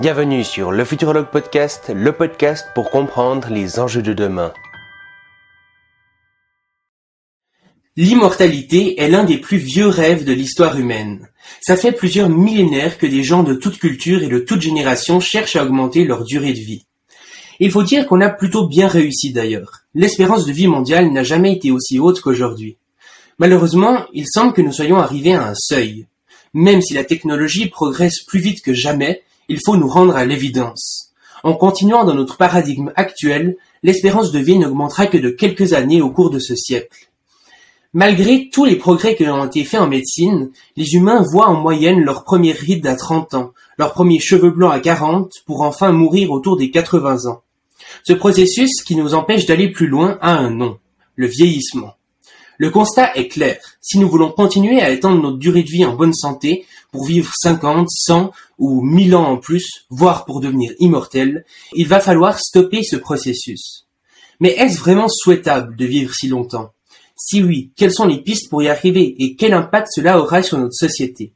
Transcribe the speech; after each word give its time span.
Bienvenue 0.00 0.44
sur 0.44 0.72
le 0.72 0.82
Futurologue 0.86 1.30
Podcast, 1.30 1.92
le 1.94 2.12
podcast 2.12 2.68
pour 2.74 2.88
comprendre 2.88 3.48
les 3.50 3.78
enjeux 3.78 4.00
de 4.00 4.14
demain. 4.14 4.54
L'immortalité 7.98 8.98
est 8.98 9.10
l'un 9.10 9.24
des 9.24 9.36
plus 9.36 9.58
vieux 9.58 9.88
rêves 9.88 10.24
de 10.24 10.32
l'histoire 10.32 10.78
humaine. 10.78 11.28
Ça 11.60 11.76
fait 11.76 11.92
plusieurs 11.92 12.30
millénaires 12.30 12.96
que 12.96 13.06
des 13.06 13.22
gens 13.22 13.42
de 13.42 13.52
toute 13.52 13.78
culture 13.78 14.22
et 14.22 14.28
de 14.28 14.38
toute 14.38 14.62
génération 14.62 15.20
cherchent 15.20 15.56
à 15.56 15.64
augmenter 15.64 16.06
leur 16.06 16.24
durée 16.24 16.54
de 16.54 16.60
vie. 16.60 16.86
Il 17.58 17.70
faut 17.70 17.82
dire 17.82 18.06
qu'on 18.06 18.22
a 18.22 18.30
plutôt 18.30 18.66
bien 18.66 18.88
réussi 18.88 19.34
d'ailleurs. 19.34 19.82
L'espérance 19.92 20.46
de 20.46 20.52
vie 20.52 20.66
mondiale 20.66 21.12
n'a 21.12 21.24
jamais 21.24 21.52
été 21.52 21.70
aussi 21.70 21.98
haute 21.98 22.22
qu'aujourd'hui. 22.22 22.78
Malheureusement, 23.38 24.06
il 24.14 24.24
semble 24.26 24.54
que 24.54 24.62
nous 24.62 24.72
soyons 24.72 24.96
arrivés 24.96 25.34
à 25.34 25.46
un 25.48 25.54
seuil. 25.54 26.06
Même 26.54 26.80
si 26.80 26.94
la 26.94 27.04
technologie 27.04 27.68
progresse 27.68 28.22
plus 28.22 28.40
vite 28.40 28.62
que 28.62 28.72
jamais, 28.72 29.22
il 29.50 29.58
faut 29.62 29.76
nous 29.76 29.88
rendre 29.88 30.16
à 30.16 30.24
l'évidence. 30.24 31.12
En 31.42 31.54
continuant 31.54 32.04
dans 32.04 32.14
notre 32.14 32.36
paradigme 32.36 32.92
actuel, 32.94 33.56
l'espérance 33.82 34.30
de 34.30 34.38
vie 34.38 34.58
n'augmentera 34.58 35.08
que 35.08 35.18
de 35.18 35.30
quelques 35.30 35.72
années 35.72 36.00
au 36.00 36.10
cours 36.10 36.30
de 36.30 36.38
ce 36.38 36.54
siècle. 36.54 37.10
Malgré 37.92 38.48
tous 38.52 38.64
les 38.64 38.76
progrès 38.76 39.16
qui 39.16 39.26
ont 39.26 39.44
été 39.44 39.64
faits 39.64 39.80
en 39.80 39.88
médecine, 39.88 40.50
les 40.76 40.94
humains 40.94 41.24
voient 41.32 41.48
en 41.48 41.60
moyenne 41.60 42.00
leur 42.00 42.22
première 42.22 42.56
ride 42.56 42.86
à 42.86 42.94
30 42.94 43.34
ans, 43.34 43.50
leurs 43.76 43.92
premiers 43.92 44.20
cheveux 44.20 44.50
blancs 44.50 44.72
à 44.72 44.78
40, 44.78 45.32
pour 45.46 45.62
enfin 45.62 45.90
mourir 45.90 46.30
autour 46.30 46.56
des 46.56 46.70
80 46.70 47.28
ans. 47.28 47.42
Ce 48.04 48.12
processus 48.12 48.82
qui 48.84 48.94
nous 48.94 49.14
empêche 49.14 49.46
d'aller 49.46 49.72
plus 49.72 49.88
loin 49.88 50.16
a 50.20 50.30
un 50.30 50.50
nom, 50.50 50.78
le 51.16 51.26
vieillissement. 51.26 51.94
Le 52.56 52.70
constat 52.70 53.16
est 53.16 53.26
clair. 53.26 53.58
Si 53.80 53.98
nous 53.98 54.08
voulons 54.08 54.30
continuer 54.30 54.80
à 54.80 54.90
étendre 54.90 55.20
notre 55.20 55.38
durée 55.38 55.64
de 55.64 55.70
vie 55.70 55.84
en 55.84 55.96
bonne 55.96 56.14
santé, 56.14 56.66
pour 56.92 57.06
vivre 57.06 57.32
50, 57.34 57.88
100 57.88 58.32
ou 58.60 58.82
1000 58.82 59.16
ans 59.16 59.26
en 59.26 59.38
plus, 59.38 59.86
voire 59.88 60.24
pour 60.24 60.40
devenir 60.40 60.72
immortel, 60.78 61.44
il 61.74 61.88
va 61.88 61.98
falloir 61.98 62.38
stopper 62.38 62.82
ce 62.84 62.94
processus. 62.94 63.86
Mais 64.38 64.50
est-ce 64.50 64.78
vraiment 64.78 65.08
souhaitable 65.08 65.74
de 65.74 65.86
vivre 65.86 66.14
si 66.14 66.28
longtemps? 66.28 66.70
Si 67.16 67.42
oui, 67.42 67.72
quelles 67.76 67.92
sont 67.92 68.06
les 68.06 68.22
pistes 68.22 68.48
pour 68.48 68.62
y 68.62 68.68
arriver 68.68 69.16
et 69.18 69.34
quel 69.34 69.54
impact 69.54 69.88
cela 69.94 70.20
aura 70.20 70.42
sur 70.42 70.58
notre 70.58 70.74
société? 70.74 71.32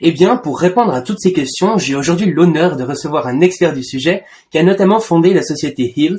Eh 0.00 0.12
bien, 0.12 0.36
pour 0.36 0.58
répondre 0.58 0.92
à 0.92 1.02
toutes 1.02 1.20
ces 1.20 1.32
questions, 1.32 1.78
j'ai 1.78 1.94
aujourd'hui 1.94 2.30
l'honneur 2.30 2.76
de 2.76 2.84
recevoir 2.84 3.26
un 3.26 3.40
expert 3.40 3.72
du 3.72 3.84
sujet 3.84 4.24
qui 4.50 4.58
a 4.58 4.62
notamment 4.62 5.00
fondé 5.00 5.32
la 5.32 5.42
société 5.42 5.92
Hills, 5.96 6.18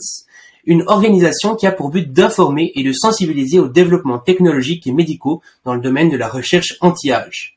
une 0.65 0.83
organisation 0.87 1.55
qui 1.55 1.65
a 1.65 1.71
pour 1.71 1.89
but 1.89 2.11
d'informer 2.11 2.71
et 2.75 2.83
de 2.83 2.91
sensibiliser 2.91 3.59
aux 3.59 3.69
développements 3.69 4.19
technologiques 4.19 4.85
et 4.87 4.91
médicaux 4.91 5.41
dans 5.63 5.73
le 5.73 5.81
domaine 5.81 6.09
de 6.09 6.17
la 6.17 6.27
recherche 6.27 6.75
anti-âge. 6.81 7.56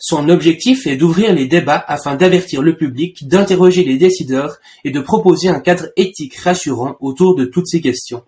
Son 0.00 0.28
objectif 0.28 0.86
est 0.86 0.96
d'ouvrir 0.96 1.34
les 1.34 1.46
débats 1.46 1.84
afin 1.88 2.14
d'avertir 2.14 2.62
le 2.62 2.76
public, 2.76 3.26
d'interroger 3.26 3.82
les 3.82 3.96
décideurs 3.96 4.58
et 4.84 4.92
de 4.92 5.00
proposer 5.00 5.48
un 5.48 5.58
cadre 5.58 5.88
éthique 5.96 6.36
rassurant 6.36 6.96
autour 7.00 7.34
de 7.34 7.44
toutes 7.44 7.66
ces 7.66 7.80
questions. 7.80 8.22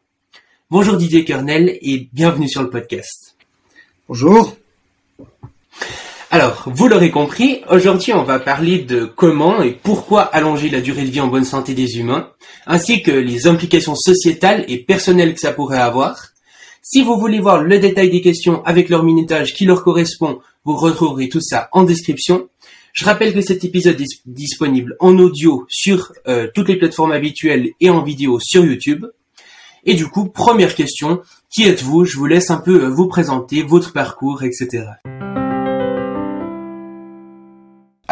Bonjour 0.69 0.97
Didier 0.97 1.25
Kernel 1.25 1.79
et 1.81 2.09
bienvenue 2.13 2.49
sur 2.49 2.65
le 2.65 2.71
podcast. 2.71 3.37
Bonjour. 4.09 4.57
Alors, 6.33 6.65
vous 6.67 6.89
l'aurez 6.89 7.13
compris, 7.13 7.61
aujourd'hui 7.69 8.15
on 8.15 8.25
va 8.25 8.41
parler 8.41 8.79
de 8.79 9.05
comment 9.05 9.63
et 9.63 9.71
pourquoi 9.71 10.23
allonger 10.23 10.71
la 10.71 10.81
durée 10.81 11.05
de 11.05 11.11
vie 11.11 11.21
en 11.21 11.29
bonne 11.29 11.45
santé 11.45 11.75
des 11.75 11.99
humains, 11.99 12.31
ainsi 12.67 13.01
que 13.01 13.13
les 13.13 13.47
implications 13.47 13.95
sociétales 13.95 14.65
et 14.67 14.79
personnelles 14.79 15.35
que 15.35 15.41
ça 15.41 15.53
pourrait 15.53 15.79
avoir. 15.79 16.31
Si 16.83 17.03
vous 17.05 17.17
voulez 17.21 17.39
voir 17.39 17.63
le 17.63 17.79
détail 17.79 18.11
des 18.11 18.23
questions 18.23 18.65
avec 18.65 18.89
leur 18.89 19.05
minutage 19.05 19.55
qui 19.55 19.67
leur 19.67 19.85
correspond, 19.85 20.41
vous 20.65 20.77
retrouverez 20.77 21.29
tout 21.29 21.41
ça 21.41 21.69
en 21.73 21.85
description. 21.85 22.49
Je 22.93 23.05
rappelle 23.05 23.33
que 23.33 23.41
cet 23.41 23.65
épisode 23.65 24.01
est 24.01 24.21
disponible 24.27 24.97
en 25.01 25.17
audio 25.19 25.65
sur 25.69 26.13
euh, 26.27 26.49
toutes 26.55 26.69
les 26.69 26.77
plateformes 26.77 27.13
habituelles 27.13 27.71
et 27.81 27.91
en 27.91 28.03
vidéo 28.03 28.39
sur 28.41 28.65
YouTube. 28.65 29.07
Et 29.85 29.95
du 29.95 30.07
coup, 30.09 30.27
première 30.29 30.75
question, 30.75 31.23
qui 31.49 31.65
êtes-vous? 31.65 32.05
Je 32.05 32.19
vous 32.19 32.27
laisse 32.27 32.51
un 32.51 32.59
peu 32.59 32.85
euh, 32.85 32.89
vous 32.91 33.07
présenter 33.07 33.63
votre 33.63 33.93
parcours, 33.93 34.43
etc. 34.43 34.85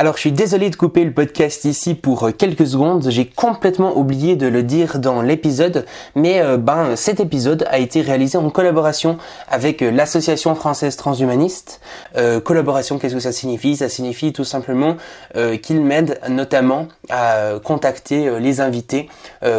Alors 0.01 0.15
je 0.15 0.21
suis 0.21 0.31
désolé 0.33 0.71
de 0.71 0.77
couper 0.77 1.03
le 1.03 1.11
podcast 1.11 1.65
ici 1.65 1.97
pour 1.97 2.29
euh, 2.29 2.31
quelques 2.31 2.69
secondes, 2.69 3.09
j'ai 3.11 3.27
complètement 3.27 3.99
oublié 3.99 4.37
de 4.37 4.47
le 4.47 4.63
dire 4.63 5.01
dans 5.01 5.23
l'épisode, 5.23 5.87
mais 6.15 6.41
euh, 6.41 6.57
ben 6.57 6.95
cet 6.95 7.19
épisode 7.19 7.67
a 7.69 7.81
été 7.81 8.01
réalisé 8.01 8.39
en 8.39 8.49
collaboration 8.49 9.19
avec 9.49 9.83
euh, 9.83 9.91
l'association 9.91 10.55
française 10.55 10.95
transhumaniste. 10.95 11.81
collaboration, 12.45 13.01
qu'est-ce 13.01 13.15
que 13.15 13.21
ça 13.21 13.33
signifie? 13.33 13.75
Ça 13.75 13.89
signifie 13.89 14.33
tout 14.33 14.45
simplement 14.45 14.97
qu'ils 15.63 15.81
m'aident 15.81 16.21
notamment 16.29 16.89
à 17.11 17.55
contacter 17.63 18.39
les 18.41 18.61
invités 18.61 19.09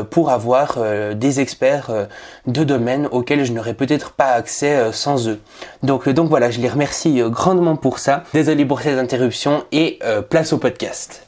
pour 0.09 0.29
avoir 0.29 0.77
des 1.15 1.39
experts 1.39 2.07
de 2.47 2.63
domaines 2.63 3.07
auxquels 3.11 3.45
je 3.45 3.53
n'aurais 3.53 3.73
peut-être 3.73 4.11
pas 4.11 4.31
accès 4.31 4.91
sans 4.91 5.27
eux. 5.27 5.39
Donc 5.83 6.09
donc 6.09 6.29
voilà, 6.29 6.49
je 6.49 6.59
les 6.59 6.69
remercie 6.69 7.21
grandement 7.27 7.75
pour 7.75 7.99
ça. 7.99 8.23
Désolé 8.33 8.65
pour 8.65 8.81
ces 8.81 8.97
interruptions 8.97 9.63
et 9.71 9.99
place 10.29 10.53
au 10.53 10.57
podcast. 10.57 11.27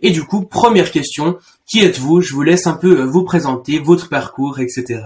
Et 0.00 0.10
du 0.10 0.22
coup, 0.24 0.42
première 0.42 0.92
question, 0.92 1.38
qui 1.66 1.80
êtes-vous? 1.80 2.20
Je 2.20 2.34
vous 2.34 2.42
laisse 2.42 2.66
un 2.66 2.74
peu 2.74 3.00
euh, 3.00 3.04
vous 3.04 3.24
présenter, 3.24 3.78
votre 3.78 4.08
parcours, 4.08 4.60
etc. 4.60 5.00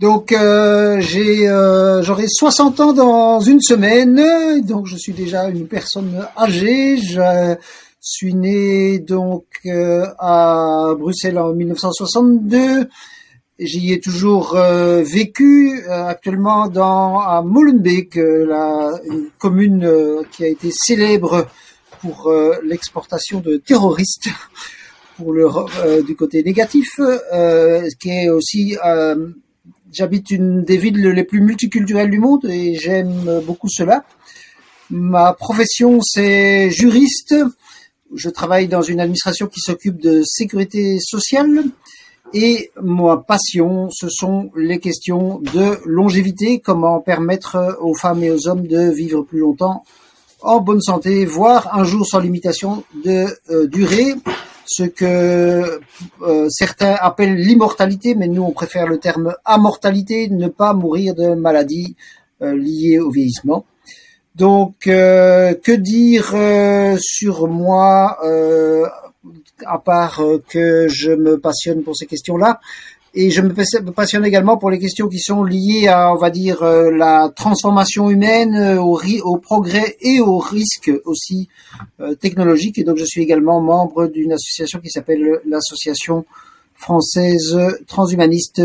Donc 0.00 0.32
euh, 0.32 1.00
j'ai 1.00 1.48
euh, 1.48 2.02
j'aurai 2.02 2.26
60 2.26 2.80
ans 2.80 2.92
dans 2.92 3.40
une 3.40 3.60
semaine, 3.60 4.60
donc 4.62 4.86
je 4.86 4.96
suis 4.96 5.12
déjà 5.12 5.48
une 5.48 5.66
personne 5.66 6.26
âgée. 6.36 6.96
Je 6.96 7.56
suis 8.00 8.34
né 8.34 8.98
donc 8.98 9.44
à 9.66 10.94
Bruxelles 10.98 11.38
en 11.38 11.52
1962. 11.52 12.88
J'y 13.62 13.92
ai 13.92 14.00
toujours 14.00 14.56
euh, 14.56 15.02
vécu 15.02 15.82
euh, 15.86 16.06
actuellement 16.06 16.68
dans 16.68 17.20
à 17.20 17.42
Molenbeek, 17.42 18.16
euh, 18.16 18.46
la 18.46 18.98
une 19.04 19.28
commune 19.36 19.86
qui 20.32 20.44
a 20.44 20.46
été 20.46 20.70
célèbre 20.70 21.46
pour 22.00 22.32
l'exportation 22.64 23.40
de 23.40 23.58
terroristes 23.58 24.30
pour 25.18 25.34
le 25.34 25.46
du 26.00 26.16
côté 26.16 26.42
négatif, 26.42 26.98
qui 28.00 28.08
est 28.08 28.30
aussi 28.30 28.76
j'habite 29.92 30.30
une 30.30 30.64
des 30.64 30.78
villes 30.78 31.06
les 31.08 31.24
plus 31.24 31.42
multiculturelles 31.42 32.10
du 32.10 32.18
monde 32.18 32.46
et 32.46 32.76
j'aime 32.76 33.42
beaucoup 33.46 33.68
cela. 33.68 34.06
Ma 34.88 35.34
profession 35.34 36.00
c'est 36.00 36.70
juriste. 36.70 37.34
Je 38.14 38.30
travaille 38.30 38.68
dans 38.68 38.80
une 38.80 39.00
administration 39.00 39.46
qui 39.46 39.60
s'occupe 39.60 40.00
de 40.00 40.22
sécurité 40.24 40.98
sociale 41.00 41.64
et 42.32 42.70
ma 42.80 43.16
passion, 43.16 43.88
ce 43.90 44.08
sont 44.08 44.50
les 44.56 44.78
questions 44.78 45.40
de 45.40 45.78
longévité, 45.84 46.60
comment 46.60 47.00
permettre 47.00 47.78
aux 47.80 47.94
femmes 47.94 48.22
et 48.22 48.30
aux 48.30 48.48
hommes 48.48 48.66
de 48.66 48.90
vivre 48.90 49.22
plus 49.22 49.40
longtemps 49.40 49.84
en 50.42 50.60
bonne 50.60 50.80
santé, 50.80 51.24
voire 51.26 51.76
un 51.76 51.84
jour 51.84 52.06
sans 52.06 52.20
limitation 52.20 52.84
de 53.04 53.26
euh, 53.50 53.66
durée, 53.66 54.14
ce 54.64 54.84
que 54.84 55.80
euh, 56.22 56.48
certains 56.48 56.94
appellent 57.00 57.36
l'immortalité, 57.36 58.14
mais 58.14 58.28
nous 58.28 58.42
on 58.42 58.52
préfère 58.52 58.86
le 58.86 58.98
terme 58.98 59.34
amortalité, 59.44 60.28
ne 60.30 60.48
pas 60.48 60.72
mourir 60.72 61.14
de 61.14 61.34
maladies 61.34 61.96
euh, 62.42 62.56
liées 62.56 62.98
au 62.98 63.10
vieillissement. 63.10 63.66
Donc, 64.36 64.74
que 64.84 65.72
dire 65.72 66.34
sur 67.00 67.48
moi 67.48 68.16
à 69.66 69.78
part 69.78 70.20
euh, 70.20 70.42
que 70.48 70.88
je 70.88 71.12
me 71.12 71.38
passionne 71.38 71.82
pour 71.82 71.96
ces 71.96 72.06
questions-là. 72.06 72.60
Et 73.12 73.30
je 73.30 73.42
me 73.42 73.90
passionne 73.90 74.24
également 74.24 74.56
pour 74.56 74.70
les 74.70 74.78
questions 74.78 75.08
qui 75.08 75.18
sont 75.18 75.42
liées 75.42 75.88
à, 75.88 76.12
on 76.12 76.16
va 76.16 76.30
dire, 76.30 76.62
euh, 76.62 76.92
la 76.92 77.28
transformation 77.34 78.08
humaine, 78.08 78.54
euh, 78.54 78.80
au, 78.80 79.36
progrès 79.38 79.96
et 80.00 80.20
au 80.20 80.38
risque 80.38 80.92
aussi 81.04 81.48
technologique. 82.20 82.78
Et 82.78 82.84
donc, 82.84 82.98
je 82.98 83.04
suis 83.04 83.22
également 83.22 83.60
membre 83.60 84.06
d'une 84.06 84.32
association 84.32 84.78
qui 84.78 84.90
s'appelle 84.90 85.40
l'association 85.44 86.24
française 86.74 87.58
transhumaniste 87.88 88.62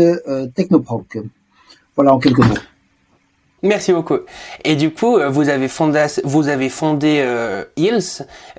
Technoproc. 0.54 1.18
Voilà 1.96 2.14
en 2.14 2.18
quelques 2.18 2.38
mots. 2.38 2.75
Merci 3.62 3.92
beaucoup. 3.92 4.18
Et 4.64 4.76
du 4.76 4.90
coup, 4.90 5.16
euh, 5.16 5.28
vous 5.28 5.48
avez 5.48 5.68
fondé, 5.68 6.06
vous 6.24 6.48
avez 6.48 6.68
fondé 6.68 7.20
euh. 7.20 7.64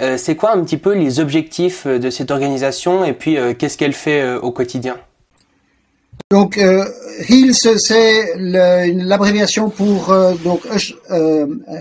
Euh, 0.02 0.18
c'est 0.18 0.36
quoi 0.36 0.54
un 0.54 0.64
petit 0.64 0.78
peu 0.78 0.94
les 0.94 1.20
objectifs 1.20 1.86
de 1.86 2.10
cette 2.10 2.32
organisation 2.32 3.06
et 3.06 3.14
puis 3.14 3.38
qu'est-ce 3.58 3.78
qu'elle 3.78 3.94
fait 3.94 4.36
au 4.36 4.52
quotidien? 4.52 4.98
Donc 6.32 6.60
Hills, 7.30 7.56
c'est 7.78 8.34
l'abréviation 8.38 9.70
pour 9.70 10.14
donc 10.44 10.62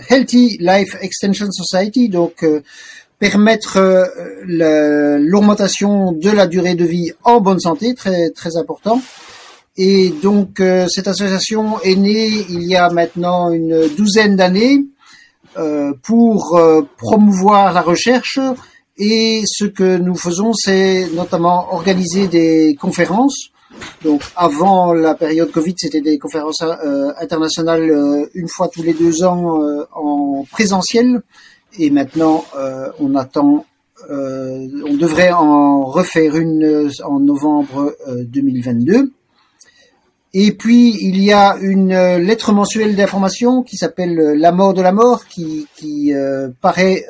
Healthy 0.08 0.58
Life 0.60 0.96
Extension 1.00 1.50
Society, 1.50 2.08
donc 2.08 2.44
permettre 3.18 4.10
l'augmentation 4.46 6.12
de 6.12 6.30
la 6.30 6.46
durée 6.46 6.74
de 6.74 6.84
vie 6.84 7.12
en 7.24 7.40
bonne 7.40 7.60
santé, 7.60 7.94
très 7.94 8.30
très 8.30 8.56
important. 8.56 9.00
Et 9.76 10.11
donc 10.23 10.61
euh, 10.61 10.87
cette 10.88 11.08
association 11.08 11.81
est 11.82 11.96
née 11.96 12.28
il 12.49 12.62
y 12.62 12.76
a 12.76 12.88
maintenant 12.90 13.50
une 13.50 13.88
douzaine 13.96 14.37
d'années 14.37 14.84
pour 16.02 16.61
promouvoir 16.99 17.73
la 17.73 17.81
recherche. 17.81 18.38
Et 18.99 19.43
ce 19.46 19.64
que 19.64 19.96
nous 19.96 20.14
faisons, 20.14 20.52
c'est 20.52 21.08
notamment 21.14 21.73
organiser 21.73 22.28
des 22.28 22.76
conférences. 22.78 23.49
Donc, 24.05 24.20
avant 24.37 24.93
la 24.93 25.14
période 25.14 25.50
Covid, 25.50 25.75
c'était 25.78 26.02
des 26.02 26.19
conférences 26.19 26.62
internationales 27.19 28.28
une 28.34 28.49
fois 28.49 28.69
tous 28.69 28.82
les 28.82 28.93
deux 28.93 29.25
ans 29.25 29.58
en 29.94 30.44
présentiel. 30.52 31.23
Et 31.78 31.88
maintenant, 31.88 32.44
on 33.00 33.14
attend 33.14 33.64
euh, 34.11 34.69
on 34.87 34.94
devrait 34.94 35.32
en 35.32 35.84
refaire 35.84 36.37
une 36.37 36.62
euh, 36.64 36.90
en 37.05 37.19
novembre 37.19 37.96
2022. 38.08 39.12
Euh, 40.36 40.40
Et 40.40 40.52
puis 40.52 40.96
il 41.00 41.22
y 41.22 41.32
a 41.32 41.56
une 41.60 41.96
lettre 42.18 42.52
mensuelle 42.52 42.94
d'information 42.94 43.62
qui 43.62 43.76
s'appelle 43.76 44.14
La 44.38 44.52
mort 44.52 44.74
de 44.74 44.82
la 44.82 44.92
mort, 44.92 45.26
qui, 45.26 45.66
qui 45.76 46.12
paraît 46.60 47.04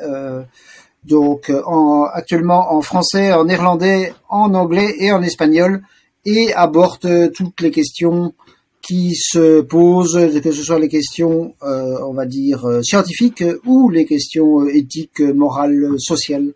donc 1.03 1.51
en, 1.65 2.03
actuellement 2.03 2.73
en 2.73 2.81
français, 2.81 3.33
en 3.33 3.45
néerlandais, 3.45 4.13
en 4.29 4.53
anglais 4.53 4.95
et 4.99 5.11
en 5.11 5.21
espagnol, 5.21 5.83
et 6.25 6.53
aborde 6.53 7.31
toutes 7.33 7.61
les 7.61 7.71
questions 7.71 8.33
qui 8.81 9.15
se 9.15 9.61
posent, 9.61 10.19
que 10.41 10.51
ce 10.51 10.63
soit 10.63 10.79
les 10.79 10.89
questions, 10.89 11.53
on 11.61 12.13
va 12.13 12.25
dire, 12.25 12.79
scientifiques 12.83 13.43
ou 13.65 13.89
les 13.89 14.05
questions 14.05 14.67
éthiques, 14.67 15.19
morales, 15.19 15.95
sociales 15.97 16.53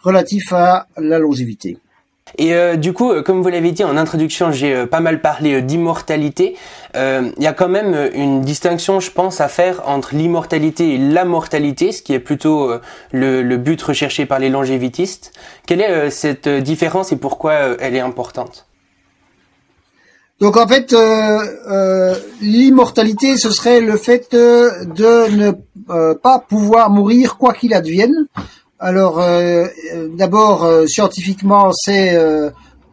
relatif 0.00 0.52
à 0.52 0.86
la 0.96 1.18
longévité. 1.18 1.78
Et 2.36 2.54
euh, 2.54 2.76
du 2.76 2.92
coup, 2.92 3.10
euh, 3.10 3.22
comme 3.22 3.42
vous 3.42 3.48
l'avez 3.48 3.72
dit 3.72 3.84
en 3.84 3.96
introduction, 3.96 4.52
j'ai 4.52 4.74
euh, 4.74 4.86
pas 4.86 5.00
mal 5.00 5.20
parlé 5.20 5.62
d'immortalité. 5.62 6.56
Il 6.94 7.42
y 7.42 7.46
a 7.46 7.52
quand 7.52 7.68
même 7.68 8.10
une 8.14 8.40
distinction, 8.40 8.98
je 8.98 9.12
pense, 9.12 9.40
à 9.40 9.46
faire 9.46 9.86
entre 9.86 10.16
l'immortalité 10.16 10.94
et 10.94 10.98
la 10.98 11.24
mortalité, 11.24 11.92
ce 11.92 12.02
qui 12.02 12.12
est 12.12 12.18
plutôt 12.18 12.72
le, 13.12 13.42
le, 13.42 13.56
but 13.56 13.80
recherché 13.80 14.26
par 14.26 14.40
les 14.40 14.48
longévitistes. 14.48 15.32
Quelle 15.64 15.80
est 15.80 16.10
cette 16.10 16.48
différence 16.48 17.12
et 17.12 17.16
pourquoi 17.16 17.54
elle 17.78 17.94
est 17.94 18.00
importante? 18.00 18.66
Donc 20.40 20.56
en 20.56 20.66
fait, 20.66 20.92
l'immortalité, 22.40 23.36
ce 23.36 23.50
serait 23.50 23.80
le 23.80 23.96
fait 23.96 24.32
de 24.32 25.30
ne 25.36 26.14
pas 26.14 26.40
pouvoir 26.40 26.90
mourir 26.90 27.36
quoi 27.36 27.52
qu'il 27.54 27.74
advienne. 27.74 28.26
Alors, 28.80 29.20
euh, 29.20 29.66
euh, 29.92 30.08
d'abord, 30.14 30.64
euh, 30.64 30.86
scientifiquement, 30.86 31.72
c'est 31.72 32.16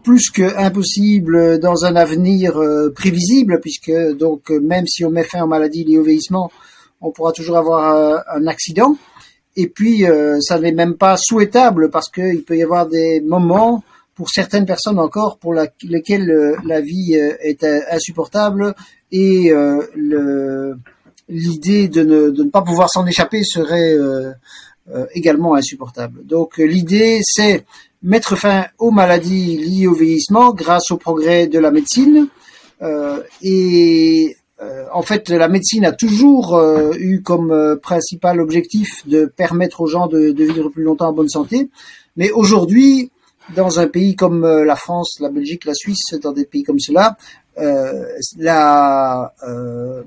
plus 0.04 0.30
que 0.30 0.56
impossible 0.58 1.60
dans 1.60 1.86
un 1.86 1.96
avenir 1.96 2.60
prévisible, 2.96 3.60
puisque 3.60 3.92
donc 4.18 4.50
même 4.50 4.86
si 4.86 5.04
on 5.04 5.10
met 5.10 5.24
fin 5.24 5.44
aux 5.44 5.48
maladies 5.48 5.84
liées 5.84 5.98
au 5.98 6.04
vieillissement, 6.04 6.52
on 7.02 7.12
pourra 7.12 7.32
toujours 7.32 7.58
avoir 7.58 8.24
un 8.32 8.46
accident. 8.46 8.96
Et 9.56 9.68
puis, 9.68 10.04
ça 10.42 10.60
n'est 10.60 10.74
même 10.74 10.96
pas 10.96 11.18
souhaitable 11.18 11.90
parce 11.90 12.10
qu'il 12.10 12.44
peut 12.44 12.56
y 12.56 12.62
avoir 12.62 12.86
des 12.86 13.20
moments 13.22 13.84
pour 14.14 14.30
certaines 14.30 14.68
personnes 14.68 15.00
encore 15.00 15.40
pour 15.40 15.56
lesquelles 15.56 16.56
la 16.66 16.82
vie 16.82 17.16
est 17.16 17.64
insupportable 17.90 18.76
et 19.12 19.52
l'idée 21.28 21.88
de 21.88 22.04
ne, 22.04 22.30
de 22.30 22.44
ne, 22.44 22.50
pas 22.50 22.62
pouvoir 22.62 22.90
s'en 22.90 23.06
échapper 23.06 23.44
serait 23.44 23.94
euh, 23.94 24.32
également 25.16 25.56
insupportable. 25.56 26.26
Donc 26.26 26.60
euh, 26.60 26.64
l'idée, 26.64 27.20
c'est 27.24 27.66
mettre 28.04 28.36
fin 28.36 28.66
aux 28.78 28.92
maladies 28.92 29.58
liées 29.58 29.88
au 29.88 29.94
vieillissement 29.94 30.54
grâce 30.54 30.92
au 30.92 30.98
progrès 30.98 31.48
de 31.48 31.58
la 31.58 31.72
médecine. 31.72 32.28
Euh, 32.82 33.22
et 33.42 34.36
en 34.94 35.02
fait, 35.02 35.30
la 35.30 35.50
médecine 35.50 35.86
a 35.86 35.92
toujours 35.92 36.60
eu 36.98 37.22
comme 37.22 37.78
principal 37.84 38.40
objectif 38.40 39.06
de 39.06 39.26
permettre 39.26 39.82
aux 39.82 39.88
gens 39.88 40.08
de, 40.08 40.32
de, 40.32 40.44
vivre 40.46 40.70
plus 40.70 40.82
longtemps 40.82 41.10
en 41.10 41.14
bonne 41.14 41.30
santé. 41.30 41.70
Mais 42.16 42.32
aujourd'hui, 42.32 43.12
dans 43.54 43.80
un 43.80 43.88
pays 43.88 44.16
comme 44.16 44.48
la 44.48 44.76
France, 44.78 45.18
la 45.20 45.30
Belgique, 45.30 45.66
la 45.66 45.74
Suisse, 45.74 46.16
dans 46.24 46.32
des 46.32 46.46
pays 46.46 46.64
comme 46.64 46.80
cela, 46.80 47.18
la 48.38 49.34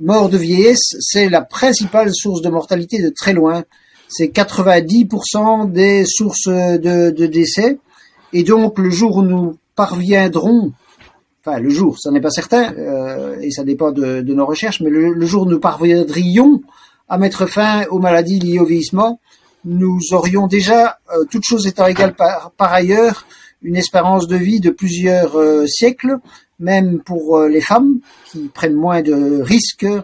mort 0.00 0.30
de 0.30 0.38
vieillesse, 0.38 0.96
c'est 0.98 1.28
la 1.28 1.42
principale 1.42 2.10
source 2.12 2.40
de 2.40 2.48
mortalité 2.48 3.02
de 3.02 3.10
très 3.10 3.34
loin 3.34 3.64
c'est 4.08 4.26
90% 4.26 5.70
des 5.70 6.04
sources 6.06 6.48
de, 6.48 7.26
décès. 7.26 7.78
Et 8.32 8.42
donc, 8.42 8.78
le 8.78 8.90
jour 8.90 9.18
où 9.18 9.22
nous 9.22 9.56
parviendrons, 9.74 10.72
enfin 11.44 11.60
le 11.60 11.70
jour, 11.70 11.98
ça 11.98 12.10
n'est 12.10 12.20
pas 12.20 12.30
certain, 12.30 12.74
euh, 12.74 13.38
et 13.40 13.50
ça 13.50 13.64
dépend 13.64 13.92
de, 13.92 14.20
nos 14.22 14.46
recherches, 14.46 14.80
mais 14.80 14.90
le, 14.90 15.26
jour 15.26 15.42
où 15.42 15.50
nous 15.50 15.60
parviendrions 15.60 16.62
à 17.08 17.18
mettre 17.18 17.46
fin 17.46 17.84
aux 17.86 17.98
maladies 17.98 18.38
liées 18.38 18.58
au 18.58 18.66
vieillissement, 18.66 19.20
nous 19.64 19.98
aurions 20.12 20.46
déjà, 20.46 20.98
euh, 21.14 21.24
toutes 21.30 21.44
choses 21.44 21.66
étant 21.66 21.86
égales 21.86 22.14
par, 22.14 22.52
ailleurs, 22.58 23.26
une 23.62 23.76
espérance 23.76 24.26
de 24.26 24.36
vie 24.36 24.60
de 24.60 24.70
plusieurs 24.70 25.38
euh, 25.38 25.66
siècles, 25.66 26.18
même 26.60 27.00
pour 27.00 27.40
les 27.40 27.60
femmes 27.60 28.00
qui 28.26 28.48
prennent 28.48 28.74
moins 28.74 29.02
de 29.02 29.40
risques 29.42 29.84
euh, 29.84 30.02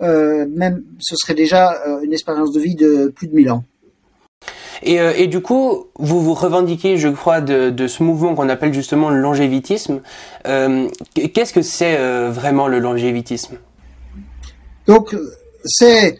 même 0.00 0.82
ce 0.98 1.16
serait 1.16 1.34
déjà 1.34 1.72
euh, 1.86 2.00
une 2.02 2.12
expérience 2.12 2.52
de 2.52 2.60
vie 2.60 2.74
de 2.74 3.08
plus 3.14 3.28
de 3.28 3.34
1000 3.34 3.50
ans. 3.50 3.64
Et, 4.82 5.00
euh, 5.00 5.12
et, 5.16 5.26
du 5.26 5.40
coup, 5.40 5.86
vous 5.98 6.20
vous 6.20 6.34
revendiquez, 6.34 6.98
je 6.98 7.08
crois, 7.08 7.40
de, 7.40 7.70
de 7.70 7.86
ce 7.86 8.02
mouvement 8.02 8.34
qu'on 8.34 8.48
appelle 8.48 8.74
justement 8.74 9.08
le 9.08 9.18
longévitisme. 9.18 10.00
Euh, 10.46 10.88
Qu'est-ce 11.14 11.52
que 11.52 11.62
c'est 11.62 11.96
vraiment 12.28 12.68
le 12.68 12.78
longévitisme? 12.78 13.56
Donc, 14.86 15.16
c'est 15.64 16.18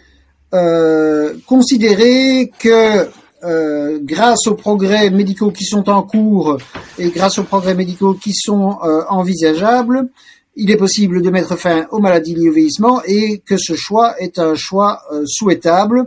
euh, 0.55 1.35
considérer 1.47 2.51
que 2.59 3.09
euh, 3.45 3.99
grâce 4.03 4.47
aux 4.47 4.55
progrès 4.55 5.11
médicaux 5.11 5.51
qui 5.51 5.65
sont 5.65 5.89
en 5.89 6.03
cours 6.03 6.57
et 6.99 7.11
grâce 7.11 7.39
aux 7.39 7.45
progrès 7.45 7.75
médicaux 7.75 8.15
qui 8.15 8.33
sont 8.33 8.79
envisageables, 9.09 10.09
il 10.57 10.71
est 10.71 10.77
possible 10.77 11.23
de 11.23 11.31
mettre 11.31 11.57
fin 11.57 11.87
aux 11.91 12.01
maladies 12.01 12.35
liées 12.35 12.49
au 12.49 12.53
vieillissement 12.53 13.03
et 13.05 13.43
que 13.47 13.57
ce 13.59 13.75
choix 13.75 14.19
est 14.21 14.39
un 14.39 14.55
choix 14.55 15.03
euh, 15.13 15.25
souhaitable. 15.27 16.07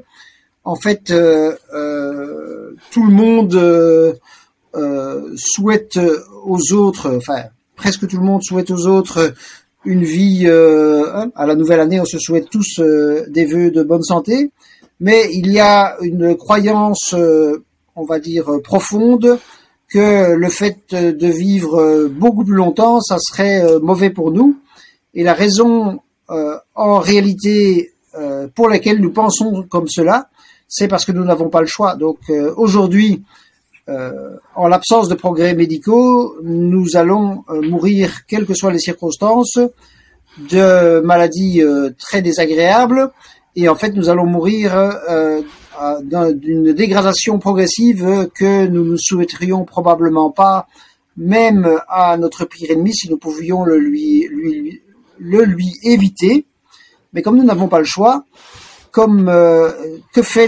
En 0.63 0.75
fait, 0.75 1.11
euh, 1.11 1.55
euh, 1.73 2.75
tout 2.91 3.05
le 3.05 3.13
monde 3.13 4.17
souhaite 5.35 5.99
aux 6.45 6.73
autres, 6.73 7.15
enfin 7.15 7.43
presque 7.75 8.07
tout 8.07 8.17
le 8.17 8.23
monde 8.23 8.43
souhaite 8.43 8.69
aux 8.71 8.87
autres 8.87 9.33
une 9.85 10.03
vie. 10.03 10.47
à 10.47 11.45
la 11.45 11.55
nouvelle 11.55 11.79
année, 11.79 11.99
on 11.99 12.05
se 12.05 12.19
souhaite 12.19 12.49
tous 12.49 12.79
des 12.79 13.45
vœux 13.45 13.71
de 13.71 13.83
bonne 13.83 14.03
santé, 14.03 14.51
mais 14.99 15.29
il 15.33 15.51
y 15.51 15.59
a 15.59 15.97
une 16.01 16.35
croyance, 16.35 17.15
on 17.95 18.05
va 18.05 18.19
dire 18.19 18.45
profonde, 18.63 19.39
que 19.89 20.33
le 20.33 20.49
fait 20.49 20.93
de 20.93 21.27
vivre 21.27 22.07
beaucoup 22.07 22.43
plus 22.43 22.55
longtemps, 22.55 23.01
ça 23.01 23.17
serait 23.19 23.63
euh, 23.63 23.79
mauvais 23.79 24.11
pour 24.11 24.31
nous. 24.31 24.59
Et 25.13 25.23
la 25.23 25.33
raison 25.33 25.99
euh, 26.29 26.55
en 26.75 26.99
réalité 26.99 27.91
euh, 28.15 28.47
pour 28.53 28.69
laquelle 28.69 28.99
nous 28.99 29.11
pensons 29.11 29.63
comme 29.63 29.87
cela, 29.87 30.29
c'est 30.67 30.87
parce 30.87 31.05
que 31.05 31.11
nous 31.11 31.23
n'avons 31.23 31.49
pas 31.49 31.61
le 31.61 31.67
choix. 31.67 31.95
Donc 31.95 32.19
aujourd'hui, 32.55 33.23
en 34.55 34.67
l'absence 34.67 35.09
de 35.09 35.15
progrès 35.15 35.55
médicaux, 35.55 36.35
nous 36.43 36.95
allons 36.95 37.43
mourir, 37.49 38.19
quelles 38.27 38.45
que 38.45 38.53
soient 38.53 38.71
les 38.71 38.77
circonstances, 38.77 39.57
de 40.37 40.99
maladies 40.99 41.63
très 41.97 42.21
désagréables. 42.21 43.09
Et 43.55 43.67
en 43.67 43.73
fait, 43.73 43.95
nous 43.95 44.09
allons 44.09 44.27
mourir 44.27 44.75
d'une 46.01 46.73
dégradation 46.73 47.39
progressive 47.39 48.29
que 48.33 48.67
nous 48.67 48.83
ne 48.83 48.97
souhaiterions 48.97 49.63
probablement 49.65 50.31
pas, 50.31 50.67
même 51.17 51.79
à 51.87 52.17
notre 52.17 52.45
pire 52.45 52.71
ennemi, 52.71 52.93
si 52.93 53.09
nous 53.09 53.17
pouvions 53.17 53.65
le 53.65 53.77
lui, 53.77 54.71
éviter. 55.83 56.45
Mais 57.13 57.21
comme 57.21 57.37
nous 57.37 57.43
n'avons 57.43 57.67
pas 57.67 57.79
le 57.79 57.85
choix, 57.85 58.23
comme 58.91 59.29
euh, 59.29 59.71
que 60.13 60.21
fait 60.21 60.47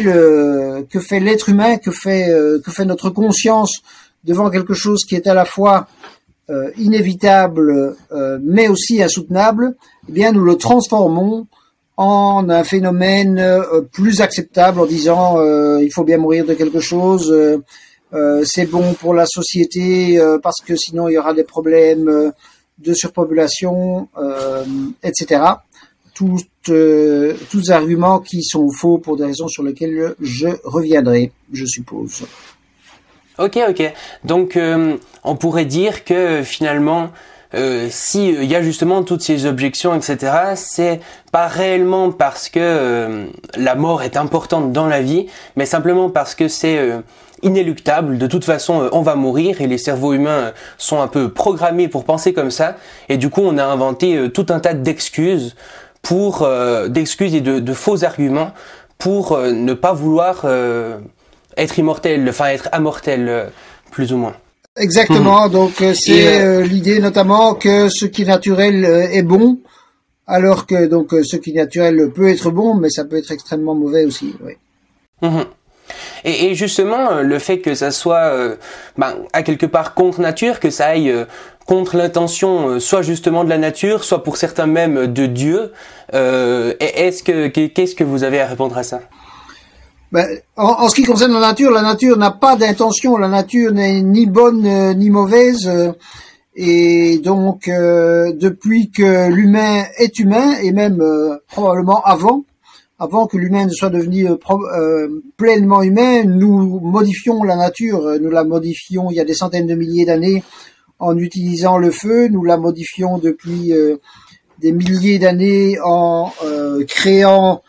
l'être 1.20 1.50
humain, 1.50 1.78
que 1.78 1.92
fait 1.92 2.30
euh, 2.30 2.60
que 2.64 2.72
fait 2.72 2.86
notre 2.86 3.10
conscience 3.10 3.82
devant 4.24 4.50
quelque 4.50 4.74
chose 4.74 5.04
qui 5.06 5.16
est 5.16 5.28
à 5.28 5.34
la 5.34 5.46
fois 5.46 5.88
euh, 6.50 6.72
inévitable 6.78 7.96
mais 8.42 8.68
aussi 8.68 9.02
insoutenable, 9.02 9.76
eh 10.10 10.12
bien 10.12 10.32
nous 10.32 10.44
le 10.44 10.56
transformons 10.56 11.48
en 12.02 12.50
un 12.50 12.64
phénomène 12.64 13.38
euh, 13.38 13.82
plus 13.82 14.22
acceptable 14.22 14.80
en 14.80 14.88
disant 14.88 15.38
euh, 15.38 15.84
il 15.84 15.92
faut 15.94 16.04
bien 16.04 16.18
mourir 16.18 16.46
de 16.46 16.56
quelque 16.56 16.80
chose, 16.80 17.32
euh, 17.32 18.44
c'est 18.44 18.66
bon 18.66 18.94
pour 18.94 19.14
la 19.14 19.28
société 19.28 20.20
parce 20.42 20.62
que 20.66 20.76
sinon 20.76 21.08
il 21.08 21.14
y 21.14 21.18
aura 21.18 21.34
des 21.34 21.44
problèmes 21.44 22.34
de 22.80 22.94
surpopulation, 22.94 24.10
etc. 25.02 25.44
Tous, 26.14 26.42
tous 26.64 27.70
arguments 27.70 28.20
qui 28.20 28.44
sont 28.44 28.70
faux 28.70 28.98
pour 28.98 29.16
des 29.16 29.24
raisons 29.24 29.48
sur 29.48 29.64
lesquelles 29.64 30.16
je 30.20 30.50
reviendrai, 30.66 31.32
je 31.54 31.66
suppose. 31.66 32.24
Ok, 33.38 33.58
ok. 33.70 33.94
Donc 34.26 34.60
on 35.24 35.36
pourrait 35.38 35.66
dire 35.66 36.04
que 36.04 36.42
finalement 36.44 37.12
euh, 37.54 37.88
si 37.90 38.30
il 38.30 38.46
y 38.46 38.56
a 38.56 38.62
justement 38.62 39.04
toutes 39.04 39.22
ces 39.22 39.46
objections, 39.46 39.94
etc., 39.96 40.34
c'est 40.56 41.00
pas 41.32 41.48
réellement 41.48 42.12
parce 42.12 42.50
que 42.50 43.28
la 43.56 43.76
mort 43.76 44.04
est 44.04 44.18
importante 44.18 44.72
dans 44.72 44.88
la 44.88 45.02
vie, 45.02 45.28
mais 45.56 45.66
simplement 45.66 46.10
parce 46.10 46.36
que 46.36 46.48
c'est 46.48 46.80
inéluctable. 47.42 48.18
De 48.18 48.28
toute 48.28 48.46
façon, 48.46 48.90
on 48.92 49.02
va 49.02 49.16
mourir 49.16 49.62
et 49.62 49.68
les 49.68 49.78
cerveaux 49.78 50.14
humains 50.14 50.52
sont 50.78 51.02
un 51.02 51.08
peu 51.08 51.30
programmés 51.30 51.88
pour 51.88 52.06
penser 52.06 52.34
comme 52.34 52.52
ça. 52.52 52.76
Et 53.10 53.18
du 53.18 53.30
coup, 53.30 53.42
on 53.44 53.58
a 53.58 53.66
inventé 53.66 54.30
tout 54.32 54.46
un 54.50 54.60
tas 54.60 54.74
d'excuses 54.74 55.56
pour 56.02 56.48
d'excuses 56.90 57.36
et 57.36 57.42
de, 57.42 57.60
de, 57.60 57.74
faux 57.74 58.04
arguments 58.04 58.52
pour 58.98 59.38
ne 59.38 59.74
pas 59.74 59.94
vouloir 59.94 60.46
être 61.58 61.80
immortel, 61.80 62.28
enfin 62.30 62.48
être 62.48 62.70
immortel, 62.74 63.50
plus 63.92 64.14
ou 64.14 64.18
moins. 64.18 64.36
Exactement. 64.78 65.48
Hmm. 65.48 65.52
Donc 65.52 65.82
euh, 65.82 65.94
c'est 65.94 66.38
euh, 66.38 66.62
euh, 66.62 66.64
l'idée 66.64 67.00
notamment 67.00 67.56
que 67.56 67.90
ce 67.90 68.06
qui 68.06 68.22
est 68.22 68.26
naturel 68.26 68.86
est 68.86 69.24
bon, 69.24 69.60
alors 70.28 70.66
que 70.66 70.86
donc 70.86 71.12
ce 71.12 71.36
qui 71.36 71.52
est 71.52 71.56
naturel 71.56 72.12
peut 72.14 72.30
être 72.30 72.52
bon, 72.52 72.76
mais 72.76 72.90
ça 72.90 73.04
peut 73.04 73.18
être 73.18 73.32
extrêmement 73.32 73.76
mauvais 73.76 74.06
aussi. 74.06 74.34
Oui. 74.44 74.54
Mhm. 75.22 75.46
Et, 76.24 76.56
justement, 76.56 77.22
le 77.22 77.38
fait 77.38 77.60
que 77.60 77.76
ça 77.76 77.92
soit 77.92 78.32
ben, 78.98 79.16
à 79.34 79.44
quelque 79.44 79.66
part 79.66 79.94
contre 79.94 80.22
nature, 80.22 80.62
que 80.62 80.70
ça 80.70 80.86
aille 80.86 81.14
contre 81.66 81.98
l'intention, 81.98 82.80
soit 82.80 83.02
justement 83.02 83.44
de 83.44 83.50
la 83.50 83.58
nature, 83.58 84.06
soit 84.06 84.24
pour 84.24 84.38
certains 84.38 84.68
même 84.68 85.08
de 85.08 85.26
Dieu, 85.26 85.74
est-ce 86.14 87.24
que 87.24 87.48
qu'est-ce 87.48 87.96
que 87.96 88.06
vous 88.06 88.24
avez 88.24 88.40
à 88.40 88.48
répondre 88.48 88.78
à 88.78 88.84
ça? 88.84 89.02
Ben, 90.12 90.28
en, 90.58 90.90
ce 90.90 90.96
qui 90.96 91.04
concerne 91.04 91.32
la 91.32 91.40
nature, 91.40 91.72
la 91.72 91.82
nature 91.82 92.18
n'a 92.18 92.32
pas 92.32 92.58
d'intention, 92.58 93.16
la 93.16 93.30
nature 93.30 93.72
n'est 93.72 94.02
ni 94.02 94.26
bonne 94.26 94.66
euh, 94.66 94.94
ni 94.94 95.10
mauvaise, 95.10 95.70
euh, 95.70 95.94
et 96.54 97.18
donc 97.20 97.70
euh, 97.70 98.34
depuis 98.34 98.92
que 98.92 99.30
l'humain 99.30 99.86
est 99.98 100.20
humain, 100.20 100.58
et 100.62 100.74
même 100.74 101.02
probablement 101.48 102.02
avant, 102.04 102.44
avant 103.00 103.26
que 103.26 103.38
l'humain 103.38 103.66
ne 103.66 103.72
soit 103.72 103.90
devenu 103.90 104.28
pleinement 105.38 105.82
humain, 105.82 106.26
nous 106.26 106.82
modifions 106.82 107.42
la 107.44 107.56
nature, 107.56 108.02
nous 108.22 108.30
la 108.30 108.44
modifions 108.44 109.12
il 109.12 109.16
y 109.16 109.22
a 109.22 109.26
des 109.26 109.34
centaines 109.34 109.68
de 109.68 109.76
milliers 109.76 110.06
d'années 110.06 110.44
en 111.00 111.18
utilisant 111.18 111.78
le 111.78 111.90
feu, 111.90 112.28
nous 112.28 112.44
la 112.44 112.58
modifions 112.58 113.18
depuis 113.18 113.74
des 114.60 114.72
milliers 114.74 115.20
d'années 115.20 115.78
en 115.82 116.34
créant 116.86 117.64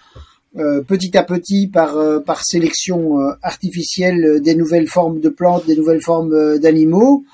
euh, 0.59 0.82
petit 0.82 1.16
à 1.16 1.23
petit 1.23 1.66
par 1.66 1.97
euh, 1.97 2.21
par 2.21 2.44
sélection 2.44 3.18
euh, 3.18 3.32
artificielle 3.42 4.42
des 4.42 4.54
nouvelles 4.54 4.87
formes 4.87 5.18
de 5.18 5.30
plantes, 5.30 5.64
des 5.66 5.75
nouvelles 5.75 6.02
formes 6.02 6.59
d'animaux. 6.59 7.25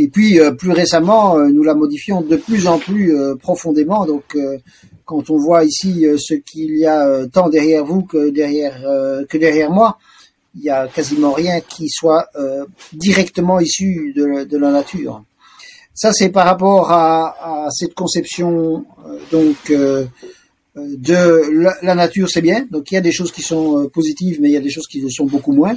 Et 0.00 0.06
puis 0.06 0.38
plus 0.56 0.70
récemment, 0.70 1.36
nous 1.48 1.64
la 1.64 1.74
modifions 1.74 2.20
de 2.20 2.36
plus 2.36 2.68
en 2.68 2.78
plus 2.78 3.12
profondément. 3.40 4.06
Donc 4.06 4.38
quand 5.04 5.28
on 5.28 5.38
voit 5.38 5.64
ici 5.64 6.06
ce 6.16 6.34
qu'il 6.34 6.78
y 6.78 6.86
a 6.86 7.26
tant 7.26 7.48
derrière 7.48 7.84
vous 7.84 8.02
que 8.02 8.30
derrière 8.30 8.80
que 9.28 9.36
derrière 9.36 9.72
moi, 9.72 9.98
il 10.54 10.62
y 10.62 10.70
a 10.70 10.86
quasiment 10.86 11.32
rien 11.32 11.60
qui 11.60 11.88
soit 11.88 12.28
directement 12.92 13.58
issu 13.58 14.12
de, 14.14 14.44
de, 14.44 14.56
la 14.56 14.70
nature. 14.70 15.24
Ça, 15.94 16.12
c'est 16.12 16.28
par 16.28 16.46
rapport 16.46 16.92
à, 16.92 17.64
à 17.66 17.70
cette 17.72 17.94
conception 17.94 18.84
donc 19.32 19.72
de 20.96 21.72
la, 21.82 21.94
nature, 21.94 22.28
c'est 22.28 22.42
bien. 22.42 22.66
Donc 22.70 22.90
il 22.90 22.94
y 22.94 22.98
a 22.98 23.00
des 23.00 23.12
choses 23.12 23.32
qui 23.32 23.42
sont 23.42 23.84
euh, 23.84 23.88
positives, 23.88 24.38
mais 24.40 24.48
il 24.48 24.52
y 24.52 24.56
a 24.56 24.60
des 24.60 24.70
choses 24.70 24.86
qui 24.86 25.00
le 25.00 25.10
sont 25.10 25.26
beaucoup 25.26 25.52
moins. 25.52 25.76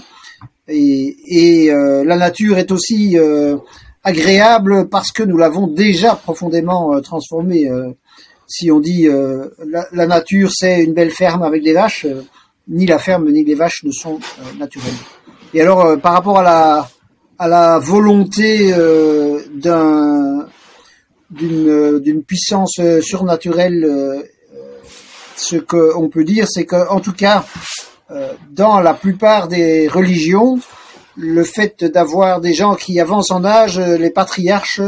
Et, 0.68 1.70
euh, 1.70 2.04
la 2.04 2.18
nature 2.18 2.58
est 2.58 2.72
aussi 2.72 3.18
euh, 3.18 3.58
agréable 4.04 4.88
parce 4.90 5.12
que 5.12 5.24
nous 5.24 5.38
l'avons 5.38 5.68
déjà 5.68 6.16
profondément 6.16 7.00
transformée. 7.02 7.70
si 8.48 8.72
on 8.72 8.80
dit 8.80 9.08
la, 9.92 10.08
nature 10.08 10.50
c'est 10.54 10.84
une 10.84 10.94
belle 10.94 11.12
ferme 11.12 11.44
avec 11.44 11.64
des 11.64 11.74
vaches, 11.74 12.08
ni 12.68 12.86
la 12.86 13.00
ferme 13.00 13.30
ni 13.32 13.44
les 13.44 13.56
vaches 13.56 13.84
ne 13.84 13.92
sont 13.92 14.20
naturelles. 14.58 15.02
Et 15.54 15.62
alors 15.62 16.00
par 16.00 16.14
rapport 16.14 16.40
à 16.40 16.44
la 16.44 16.90
la 17.48 17.80
volonté 17.80 18.72
d'un 19.54 20.48
d'une 21.30 22.00
d'une 22.00 22.24
puissance 22.24 22.80
surnaturelle 23.02 23.86
ce 25.36 25.58
qu'on 25.58 26.10
peut 26.10 26.24
dire, 26.24 26.48
c'est 26.50 26.66
qu'en 26.66 27.00
tout 27.00 27.14
cas, 27.14 27.46
euh, 28.12 28.34
dans 28.52 28.82
la 28.82 28.94
plupart 28.94 29.48
des 29.48 29.88
religions, 29.88 30.60
le 31.16 31.44
fait 31.44 31.84
d'avoir 31.84 32.42
des 32.42 32.54
gens 32.54 32.76
qui 32.76 33.00
avancent 33.00 33.32
en 33.32 33.46
âge, 33.46 33.80
les 33.80 34.10
patriarches, 34.10 34.82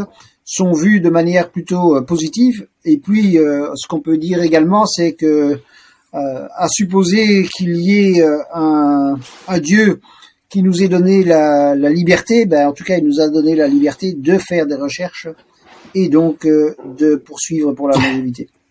sont 0.45 0.73
vus 0.73 0.99
de 0.99 1.09
manière 1.09 1.49
plutôt 1.49 1.95
euh, 1.95 2.01
positive. 2.01 2.67
Et 2.83 2.97
puis, 2.97 3.37
euh, 3.37 3.69
ce 3.75 3.87
qu'on 3.87 4.01
peut 4.01 4.17
dire 4.17 4.41
également, 4.41 4.85
c'est 4.85 5.13
que 5.13 5.59
à 6.15 6.67
supposer 6.69 7.49
qu'il 7.51 7.75
y 7.77 8.19
ait 8.19 8.23
un, 8.53 9.17
Dieu 9.57 9.99
qui 10.47 10.61
nous 10.61 10.83
ait 10.83 10.87
donné 10.87 11.23
la, 11.23 11.73
liberté, 11.73 12.45
ben, 12.45 12.67
en 12.67 12.71
tout 12.71 12.83
cas, 12.83 12.97
il 12.97 13.03
nous 13.03 13.19
a 13.19 13.29
donné 13.29 13.55
la 13.55 13.67
liberté 13.67 14.13
de 14.13 14.37
faire 14.37 14.67
des 14.67 14.75
recherches 14.75 15.27
et 15.95 16.09
donc 16.09 16.45
de 16.45 17.15
poursuivre 17.15 17.71
pour 17.71 17.87
la 17.87 17.95
longévité. 17.95 18.47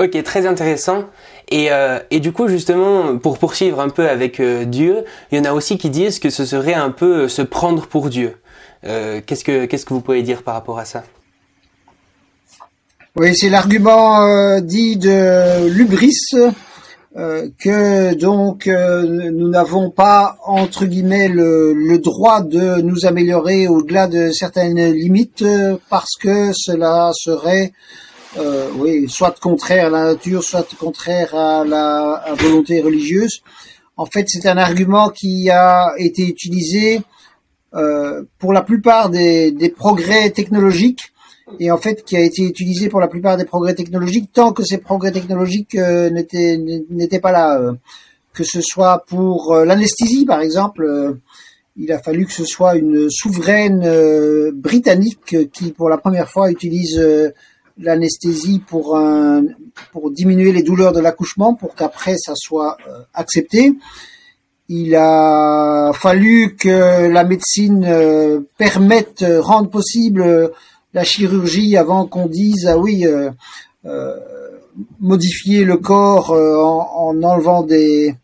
Ok, 0.00 0.22
très 0.22 0.46
intéressant. 0.46 1.04
Et, 1.50 1.70
euh, 1.70 1.98
et 2.10 2.20
du 2.20 2.32
coup, 2.32 2.48
justement, 2.48 3.18
pour 3.18 3.36
poursuivre 3.36 3.80
un 3.80 3.90
peu 3.90 4.08
avec 4.08 4.40
euh, 4.40 4.64
Dieu, 4.64 5.04
il 5.30 5.36
y 5.36 5.40
en 5.42 5.44
a 5.44 5.52
aussi 5.52 5.76
qui 5.76 5.90
disent 5.90 6.18
que 6.18 6.30
ce 6.30 6.46
serait 6.46 6.72
un 6.72 6.90
peu 6.90 7.24
euh, 7.24 7.28
se 7.28 7.42
prendre 7.42 7.86
pour 7.86 8.08
Dieu. 8.08 8.36
qu'est-ce 8.82 9.44
que 9.44 9.66
qu'est-ce 9.66 9.84
que 9.84 9.92
vous 9.92 10.00
pouvez 10.00 10.22
dire 10.22 10.42
par 10.42 10.54
rapport 10.54 10.78
à 10.78 10.86
ça? 10.86 11.04
Oui, 13.14 13.36
c'est 13.36 13.50
l'argument 13.50 14.58
dit 14.62 14.96
de 14.96 15.68
Lubris 15.68 16.30
que 17.14 18.14
donc 18.14 18.66
nous 18.66 19.48
n'avons 19.50 19.90
pas 19.90 20.38
entre 20.46 20.86
guillemets 20.86 21.28
le, 21.28 21.74
le, 21.74 21.98
droit 21.98 22.40
de 22.40 22.80
nous 22.80 23.04
améliorer 23.04 23.68
au-delà 23.68 24.06
de 24.06 24.30
certaines 24.30 24.92
limites 24.92 25.44
parce 25.90 26.16
que 26.18 26.52
cela 26.54 27.10
serait 27.12 27.72
euh, 28.38 28.68
oui, 28.76 29.08
soit 29.08 29.38
contraire 29.38 29.86
à 29.86 29.90
la 29.90 30.04
nature, 30.12 30.42
soit 30.42 30.66
contraire 30.78 31.34
à 31.34 31.64
la 31.64 32.24
volonté 32.38 32.80
religieuse. 32.80 33.42
En 33.96 34.06
fait, 34.06 34.26
c'est 34.28 34.46
un 34.46 34.56
argument 34.56 35.10
qui 35.10 35.50
a 35.50 35.92
été 35.98 36.26
utilisé 36.26 37.02
euh, 37.74 38.22
pour 38.38 38.52
la 38.52 38.62
plupart 38.62 39.10
des, 39.10 39.50
des, 39.52 39.68
progrès 39.68 40.30
technologiques 40.30 41.12
et 41.58 41.70
en 41.70 41.78
fait 41.78 42.04
qui 42.04 42.16
a 42.16 42.20
été 42.20 42.42
utilisé 42.42 42.88
pour 42.88 43.00
la 43.00 43.08
plupart 43.08 43.36
des 43.36 43.44
progrès 43.44 43.74
technologiques 43.74 44.30
tant 44.32 44.52
que 44.52 44.64
ces 44.64 44.78
progrès 44.78 45.10
technologiques 45.10 45.74
euh, 45.74 46.10
n'étaient 46.10 47.20
pas 47.20 47.32
là. 47.32 47.58
Euh, 47.58 47.72
que 48.32 48.44
ce 48.44 48.60
soit 48.60 49.04
pour 49.08 49.52
euh, 49.52 49.64
l'anesthésie, 49.64 50.24
par 50.24 50.40
exemple, 50.40 51.16
il 51.76 51.90
a 51.90 51.98
fallu 51.98 52.26
que 52.26 52.32
ce 52.32 52.44
soit 52.44 52.76
une 52.76 53.10
souveraine 53.10 54.52
britannique 54.52 55.50
qui, 55.52 55.72
pour 55.72 55.88
la 55.88 55.98
première 55.98 56.30
fois, 56.30 56.48
utilise 56.48 57.00
l'anesthésie 57.80 58.60
pour 58.60 58.96
un, 58.96 59.44
pour 59.92 60.10
diminuer 60.10 60.52
les 60.52 60.62
douleurs 60.62 60.92
de 60.92 61.00
l'accouchement 61.00 61.54
pour 61.54 61.74
qu'après 61.74 62.16
ça 62.18 62.34
soit 62.36 62.76
euh, 62.86 63.02
accepté. 63.14 63.74
Il 64.68 64.94
a 64.94 65.90
fallu 65.94 66.54
que 66.54 67.08
la 67.08 67.24
médecine 67.24 67.84
euh, 67.84 68.40
permette, 68.56 69.22
euh, 69.22 69.40
rende 69.40 69.70
possible 69.70 70.52
la 70.94 71.04
chirurgie 71.04 71.76
avant 71.76 72.06
qu'on 72.06 72.26
dise 72.26 72.66
ah 72.66 72.78
oui 72.78 73.06
modifier 74.98 75.64
le 75.64 75.76
corps 75.76 76.32
en, 76.32 77.22
enlevant 77.22 77.62
des 77.62 78.14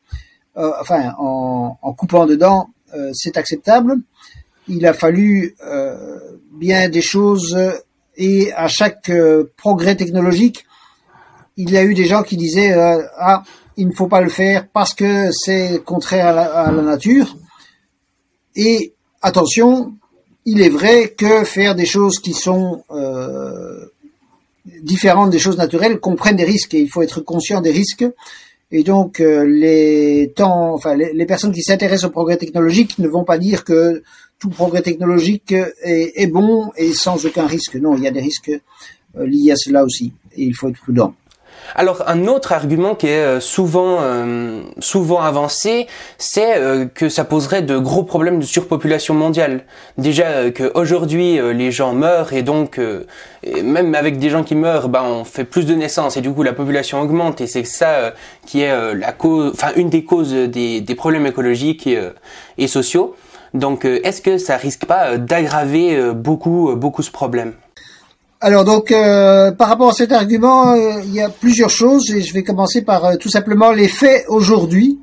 enfin 0.57 1.13
en, 1.19 1.79
en, 1.81 1.93
coupant 1.93 2.27
dedans 2.27 2.69
c'est 3.13 3.37
acceptable. 3.37 3.99
Il 4.67 4.85
a 4.85 4.93
fallu 4.93 5.55
bien 6.59 6.89
des 6.89 7.03
choses 7.03 7.57
et 8.17 8.53
à 8.55 8.69
chaque 8.69 9.11
euh, 9.11 9.53
progrès 9.57 9.97
technologique, 9.97 10.65
il 11.57 11.71
y 11.71 11.77
a 11.77 11.85
eu 11.85 11.95
des 11.95 12.05
gens 12.05 12.23
qui 12.23 12.37
disaient 12.37 12.73
euh, 12.73 13.03
ah 13.19 13.43
il 13.77 13.89
ne 13.89 13.93
faut 13.93 14.07
pas 14.07 14.23
le 14.23 14.31
faire 14.31 14.67
parce 14.69 14.95
que 14.95 15.31
c'est 15.33 15.83
contraire 15.85 16.27
à 16.27 16.73
la, 16.73 16.83
nature. 16.83 17.37
Et 18.55 18.95
attention, 19.21 19.95
il 20.47 20.63
est 20.63 20.71
vrai 20.71 21.11
que 21.11 21.45
faire 21.45 21.75
des 21.75 21.85
choses 21.85 22.19
qui 22.19 22.33
sont 22.33 22.85
euh, 22.91 23.85
différentes 24.83 25.31
des 25.31 25.39
choses 25.39 25.59
naturelles 25.59 26.01
comprennent 26.01 26.37
des 26.37 26.45
risques 26.45 26.73
et 26.73 26.81
il 26.81 26.89
faut 26.89 27.03
être 27.03 27.21
conscient 27.21 27.61
des 27.61 27.71
risques. 27.71 28.07
Et 28.71 28.83
donc 28.83 29.19
les 29.19 30.33
temps, 30.35 30.73
enfin 30.73 30.95
les, 30.97 31.13
les 31.13 31.27
personnes 31.27 31.53
qui 31.53 31.63
s'intéressent 31.63 32.09
au 32.09 32.11
progrès 32.11 32.39
technologique 32.39 32.99
ne 32.99 33.09
vont 33.09 33.25
pas 33.25 33.37
dire 33.37 33.63
que 33.63 34.03
tout 34.39 34.51
progrès 34.51 34.83
technologique 34.83 35.55
est, 35.83 36.27
bon 36.27 36.71
et 36.77 36.93
sans 36.93 37.25
aucun 37.27 37.47
risque. 37.47 37.77
Non, 37.77 37.97
il 37.97 38.03
y 38.03 38.09
a 38.09 38.11
des 38.11 38.21
risques 38.21 38.53
euh, 39.17 39.27
liés 39.27 39.53
à 39.53 39.57
cela 39.57 39.85
aussi 39.85 40.13
il 40.37 40.55
faut 40.55 40.69
être 40.69 40.81
prudent. 40.81 41.15
Alors 41.75 42.05
un 42.07 42.27
autre 42.27 42.53
argument 42.53 42.95
qui 42.95 43.09
est 43.09 43.25
euh, 43.25 43.41
souvent 43.41 43.99
euh, 44.01 44.63
souvent 44.79 45.21
avancé, 45.21 45.89
c'est 46.17 46.59
euh, 46.59 46.87
que 46.87 47.09
ça 47.09 47.25
poserait 47.25 47.63
de 47.63 47.77
gros 47.77 48.05
problèmes 48.05 48.39
de 48.39 48.45
surpopulation 48.45 49.15
mondiale. 49.15 49.65
Déjà 49.99 50.51
qu'aujourd'hui 50.53 51.41
les 51.55 51.73
gens 51.73 51.93
meurent 51.93 52.33
et 52.33 52.43
donc 52.43 52.81
même 53.63 53.95
avec 53.95 54.19
des 54.19 54.31
gens 54.31 54.45
qui 54.45 54.55
meurent, 54.55 54.89
ben 54.89 55.03
on 55.03 55.25
fait 55.25 55.45
plus 55.45 55.67
de 55.67 55.75
naissances 55.75 56.17
et 56.17 56.21
du 56.21 56.31
coup 56.31 56.43
la 56.43 56.53
population 56.53 57.01
augmente 57.01 57.41
et 57.41 57.47
c'est 57.47 57.65
ça 57.65 58.13
qui 58.45 58.61
est 58.61 58.95
la 58.95 59.13
cause, 59.13 59.53
enfin 59.53 59.73
une 59.77 59.89
des 59.89 60.05
causes 60.05 60.33
des, 60.33 60.95
problèmes 60.97 61.27
écologiques 61.27 61.89
et 62.59 62.69
sociaux. 62.69 63.17
Donc 63.59 63.85
est-ce 63.85 64.21
que 64.23 64.39
ça 64.39 64.57
risque 64.57 64.87
pas 64.87 65.19
d'aggraver 65.19 66.13
beaucoup 66.15 66.75
beaucoup 66.77 67.03
ce 67.03 67.11
problème? 67.11 67.53
Alors 68.41 68.65
donc, 68.65 68.93
euh, 68.93 69.51
par 69.51 69.69
rapport 69.69 69.89
à 69.89 69.93
cet 69.93 70.13
argument, 70.13 70.75
euh, 70.75 71.01
il 71.05 71.15
y 71.15 71.23
a 71.23 71.31
plusieurs 71.31 71.71
choses 71.71 72.13
et 72.13 72.21
je 72.21 72.35
vais 72.35 72.43
commencer 72.43 72.83
par 72.83 73.05
euh, 73.05 73.17
tout 73.17 73.31
simplement 73.31 73.73
les 73.73 73.89
faits 73.89 74.27
aujourd'hui 74.29 74.99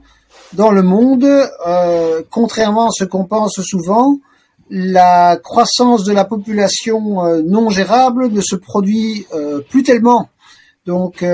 dans 0.53 0.71
le 0.71 0.83
monde. 0.83 1.25
contrairement 2.29 2.89
à 2.89 2.91
ce 2.91 3.05
qu'on 3.05 3.25
pense 3.25 3.59
souvent, 3.61 4.19
la 4.69 5.35
croissance 5.37 6.03
de 6.03 6.13
la 6.13 6.25
population 6.25 7.41
non 7.43 7.71
gérable 7.71 8.29
ne 8.29 8.39
se 8.39 8.55
produit 8.55 9.25
plus 9.71 9.81
tellement. 9.81 10.29
Donc, 10.85 11.25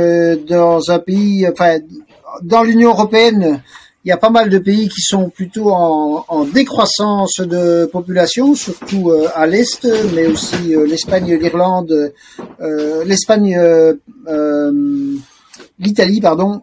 dans 0.48 0.90
un 0.90 1.00
pays, 1.00 1.46
enfin, 1.52 1.80
dans 2.44 2.64
l'Union 2.64 2.92
européenne, 2.92 3.62
il 4.06 4.10
y 4.10 4.12
a 4.12 4.18
pas 4.18 4.30
mal 4.30 4.50
de 4.50 4.60
pays 4.60 4.88
qui 4.88 5.02
sont 5.02 5.30
plutôt 5.30 5.72
en, 5.72 6.24
en 6.30 6.46
décroissance 6.46 7.42
de 7.42 7.86
population, 7.86 8.56
surtout 8.56 9.10
euh, 9.10 9.28
à 9.36 9.46
l'est, 9.46 9.86
mais 10.16 10.26
aussi 10.26 10.74
euh, 10.74 10.88
l'Espagne, 10.88 11.36
l'Irlande, 11.36 12.14
euh, 12.62 13.04
l'Espagne, 13.04 13.60
l'Italie, 15.80 16.22
pardon. 16.22 16.62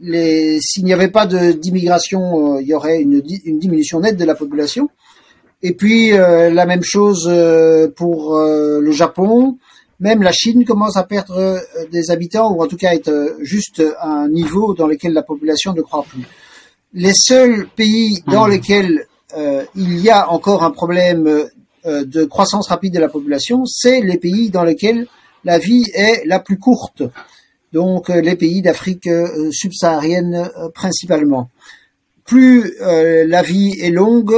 S'il 0.00 0.84
n'y 0.84 0.92
avait 0.92 1.08
pas 1.08 1.26
d'immigration, 1.26 2.60
il 2.60 2.66
y 2.66 2.74
aurait 2.74 3.00
une, 3.00 3.22
une, 3.44 3.58
diminution 3.58 4.00
nette 4.00 4.16
de 4.16 4.24
la 4.24 4.34
population. 4.34 4.90
Et 5.62 5.72
puis 5.72 6.10
la 6.10 6.66
même 6.66 6.82
chose 6.84 7.24
pour 7.96 8.38
le 8.38 8.92
Japon, 8.92 9.58
même 10.00 10.22
la 10.22 10.32
Chine 10.32 10.64
commence 10.64 10.96
à 10.96 11.04
perdre 11.04 11.36
euh, 11.36 11.60
des 11.90 12.10
habitants, 12.10 12.52
ou 12.52 12.62
en 12.62 12.66
tout 12.66 12.76
cas 12.76 12.94
être 12.94 13.08
euh, 13.08 13.36
juste 13.40 13.82
à 13.98 14.08
un 14.08 14.28
niveau 14.28 14.74
dans 14.74 14.86
lequel 14.86 15.12
la 15.12 15.22
population 15.22 15.72
ne 15.72 15.82
croît 15.82 16.04
plus. 16.08 16.26
Les 16.94 17.14
seuls 17.14 17.68
pays 17.74 18.22
dans 18.26 18.46
hmm. 18.46 18.50
lesquels 18.50 19.06
euh, 19.36 19.64
il 19.74 19.98
y 19.98 20.10
a 20.10 20.30
encore 20.30 20.62
un 20.62 20.70
problème 20.70 21.48
de 21.84 22.24
croissance 22.24 22.68
rapide 22.68 22.92
de 22.92 22.98
la 22.98 23.08
population, 23.08 23.64
c'est 23.64 24.00
les 24.00 24.18
pays 24.18 24.50
dans 24.50 24.64
lesquels 24.64 25.06
la 25.44 25.58
vie 25.58 25.84
est 25.94 26.22
la 26.26 26.38
plus 26.38 26.58
courte. 26.58 27.02
Donc 27.72 28.08
les 28.08 28.36
pays 28.36 28.60
d'Afrique 28.60 29.08
subsaharienne 29.52 30.50
principalement. 30.74 31.48
Plus 32.24 32.74
la 32.80 33.42
vie 33.42 33.74
est 33.80 33.90
longue, 33.90 34.34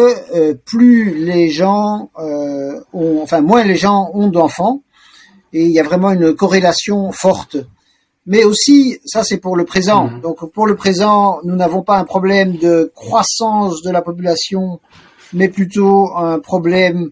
plus 0.65 1.15
les 1.25 1.49
gens 1.49 2.11
ont, 2.15 3.21
enfin 3.23 3.41
moins 3.41 3.65
les 3.65 3.77
gens 3.77 4.11
ont 4.15 4.29
d'enfants, 4.29 4.83
et 5.53 5.65
il 5.65 5.73
y 5.73 5.81
a 5.81 5.83
vraiment 5.83 6.11
une 6.11 6.35
corrélation 6.35 7.11
forte. 7.13 7.57
Mais 8.27 8.45
aussi, 8.45 8.99
ça 9.05 9.25
c'est 9.25 9.39
pour 9.39 9.57
le 9.57 9.65
présent. 9.65 10.09
Mhm. 10.09 10.21
Donc 10.21 10.53
pour 10.53 10.67
le 10.67 10.77
présent, 10.77 11.41
nous 11.45 11.57
n'avons 11.57 11.83
pas 11.83 11.99
un 11.99 12.05
problème 12.05 12.57
de 12.57 12.93
croissance 12.95 13.83
de 13.83 13.91
la 13.91 14.03
population, 14.03 14.81
mais 15.33 15.49
plutôt 15.49 16.17
un 16.17 16.39
problème 16.39 17.11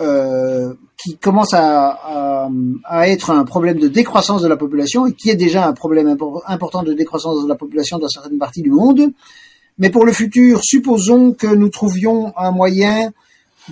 euh, 0.00 0.74
qui 1.02 1.16
commence 1.16 1.54
à, 1.54 1.88
à, 1.88 2.48
à, 2.84 3.08
être 3.08 3.30
un 3.30 3.44
problème 3.44 3.78
de 3.78 3.88
décroissance 3.88 4.42
de 4.42 4.48
la 4.48 4.56
population 4.56 5.06
et 5.06 5.14
qui 5.14 5.30
est 5.30 5.36
déjà 5.36 5.66
un 5.66 5.72
problème 5.72 6.14
important 6.46 6.82
de 6.82 6.92
décroissance 6.92 7.42
de 7.42 7.48
la 7.48 7.54
population 7.54 7.98
dans 7.98 8.08
certaines 8.08 8.38
parties 8.38 8.62
du 8.62 8.70
monde. 8.70 9.12
Mais 9.78 9.88
pour 9.88 10.04
le 10.04 10.12
futur, 10.12 10.60
supposons 10.62 11.32
que 11.32 11.46
nous 11.46 11.70
trouvions 11.70 12.34
un 12.36 12.50
moyen 12.50 13.12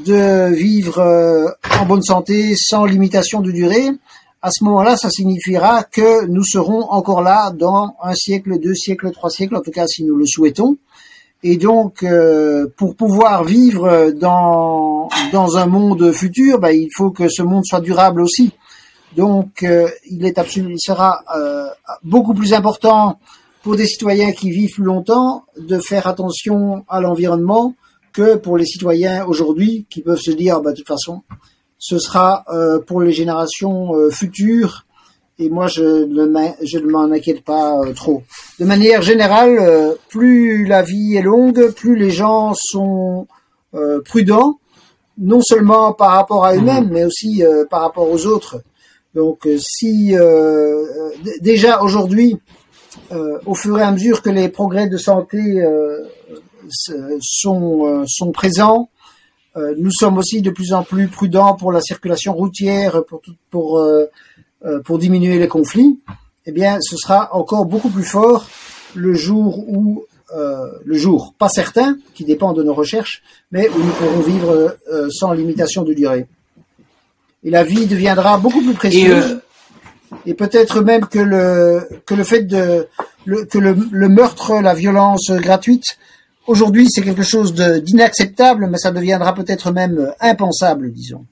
de 0.04 0.52
vivre 0.52 0.98
euh, 0.98 1.48
en 1.80 1.86
bonne 1.86 2.02
santé 2.02 2.54
sans 2.56 2.84
limitation 2.84 3.40
de 3.40 3.50
durée, 3.50 3.90
à 4.42 4.50
ce 4.50 4.62
moment-là, 4.64 4.96
ça 4.96 5.10
signifiera 5.10 5.82
que 5.82 6.26
nous 6.26 6.44
serons 6.44 6.82
encore 6.90 7.22
là 7.22 7.50
dans 7.50 7.96
un 8.02 8.14
siècle, 8.14 8.58
deux 8.60 8.74
siècles, 8.74 9.10
trois 9.10 9.30
siècles, 9.30 9.56
en 9.56 9.60
tout 9.60 9.70
cas 9.70 9.86
si 9.86 10.04
nous 10.04 10.16
le 10.16 10.26
souhaitons. 10.26 10.76
Et 11.42 11.56
donc, 11.56 12.02
euh, 12.02 12.66
pour 12.76 12.96
pouvoir 12.96 13.44
vivre 13.44 14.11
dans 14.11 15.08
dans 15.32 15.56
un 15.56 15.66
monde 15.66 16.12
futur, 16.12 16.58
bah, 16.58 16.72
il 16.72 16.88
faut 16.96 17.11
que 17.11 17.28
ce 17.28 17.42
monde 17.42 17.64
soit 17.64 17.80
durable 17.80 18.20
aussi. 18.20 18.52
Donc, 19.16 19.62
euh, 19.62 19.88
il 20.11 20.24
est 20.26 20.38
absolument, 20.38 20.74
il 20.74 20.80
sera 20.80 21.22
beaucoup 22.02 22.34
plus 22.34 22.52
important 22.52 23.18
pour 23.62 23.76
des 23.76 23.87
citoyens 23.87 24.32
qui 24.32 24.50
vivent 24.50 24.74
plus 24.74 24.84
longtemps 24.84 25.44
de 25.58 25.78
faire 25.78 26.06
attention 26.06 26.84
à 26.88 27.00
l'environnement, 27.00 27.74
que 28.18 28.35
pour 28.35 28.59
les 28.59 28.66
citoyens 28.66 29.24
aujourd'hui 29.26 29.87
qui 29.88 30.02
peuvent 30.02 30.18
se 30.18 30.33
dire, 30.33 30.61
bah, 30.61 30.72
de 30.72 30.76
toute 30.76 30.88
façon, 30.88 31.22
ce 31.78 32.00
sera 32.00 32.44
euh, 32.52 32.81
pour 32.81 33.00
les 33.00 33.12
générations 33.12 33.94
euh, 33.94 34.11
futures 34.11 34.87
et 35.38 35.48
moi 35.48 35.68
je 35.68 35.85
ne 35.85 36.90
m'en 36.90 37.12
inquiète 37.12 37.44
pas 37.44 37.78
euh, 37.78 37.92
trop. 37.92 38.24
De 38.59 38.64
manière 38.64 39.02
générale, 39.02 39.94
plus 40.09 40.66
la 40.66 40.83
vie 40.83 41.14
est 41.14 41.22
longue, 41.22 41.70
plus 41.76 41.94
les 41.94 42.11
gens 42.11 42.54
sont 42.54 43.28
prudents, 44.04 44.59
non 45.16 45.40
seulement 45.40 45.92
par 45.92 46.11
rapport 46.11 46.44
à 46.44 46.57
eux-mêmes, 46.57 46.88
mmh. 46.88 46.92
mais 46.92 47.04
aussi 47.04 47.44
par 47.70 47.83
rapport 47.83 48.11
aux 48.11 48.26
autres. 48.26 48.61
Donc 49.14 49.46
si 49.59 50.12
déjà 51.40 51.83
aujourd'hui, 51.83 52.37
au 53.46 53.54
fur 53.54 53.78
et 53.78 53.83
à 53.83 53.92
mesure 53.92 54.22
que 54.22 54.31
les 54.31 54.48
progrès 54.48 54.88
de 54.88 54.96
santé 54.96 55.62
sont, 56.70 57.87
euh, 57.87 58.04
sont 58.07 58.33
présents. 58.33 58.90
Euh, 59.57 59.74
nous 59.78 59.90
sommes 59.90 60.18
aussi 60.18 60.42
de 60.42 60.50
plus 60.50 60.72
en 60.72 60.83
plus 60.83 61.09
prudents 61.09 61.54
pour 61.54 61.72
la 61.72 61.81
circulation 61.81 62.33
routière, 62.35 63.04
pour, 63.04 63.22
pour, 63.50 63.78
euh, 63.78 64.07
pour 64.85 64.98
diminuer 64.98 65.38
les 65.38 65.48
conflits. 65.48 65.98
Eh 66.46 66.52
bien, 66.52 66.78
ce 66.81 66.96
sera 66.96 67.35
encore 67.35 67.64
beaucoup 67.66 67.90
plus 67.90 68.04
fort 68.04 68.48
le 68.94 69.14
jour 69.14 69.59
où 69.68 70.04
le 70.85 70.94
jour, 70.94 71.35
pas 71.38 71.48
certain, 71.48 71.96
qui 72.14 72.22
dépend 72.22 72.52
de 72.52 72.62
nos 72.62 72.74
recherches, 72.74 73.22
mais 73.50 73.66
où 73.70 73.78
nous 73.78 73.92
pourrons 73.92 74.20
vivre 74.20 74.76
sans 75.11 75.33
limitation 75.33 75.85
de 75.85 75.94
durée. 75.94 76.26
Et 77.44 77.50
la 77.50 77.64
vie 77.64 77.87
deviendra 77.87 78.37
beaucoup 78.37 78.61
plus 78.61 78.74
précieuse. 78.74 79.40
Et, 80.26 80.35
peut-être 80.35 80.83
même 80.83 81.07
que 81.07 81.18
le 81.18 81.88
que 82.04 82.14
le 82.14 82.24
fait 82.24 82.42
de 82.42 82.88
que 83.26 83.59
le, 83.59 84.09
meurtre, 84.09 84.61
la 84.61 84.74
violence 84.74 85.31
gratuite 85.31 85.98
Aujourd'hui, 86.48 86.88
c'est 86.88 87.02
quelque 87.02 87.22
chose 87.22 87.52
d'inacceptable, 87.52 88.68
mais 88.70 88.78
ça 88.78 88.90
deviendra 88.90 89.34
peut-être 89.34 89.70
même 89.70 89.98
euh, 89.98 90.11
impensable, 90.18 90.90
disons. 90.90 91.26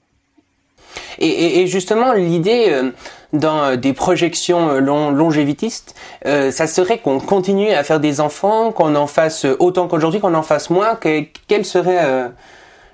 Et, 1.19 1.65
justement, 1.65 2.13
l'idée 2.13 2.67
euh, 2.69 2.91
dans 3.33 3.63
euh, 3.63 3.75
des 3.75 3.93
projections 3.93 4.79
longévitistes, 4.79 5.95
ça 6.23 6.67
serait 6.67 6.99
qu'on 6.99 7.19
continue 7.19 7.71
à 7.71 7.83
faire 7.83 7.99
des 7.99 8.21
enfants, 8.21 8.71
qu'on 8.71 8.95
en 8.95 9.07
fasse 9.07 9.47
autant 9.57 9.87
qu'aujourd'hui, 9.87 10.19
qu'on 10.19 10.35
en 10.35 10.43
fasse 10.43 10.69
moins. 10.69 10.97
quelle 11.47 11.65
serait 11.65 12.29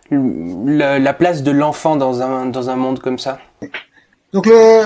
la, 0.10 1.14
place 1.14 1.44
de 1.44 1.52
l'enfant 1.52 1.98
dans 1.98 2.22
un, 2.22 2.46
dans 2.46 2.70
un 2.70 2.78
monde 2.78 3.00
comme 3.00 3.20
ça? 3.20 3.40
Donc 4.32 4.46
le, 4.46 4.84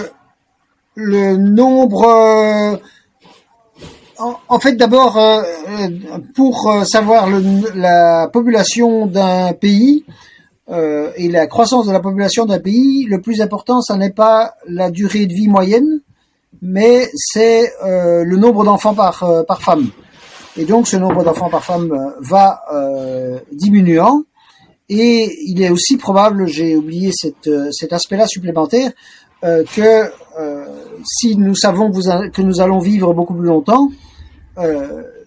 le 0.95 1.37
nombre 1.37 2.79
en, 4.19 4.59
fait, 4.59 4.73
d'abord, 4.73 5.17
euh, 5.17 5.43
euh, 5.69 5.89
pour 6.35 6.69
euh, 6.69 6.83
savoir 6.83 7.27
la 7.75 8.29
population 8.31 9.05
d'un 9.05 9.53
pays 9.53 10.05
et 11.15 11.29
la 11.29 11.47
croissance 11.47 11.87
de 11.87 11.93
la 11.93 12.01
population 12.01 12.45
d'un 12.45 12.59
pays, 12.59 13.05
le 13.05 13.21
plus 13.21 13.39
important, 13.39 13.81
ce 13.81 13.93
n'est 13.93 14.11
pas 14.11 14.55
la 14.67 14.91
durée 14.91 15.25
de 15.25 15.33
vie 15.33 15.47
moyenne, 15.47 16.01
mais 16.61 17.09
c'est 17.15 17.71
le 17.81 18.35
nombre 18.35 18.65
d'enfants 18.65 18.93
par, 18.93 19.61
femme. 19.61 19.89
Et 20.57 20.65
donc, 20.65 20.89
ce 20.89 20.97
nombre 20.97 21.23
d'enfants 21.23 21.49
par 21.49 21.63
femme 21.63 22.13
va 22.19 22.63
diminuant. 23.53 24.23
Et 24.89 25.37
il 25.45 25.61
est 25.61 25.69
aussi 25.69 25.95
probable, 25.95 26.47
j'ai 26.47 26.75
oublié 26.75 27.13
cet 27.13 27.93
aspect-là 27.93 28.27
supplémentaire, 28.27 28.91
que 29.41 30.11
si 31.05 31.37
nous 31.37 31.55
savons 31.55 31.93
que 31.93 32.41
nous 32.41 32.59
allons 32.59 32.79
vivre 32.79 33.13
beaucoup 33.13 33.35
plus 33.35 33.47
longtemps, 33.47 33.89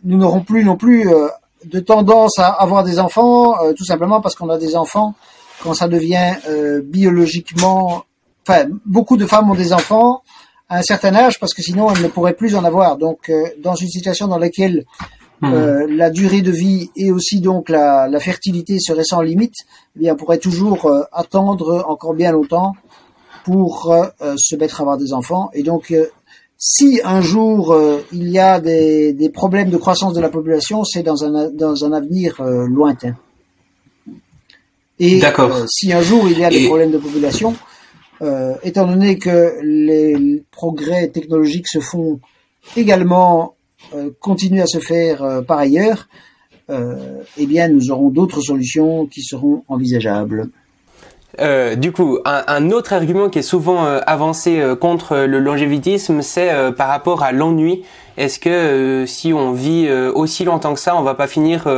nous 0.04 0.16
n'aurons 0.16 0.42
plus 0.42 0.64
non 0.64 0.76
plus 0.76 1.08
euh, 1.08 1.28
de 1.64 1.80
tendance 1.80 2.38
à 2.38 2.48
avoir 2.48 2.84
des 2.84 2.98
enfants, 2.98 3.62
euh, 3.62 3.72
tout 3.74 3.84
simplement 3.84 4.20
parce 4.20 4.34
qu'on 4.34 4.48
a 4.48 4.58
des 4.58 4.76
enfants 4.76 5.14
quand 5.62 5.74
ça 5.74 5.88
devient 5.88 6.36
biologiquement. 6.84 8.04
Enfin, 8.48 8.64
beaucoup 8.86 9.18
de 9.18 9.26
femmes 9.26 9.50
ont 9.50 9.54
des 9.54 9.74
enfants 9.74 10.22
à 10.70 10.78
un 10.78 10.82
certain 10.82 11.14
âge 11.14 11.38
parce 11.38 11.52
que 11.52 11.60
sinon 11.60 11.90
elles 11.90 12.02
ne 12.02 12.08
pourraient 12.08 12.32
plus 12.32 12.56
en 12.56 12.64
avoir. 12.64 12.96
Donc, 12.96 13.30
dans 13.62 13.74
une 13.74 13.88
situation 13.88 14.26
dans 14.26 14.38
laquelle 14.38 14.86
hmm. 15.42 15.84
la 15.84 16.08
durée 16.08 16.40
de 16.40 16.50
vie 16.50 16.90
et 16.96 17.12
aussi 17.12 17.42
donc 17.42 17.68
la, 17.68 18.08
la 18.08 18.20
fertilité 18.20 18.78
serait 18.78 19.04
sans 19.04 19.20
limite, 19.20 19.52
eh 19.96 19.98
bien, 19.98 20.14
on 20.14 20.16
pourrait 20.16 20.38
toujours 20.38 20.90
attendre 21.12 21.84
encore 21.86 22.14
bien 22.14 22.32
longtemps 22.32 22.72
pour 23.44 23.94
se 24.38 24.56
mettre 24.56 24.80
à 24.80 24.84
avoir 24.84 24.96
des 24.96 25.12
enfants. 25.12 25.50
Et 25.52 25.62
donc, 25.62 25.92
si 26.62 27.00
un 27.02 27.22
jour 27.22 27.74
il 28.12 28.28
y 28.28 28.38
a 28.38 28.60
des, 28.60 29.14
des, 29.14 29.30
problèmes 29.30 29.70
de 29.70 29.78
croissance 29.78 30.12
de 30.12 30.20
la 30.20 30.28
population, 30.28 30.84
c'est 30.84 31.02
dans 31.02 31.24
un, 31.24 31.50
dans 31.50 31.86
un 31.86 31.92
avenir 31.92 32.40
lointain. 32.42 33.16
Et 34.98 35.22
si 35.68 35.92
un 35.92 36.02
jour 36.02 36.28
il 36.28 36.38
y 36.38 36.44
a 36.44 36.50
des 36.50 36.66
problèmes 36.66 36.90
de 36.90 36.98
population, 36.98 37.56
étant 38.62 38.86
donné 38.86 39.18
que 39.18 39.54
les 39.62 40.42
progrès 40.50 41.08
technologiques 41.08 41.66
se 41.66 41.80
font 41.80 42.20
également 42.76 43.54
euh, 43.94 44.10
continue 44.20 44.60
à 44.60 44.66
se 44.66 44.78
faire 44.78 45.22
euh, 45.22 45.42
par 45.42 45.58
ailleurs, 45.58 46.08
euh, 46.68 47.22
eh 47.36 47.46
bien, 47.46 47.68
nous 47.68 47.90
aurons 47.90 48.10
d'autres 48.10 48.40
solutions 48.40 49.06
qui 49.06 49.22
seront 49.22 49.64
envisageables. 49.66 50.50
Du 51.38 51.92
coup, 51.92 52.18
un, 52.24 52.70
autre 52.70 52.92
argument 52.92 53.28
qui 53.28 53.38
est 53.38 53.42
souvent 53.42 53.84
avancé 53.84 54.62
contre 54.80 55.16
le 55.16 55.38
longévitisme, 55.38 56.22
c'est 56.22 56.72
par 56.72 56.88
rapport 56.88 57.22
à 57.22 57.32
l'ennui. 57.32 57.84
Est-ce 58.16 58.38
que 58.38 59.04
si 59.06 59.32
on 59.32 59.52
vit 59.52 59.90
aussi 60.14 60.44
longtemps 60.44 60.74
que 60.74 60.80
ça, 60.80 60.96
on 60.96 61.02
va 61.02 61.14
pas 61.14 61.26
finir 61.26 61.68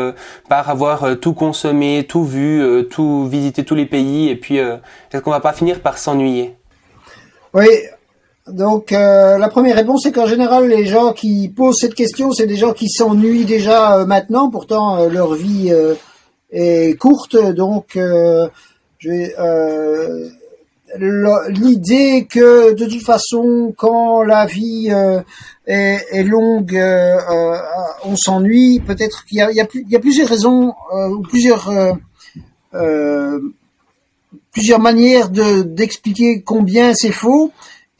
par 0.48 0.70
avoir 0.70 1.18
tout 1.20 1.34
consommé, 1.34 2.06
tout 2.08 2.24
vu, 2.24 2.86
tout 2.90 3.26
visité 3.26 3.64
tous 3.64 3.74
les 3.74 3.86
pays, 3.86 4.28
et 4.28 4.36
puis 4.36 4.56
est-ce 4.56 5.18
qu'on 5.18 5.30
va 5.30 5.40
pas 5.40 5.52
finir 5.52 5.80
par 5.80 5.98
s'ennuyer? 5.98 6.56
Oui, 7.54 7.68
donc 8.48 8.92
euh, 8.92 9.38
la 9.38 9.48
première 9.48 9.76
réponse 9.76 10.00
c'est 10.02 10.10
qu'en 10.10 10.26
général 10.26 10.66
les 10.66 10.84
gens 10.84 11.12
qui 11.12 11.48
posent 11.48 11.78
cette 11.78 11.94
question 11.94 12.32
c'est 12.32 12.46
des 12.46 12.56
gens 12.56 12.72
qui 12.72 12.88
s'ennuient 12.88 13.44
déjà 13.44 13.98
euh, 13.98 14.06
maintenant. 14.06 14.50
Pourtant 14.50 14.96
euh, 14.96 15.08
leur 15.08 15.34
vie 15.34 15.72
est 16.50 16.98
courte. 16.98 17.36
Donc 17.36 17.98
l'idée 20.98 22.26
que 22.30 22.74
de 22.74 22.86
toute 22.86 23.02
façon 23.02 23.74
quand 23.76 24.22
la 24.22 24.46
vie 24.46 24.90
est, 25.66 26.22
longue 26.22 26.78
on 28.04 28.16
s'ennuie 28.16 28.80
peut-être 28.80 29.24
qu'il 29.24 29.38
y 29.38 29.40
a, 29.40 29.50
y 29.52 29.60
a, 29.60 29.98
plusieurs 29.98 30.28
raisons 30.28 30.74
ou 30.92 31.22
plusieurs 31.22 31.72
plusieurs 34.52 34.80
manières 34.80 35.30
de 35.30 35.62
d'expliquer 35.62 36.42
combien 36.42 36.94
c'est 36.94 37.12
faux 37.12 37.52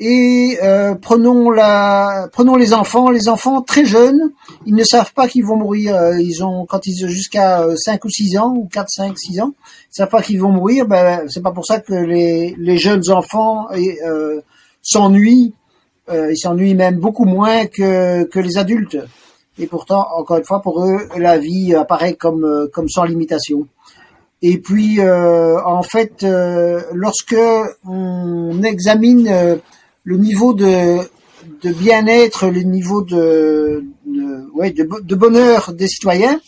et 0.04 0.58
euh, 0.64 0.96
prenons 0.96 1.48
la, 1.52 2.28
prenons 2.32 2.56
les 2.56 2.74
enfants. 2.74 3.08
Les 3.08 3.28
enfants 3.28 3.62
très 3.62 3.84
jeunes, 3.84 4.32
ils 4.66 4.74
ne 4.74 4.82
savent 4.82 5.12
pas 5.12 5.28
qu'ils 5.28 5.44
vont 5.44 5.56
mourir. 5.56 5.94
Euh, 5.94 6.20
ils 6.20 6.42
ont 6.42 6.66
quand 6.66 6.88
ils 6.88 7.04
ont 7.04 7.08
jusqu'à 7.08 7.64
5 7.76 8.04
euh, 8.04 8.08
ou 8.08 8.10
6 8.10 8.36
ans 8.36 8.52
ou 8.52 8.66
4, 8.66 8.88
5, 8.90 9.16
6 9.16 9.40
ans, 9.40 9.54
ils 9.92 9.94
savent 9.94 10.08
pas 10.08 10.20
qu'ils 10.20 10.40
vont 10.40 10.50
mourir. 10.50 10.86
Ben 10.86 11.22
c'est 11.28 11.40
pas 11.40 11.52
pour 11.52 11.64
ça 11.64 11.78
que 11.78 11.94
les, 11.94 12.56
les 12.58 12.78
jeunes 12.78 13.08
enfants 13.10 13.68
euh, 13.70 14.40
s'ennuient. 14.82 15.54
ils 16.10 16.36
s'ennuient 16.36 16.74
même 16.74 16.96
beaucoup 16.96 17.24
moins 17.24 17.66
que 17.66 18.24
que 18.24 18.40
les 18.40 18.58
adultes. 18.58 18.98
Et 19.56 19.68
pourtant, 19.68 20.04
encore 20.16 20.38
une 20.38 20.44
fois, 20.44 20.62
pour 20.62 20.84
eux, 20.84 20.98
la 21.16 21.38
vie 21.38 21.76
apparaît 21.76 22.14
comme 22.14 22.68
comme 22.72 22.88
sans 22.88 23.04
limitation. 23.04 23.68
Et 24.44 24.58
puis, 24.58 24.98
en 25.00 25.82
fait, 25.84 26.26
lorsque 26.92 27.36
on 27.86 28.62
examine 28.64 29.60
le 30.04 30.16
niveau 30.16 30.54
de, 30.54 30.98
de 31.62 31.72
bien-être, 31.72 32.46
le 32.46 32.62
niveau 32.62 33.02
de, 33.02 33.84
de, 34.06 34.50
ouais, 34.54 34.70
de, 34.70 34.88
de, 35.02 35.14
bonheur 35.14 35.72
des 35.72 35.88
citoyens 35.88 36.40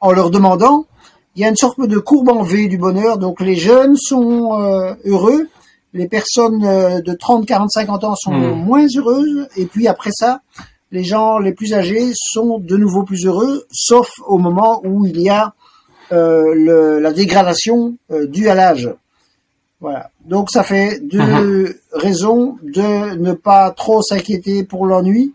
en 0.00 0.12
leur 0.12 0.30
demandant. 0.30 0.86
Il 1.34 1.42
y 1.42 1.44
a 1.44 1.48
une 1.48 1.56
sorte 1.56 1.80
de 1.80 1.98
courbe 1.98 2.28
en 2.28 2.42
V 2.42 2.68
du 2.68 2.78
bonheur. 2.78 3.18
Donc 3.18 3.40
les 3.40 3.56
jeunes 3.56 3.96
sont 3.96 4.60
euh, 4.60 4.94
heureux, 5.04 5.48
les 5.94 6.08
personnes 6.08 6.64
euh, 6.64 7.00
de 7.00 7.12
30, 7.12 7.46
40, 7.46 7.70
50 7.70 8.04
ans 8.04 8.14
sont 8.16 8.32
hmm. 8.32 8.64
moins 8.64 8.86
heureuses. 8.96 9.48
Et 9.56 9.66
puis 9.66 9.88
après 9.88 10.10
ça, 10.12 10.40
les 10.90 11.04
gens 11.04 11.38
les 11.38 11.52
plus 11.52 11.74
âgés 11.74 12.12
sont 12.14 12.58
de 12.58 12.76
nouveau 12.76 13.02
plus 13.02 13.26
heureux, 13.26 13.64
sauf 13.70 14.10
au 14.26 14.38
moment 14.38 14.80
où 14.84 15.06
il 15.06 15.20
y 15.20 15.28
a 15.28 15.54
euh, 16.12 16.54
le, 16.54 16.98
la 16.98 17.12
dégradation 17.12 17.96
euh, 18.10 18.26
due 18.26 18.48
à 18.48 18.54
l'âge. 18.54 18.90
Voilà. 19.82 20.12
Donc 20.24 20.48
ça 20.52 20.62
fait 20.62 21.00
deux 21.02 21.18
uh-huh. 21.18 21.74
raisons 21.92 22.56
de 22.62 23.16
ne 23.16 23.32
pas 23.32 23.72
trop 23.72 24.00
s'inquiéter 24.00 24.62
pour 24.62 24.86
l'ennui. 24.86 25.32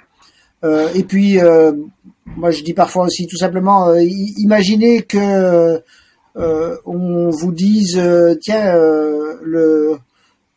Euh, 0.64 0.88
et 0.96 1.04
puis, 1.04 1.38
euh, 1.38 1.74
moi 2.26 2.52
je 2.52 2.64
dis 2.64 2.74
parfois 2.74 3.04
aussi 3.08 3.28
tout 3.28 3.36
simplement, 3.36 3.90
euh, 3.90 4.02
imaginez 4.38 5.02
que 5.02 5.82
euh, 6.38 6.78
on 6.86 7.30
vous 7.30 7.52
dise, 7.52 8.02
tiens, 8.42 8.74
le 9.44 9.98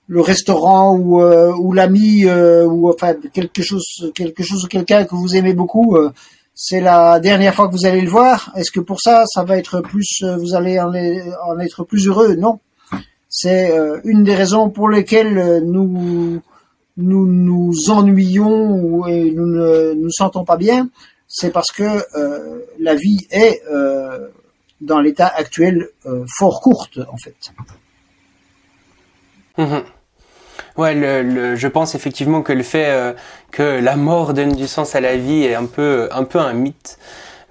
le 0.07 0.21
restaurant 0.21 0.97
ou, 0.97 1.21
ou 1.23 1.73
l'ami 1.73 2.27
ou 2.27 2.91
enfin 2.91 3.15
quelque 3.33 3.63
chose, 3.63 4.13
quelque 4.15 4.45
chose 4.45 4.65
ou 4.65 4.69
quelqu'un 4.69 5.05
que 5.05 5.17
vous 5.17 5.35
aimez 5.35 5.55
beaucoup, 5.55 5.97
c'est 6.55 6.81
la 6.81 7.19
dernière 7.19 7.55
fois 7.55 7.67
que 7.69 7.73
vous 7.73 7.87
allez 7.87 8.03
le 8.03 8.11
voir. 8.11 8.53
Est-ce 8.57 8.71
que 8.71 8.81
pour 8.81 9.01
ça, 9.01 9.25
ça 9.27 9.43
va 9.43 9.57
être 9.57 9.81
plus, 9.81 10.25
vous 10.39 10.55
allez 10.55 10.79
en, 10.79 10.93
en 10.93 11.59
être 11.59 11.83
plus 11.85 12.07
heureux? 12.07 12.35
Non 12.37 12.61
c'est 13.31 13.71
euh, 13.71 14.01
une 14.05 14.25
des 14.25 14.35
raisons 14.35 14.71
pour 14.71 14.89
lesquelles 14.89 15.39
euh, 15.39 15.61
nous 15.61 16.43
nous 16.97 17.73
ennuyons 17.89 19.07
et 19.07 19.31
nous 19.31 19.47
ne 19.47 19.95
nous 19.95 20.11
sentons 20.11 20.45
pas 20.45 20.57
bien. 20.57 20.91
C'est 21.29 21.53
parce 21.53 21.71
que 21.71 22.05
euh, 22.17 22.59
la 22.79 22.97
vie 22.97 23.27
est 23.31 23.63
dans 24.81 24.99
l'état 24.99 25.29
actuel 25.29 25.89
fort 26.27 26.61
courte 26.61 26.99
en 27.11 27.17
fait. 27.17 27.37
Ouais, 30.77 30.95
le, 30.95 31.57
je 31.57 31.69
pense 31.69 31.95
effectivement 31.95 32.43
que 32.43 32.53
le 32.53 32.63
fait 32.63 33.15
que 33.51 33.63
la 33.63 33.97
mort 33.97 34.35
donne 34.35 34.53
du 34.53 34.67
sens 34.67 34.95
à 34.95 35.01
la 35.01 35.17
vie 35.17 35.45
est 35.45 35.55
un 35.55 35.67
peu 35.67 36.09
un 36.11 36.53
mythe. 36.53 36.99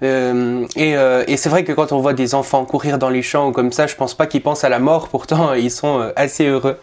Euh, 0.02 0.66
et, 0.76 0.96
euh, 0.96 1.24
et 1.26 1.36
c'est 1.36 1.48
vrai 1.48 1.64
que 1.64 1.72
quand 1.72 1.92
on 1.92 2.00
voit 2.00 2.14
des 2.14 2.34
enfants 2.34 2.64
courir 2.64 2.98
dans 2.98 3.10
les 3.10 3.22
champs 3.22 3.48
ou 3.48 3.52
comme 3.52 3.72
ça, 3.72 3.86
je 3.86 3.96
pense 3.96 4.14
pas 4.14 4.26
qu'ils 4.26 4.42
pensent 4.42 4.64
à 4.64 4.68
la 4.68 4.78
mort. 4.78 5.08
Pourtant, 5.08 5.54
ils 5.54 5.70
sont 5.70 6.00
euh, 6.00 6.12
assez 6.16 6.46
heureux. 6.46 6.76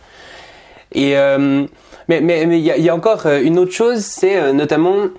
Et 0.94 1.16
mais 2.10 2.22
mais 2.22 2.44
il 2.44 2.64
y 2.64 2.72
a, 2.72 2.78
y 2.78 2.88
a, 2.88 2.96
encore 2.96 3.26
une 3.26 3.60
autre 3.60 3.74
chose, 3.74 4.00
c'est 4.00 4.54
notamment 4.54 5.10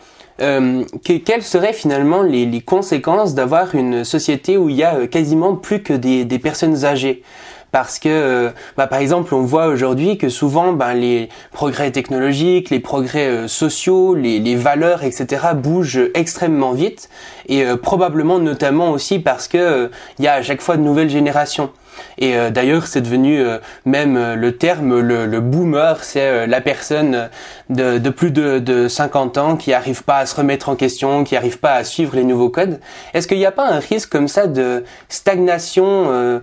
euh, 0.40 0.84
que, 1.04 1.14
quelles 1.14 1.42
seraient 1.42 1.72
finalement 1.72 2.22
les, 2.22 2.46
les 2.46 2.60
conséquences 2.60 3.34
d'avoir 3.34 3.74
une 3.74 4.04
société 4.04 4.56
où 4.56 4.68
il 4.68 4.76
y 4.76 4.84
a 4.84 5.06
quasiment 5.06 5.56
plus 5.56 5.82
que 5.82 5.92
des, 5.92 6.24
des 6.24 6.38
personnes 6.38 6.84
âgées? 6.84 7.22
Parce 7.70 7.98
que 7.98 8.08
euh, 8.08 8.50
bah, 8.76 8.86
par 8.86 9.00
exemple 9.00 9.34
on 9.34 9.42
voit 9.42 9.66
aujourd'hui 9.66 10.18
que 10.18 10.28
souvent 10.28 10.72
ben, 10.72 10.94
les 10.94 11.28
progrès 11.52 11.90
technologiques, 11.90 12.70
les 12.70 12.80
progrès 12.80 13.26
euh, 13.26 13.48
sociaux, 13.48 14.14
les, 14.14 14.56
valeurs 14.56 15.04
etc 15.04 15.48
bougent 15.54 16.10
extrêmement 16.14 16.72
vite 16.72 17.08
et 17.46 17.64
euh, 17.64 17.76
probablement 17.76 18.38
notamment 18.38 18.90
aussi 18.90 19.18
parce 19.18 19.46
que 19.46 19.90
il 20.18 20.24
y 20.24 20.28
a 20.28 20.34
à 20.34 20.42
chaque 20.42 20.62
fois 20.62 20.76
de 20.76 20.82
nouvelles 20.82 21.10
générations. 21.10 21.70
Et 22.16 22.36
d'ailleurs, 22.52 22.86
c'est 22.86 23.00
devenu 23.00 23.42
même 23.84 24.34
le 24.34 24.56
terme, 24.56 25.00
le, 25.00 25.26
le 25.26 25.40
boomer, 25.40 26.04
c'est 26.04 26.46
la 26.46 26.60
personne 26.60 27.28
de, 27.70 27.98
de, 27.98 28.10
plus 28.10 28.30
de, 28.30 28.60
de 28.60 28.86
50 28.86 29.36
ans 29.36 29.56
qui 29.56 29.72
arrive 29.72 30.04
pas 30.04 30.18
à 30.18 30.26
se 30.26 30.36
remettre 30.36 30.68
en 30.68 30.76
question, 30.76 31.24
qui 31.24 31.34
arrive 31.34 31.58
pas 31.58 31.74
à 31.74 31.82
suivre 31.82 32.14
les 32.14 32.22
nouveaux 32.22 32.50
codes. 32.50 32.78
Est-ce 33.14 33.26
qu'il 33.26 33.38
n'y 33.38 33.46
a 33.46 33.50
pas 33.50 33.68
un 33.68 33.80
risque 33.80 34.10
comme 34.10 34.28
ça 34.28 34.46
de 34.46 34.84
stagnation 35.08 36.40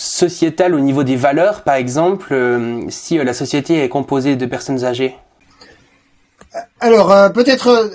sociétal 0.00 0.74
au 0.74 0.80
niveau 0.80 1.04
des 1.04 1.16
valeurs, 1.16 1.62
par 1.62 1.74
exemple, 1.74 2.32
euh, 2.32 2.82
si 2.88 3.18
euh, 3.18 3.24
la 3.24 3.34
société 3.34 3.84
est 3.84 3.88
composée 3.88 4.36
de 4.36 4.46
personnes 4.46 4.84
âgées? 4.84 5.14
Alors, 6.80 7.12
euh, 7.12 7.28
peut-être, 7.28 7.90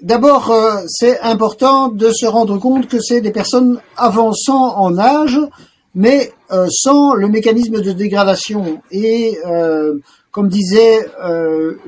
d'abord, 0.00 0.54
c'est 0.86 1.20
important 1.20 1.88
de 1.88 2.10
se 2.12 2.26
rendre 2.26 2.58
compte 2.58 2.88
que 2.88 3.00
c'est 3.00 3.20
des 3.20 3.32
personnes 3.32 3.80
avançant 3.96 4.76
en 4.78 4.96
âge, 4.98 5.38
mais 5.94 6.32
sans 6.70 7.14
le 7.14 7.28
mécanisme 7.28 7.80
de 7.80 7.92
dégradation. 7.92 8.80
Et, 8.90 9.38
comme 10.30 10.48
disait 10.48 11.06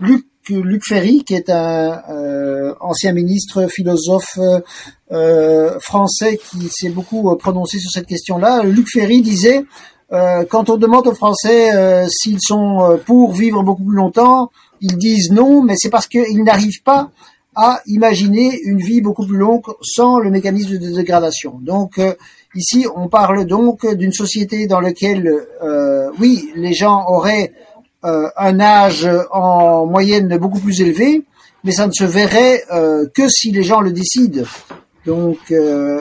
Luc 0.00 0.26
Luc 0.48 0.82
Ferry, 0.86 1.22
qui 1.24 1.34
est 1.34 1.50
un 1.50 2.02
euh, 2.10 2.74
ancien 2.80 3.12
ministre, 3.12 3.66
philosophe 3.68 4.38
euh, 5.12 5.78
français 5.80 6.38
qui 6.38 6.68
s'est 6.68 6.90
beaucoup 6.90 7.30
euh, 7.30 7.36
prononcé 7.36 7.78
sur 7.78 7.90
cette 7.90 8.06
question-là. 8.06 8.62
Luc 8.64 8.88
Ferry 8.90 9.22
disait 9.22 9.64
quand 10.48 10.70
on 10.70 10.76
demande 10.76 11.06
aux 11.06 11.14
Français 11.14 11.70
s'ils 12.08 12.40
sont 12.40 12.98
pour 13.06 13.32
vivre 13.32 13.62
beaucoup 13.62 13.84
plus 13.84 13.94
longtemps, 13.94 14.50
ils 14.80 14.96
disent 14.96 15.30
non, 15.30 15.62
mais 15.62 15.74
c'est 15.76 15.88
parce 15.88 16.08
qu'ils 16.08 16.42
n'arrivent 16.42 16.82
pas 16.82 17.12
à 17.54 17.80
imaginer 17.86 18.60
une 18.64 18.78
vie 18.78 19.00
beaucoup 19.02 19.24
plus 19.24 19.36
longue 19.36 19.62
sans 19.82 20.18
le 20.18 20.32
mécanisme 20.32 20.78
de 20.78 20.96
dégradation. 20.96 21.60
Donc 21.62 22.00
ici, 22.56 22.88
on 22.96 23.06
parle 23.06 23.44
donc 23.44 23.86
d'une 23.86 24.12
société 24.12 24.66
dans 24.66 24.80
laquelle, 24.80 25.32
oui, 26.18 26.50
les 26.56 26.74
gens 26.74 27.04
auraient 27.06 27.52
euh, 27.52 27.69
un 28.02 28.60
âge 28.60 29.08
en 29.30 29.86
moyenne 29.86 30.36
beaucoup 30.38 30.60
plus 30.60 30.80
élevé, 30.80 31.22
mais 31.64 31.72
ça 31.72 31.86
ne 31.86 31.92
se 31.92 32.04
verrait 32.04 32.64
euh, 32.72 33.06
que 33.14 33.28
si 33.28 33.52
les 33.52 33.62
gens 33.62 33.80
le 33.80 33.92
décident. 33.92 34.44
Donc, 35.06 35.38
euh, 35.50 36.00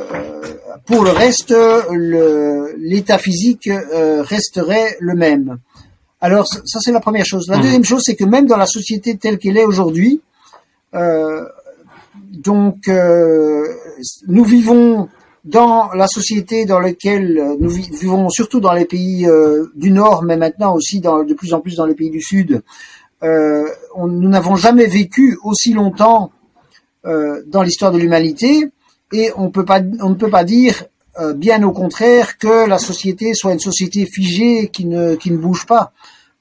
pour 0.86 1.04
le 1.04 1.12
reste, 1.12 1.54
l'état 2.78 3.18
physique 3.18 3.70
resterait 4.22 4.98
le 5.00 5.16
même. 5.16 5.58
Alors, 6.22 6.48
ça 6.48 6.80
c'est 6.82 6.92
la 6.92 7.00
première 7.00 7.26
chose. 7.26 7.48
La 7.50 7.58
mmh. 7.58 7.62
deuxième 7.62 7.86
chose, 7.86 8.02
c'est 8.06 8.16
que 8.16 8.26
même 8.26 8.46
dans 8.46 8.58
la 8.58 8.66
société 8.66 9.18
telle 9.18 9.38
qu'elle 9.38 9.58
est 9.58 9.66
aujourd'hui, 9.66 10.22
donc, 10.94 12.90
nous 14.28 14.44
vivons 14.44 15.10
dans 15.50 15.92
la 15.94 16.08
société 16.08 16.66
dans 16.66 16.80
laquelle 16.80 17.56
nous 17.60 17.70
vivons, 17.70 18.30
surtout 18.30 18.60
dans 18.60 18.74
les 18.74 18.86
pays 18.86 19.28
du 19.76 19.92
Nord, 19.92 20.24
mais 20.24 20.38
maintenant 20.38 20.76
aussi 20.76 21.00
de 21.02 21.34
plus 21.34 21.54
en 21.54 21.60
plus 21.60 21.76
dans 21.76 21.86
les 21.86 21.96
pays 21.96 22.10
du 22.10 22.22
Sud, 22.22 22.62
on, 23.22 24.08
nous 24.08 24.30
n'avons 24.30 24.56
jamais 24.56 24.86
vécu 24.86 25.38
aussi 25.44 25.74
longtemps 25.74 26.32
dans 27.04 27.64
l'histoire 27.64 27.92
de 27.92 27.98
l'humanité 27.98 28.70
et 29.12 29.32
on, 29.36 29.46
ne 29.46 29.50
peut 30.16 30.30
pas 30.30 30.44
dire 30.44 30.86
euh, 31.20 31.34
bien 31.34 31.64
au 31.64 31.72
contraire 31.72 32.38
que 32.38 32.68
la 32.68 32.78
société 32.78 33.34
soit 33.34 33.52
une 33.52 33.60
société 33.60 34.06
figée 34.06 34.70
qui 34.70 34.86
ne, 34.86 35.16
bouge 35.36 35.66
pas. 35.66 35.92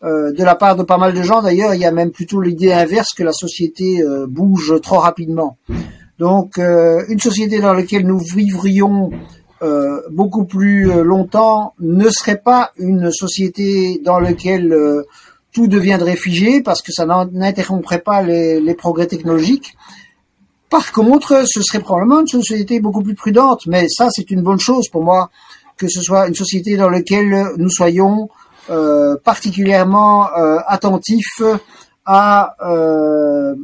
Euh, 0.05 0.33
de 0.33 0.44
la 0.44 0.55
part 0.55 0.77
de 0.77 0.85
pas 0.85 0.99
mal 0.99 1.12
de 1.12 1.23
gens 1.23 1.42
d'ailleurs, 1.42 1.75
il 1.75 1.81
y 1.81 1.85
a 1.85 1.90
même 1.90 2.12
plutôt 2.12 2.40
l'idée 2.40 2.73
inverse 2.73 3.12
que 3.14 3.25
la 3.25 3.33
société 3.33 4.01
euh, 4.03 4.27
bouge 4.29 4.75
trop 4.81 4.99
rapidement. 4.99 5.57
Donc 6.18 6.59
une 6.59 7.20
société 7.20 7.61
dans 7.61 7.72
laquelle 7.72 8.07
nous 8.07 8.18
vivrions 8.18 9.11
beaucoup 10.11 10.44
plus 10.44 11.02
longtemps 11.04 11.74
ne 11.78 12.09
serait 12.11 12.40
pas 12.40 12.72
une 12.76 13.12
société 13.12 14.00
dans 14.04 14.18
laquelle 14.18 14.74
tout 15.52 15.68
deviendrait 15.68 16.16
figé 16.16 16.61
parce 16.61 16.83
que 16.83 16.92
ça 16.92 17.07
n'interromprait 17.07 18.00
pas 18.00 18.22
les, 18.22 18.61
les 18.61 18.74
progrès 18.74 19.07
technologiques. 19.07 19.76
Par 20.70 20.92
contre, 20.92 21.44
ce 21.46 21.62
serait 21.62 21.81
probablement 21.81 22.20
une 22.20 22.26
société 22.26 22.81
beaucoup 22.81 23.02
plus 23.02 23.14
prudente, 23.14 23.66
mais 23.66 23.87
ça 23.88 24.09
c'est 24.11 24.31
une 24.31 24.42
bonne 24.42 24.61
chose 24.61 24.88
pour 24.88 25.02
moi, 25.02 25.31
que 25.76 25.88
ce 25.88 26.02
soit 26.02 26.28
une 26.28 26.35
société 26.35 26.76
dans 26.76 26.90
laquelle 26.90 27.52
nous 27.57 27.70
soyons 27.70 28.28
euh, 28.70 29.16
particulièrement 29.24 30.28
euh, 30.37 30.59
attentifs 30.66 31.40
à, 32.04 32.54
euh, 32.66 33.54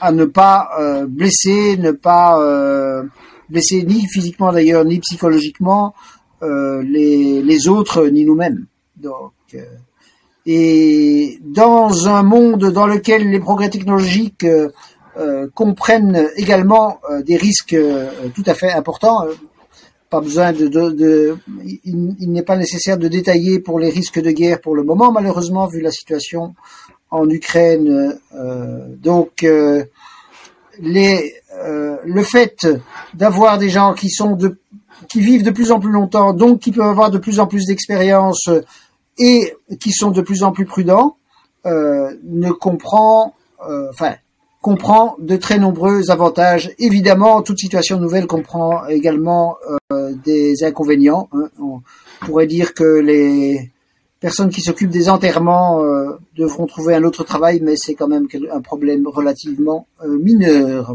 à 0.00 0.12
ne 0.12 0.24
pas 0.24 0.70
euh, 0.80 1.06
blesser, 1.06 1.76
ne 1.76 1.92
pas 1.92 2.40
euh, 2.40 3.04
blesser 3.48 3.82
ni 3.82 4.06
physiquement 4.08 4.52
d'ailleurs, 4.52 4.84
ni 4.84 4.98
psychologiquement 5.00 5.94
les, 6.42 7.42
les 7.42 7.68
autres, 7.68 8.06
ni 8.06 8.24
nous-mêmes. 8.24 8.64
Donc, 8.96 9.32
et 10.46 11.38
dans 11.42 12.08
un 12.08 12.22
monde 12.22 12.72
dans 12.72 12.86
lequel 12.86 13.28
les 13.28 13.40
progrès 13.40 13.68
technologiques 13.68 14.46
euh, 15.16 15.48
comprennent 15.54 16.30
également 16.36 16.98
euh, 17.10 17.22
des 17.22 17.36
risques 17.36 17.74
euh, 17.74 18.08
tout 18.34 18.44
à 18.46 18.54
fait 18.54 18.70
importants. 18.70 19.26
Pas 20.08 20.20
besoin 20.20 20.52
de, 20.52 20.68
de, 20.68 20.90
de 20.90 21.36
il, 21.84 22.30
n'est 22.32 22.42
pas 22.42 22.56
nécessaire 22.56 22.96
de 22.96 23.08
détailler 23.08 23.58
pour 23.58 23.78
les 23.78 23.90
risques 23.90 24.20
de 24.20 24.30
guerre 24.30 24.60
pour 24.60 24.74
le 24.74 24.82
moment, 24.82 25.12
malheureusement, 25.12 25.66
vu 25.66 25.80
la 25.80 25.90
situation 25.90 26.54
en 27.10 27.28
Ukraine. 27.28 28.18
donc, 29.02 29.44
les, 30.80 31.34
le 32.04 32.22
fait 32.22 32.66
d'avoir 33.14 33.58
des 33.58 33.68
gens 33.68 33.94
qui 33.94 34.10
sont 34.10 34.36
de, 34.36 34.58
qui 35.08 35.20
vivent 35.20 35.42
de 35.42 35.50
plus 35.50 35.72
en 35.72 35.80
plus 35.80 35.90
longtemps, 35.90 36.32
donc 36.32 36.60
qui 36.60 36.72
peuvent 36.72 36.86
avoir 36.86 37.10
de 37.10 37.18
plus 37.18 37.40
en 37.40 37.46
plus 37.46 37.66
d'expérience 37.66 38.48
et 39.18 39.54
qui 39.80 39.92
sont 39.92 40.10
de 40.10 40.20
plus 40.20 40.42
en 40.42 40.52
plus 40.52 40.66
prudents, 40.66 41.16
ne 41.64 42.50
comprend, 42.50 43.34
enfin, 43.90 44.14
comprend 44.60 45.16
de 45.18 45.36
très 45.36 45.58
nombreux 45.58 46.10
avantages. 46.10 46.72
Évidemment, 46.78 47.42
toute 47.42 47.58
situation 47.58 47.98
nouvelle 47.98 48.26
comprend 48.26 48.86
également 48.86 49.56
euh, 49.92 50.12
des 50.24 50.64
inconvénients. 50.64 51.28
Hein. 51.32 51.48
On 51.60 51.80
pourrait 52.20 52.46
dire 52.46 52.74
que 52.74 53.00
les 53.00 53.70
personnes 54.20 54.50
qui 54.50 54.60
s'occupent 54.60 54.90
des 54.90 55.08
enterrements 55.08 55.82
euh, 55.82 56.18
devront 56.36 56.66
trouver 56.66 56.94
un 56.94 57.04
autre 57.04 57.24
travail, 57.24 57.60
mais 57.62 57.76
c'est 57.76 57.94
quand 57.94 58.08
même 58.08 58.28
un 58.52 58.60
problème 58.60 59.06
relativement 59.06 59.86
euh, 60.04 60.18
mineur. 60.18 60.94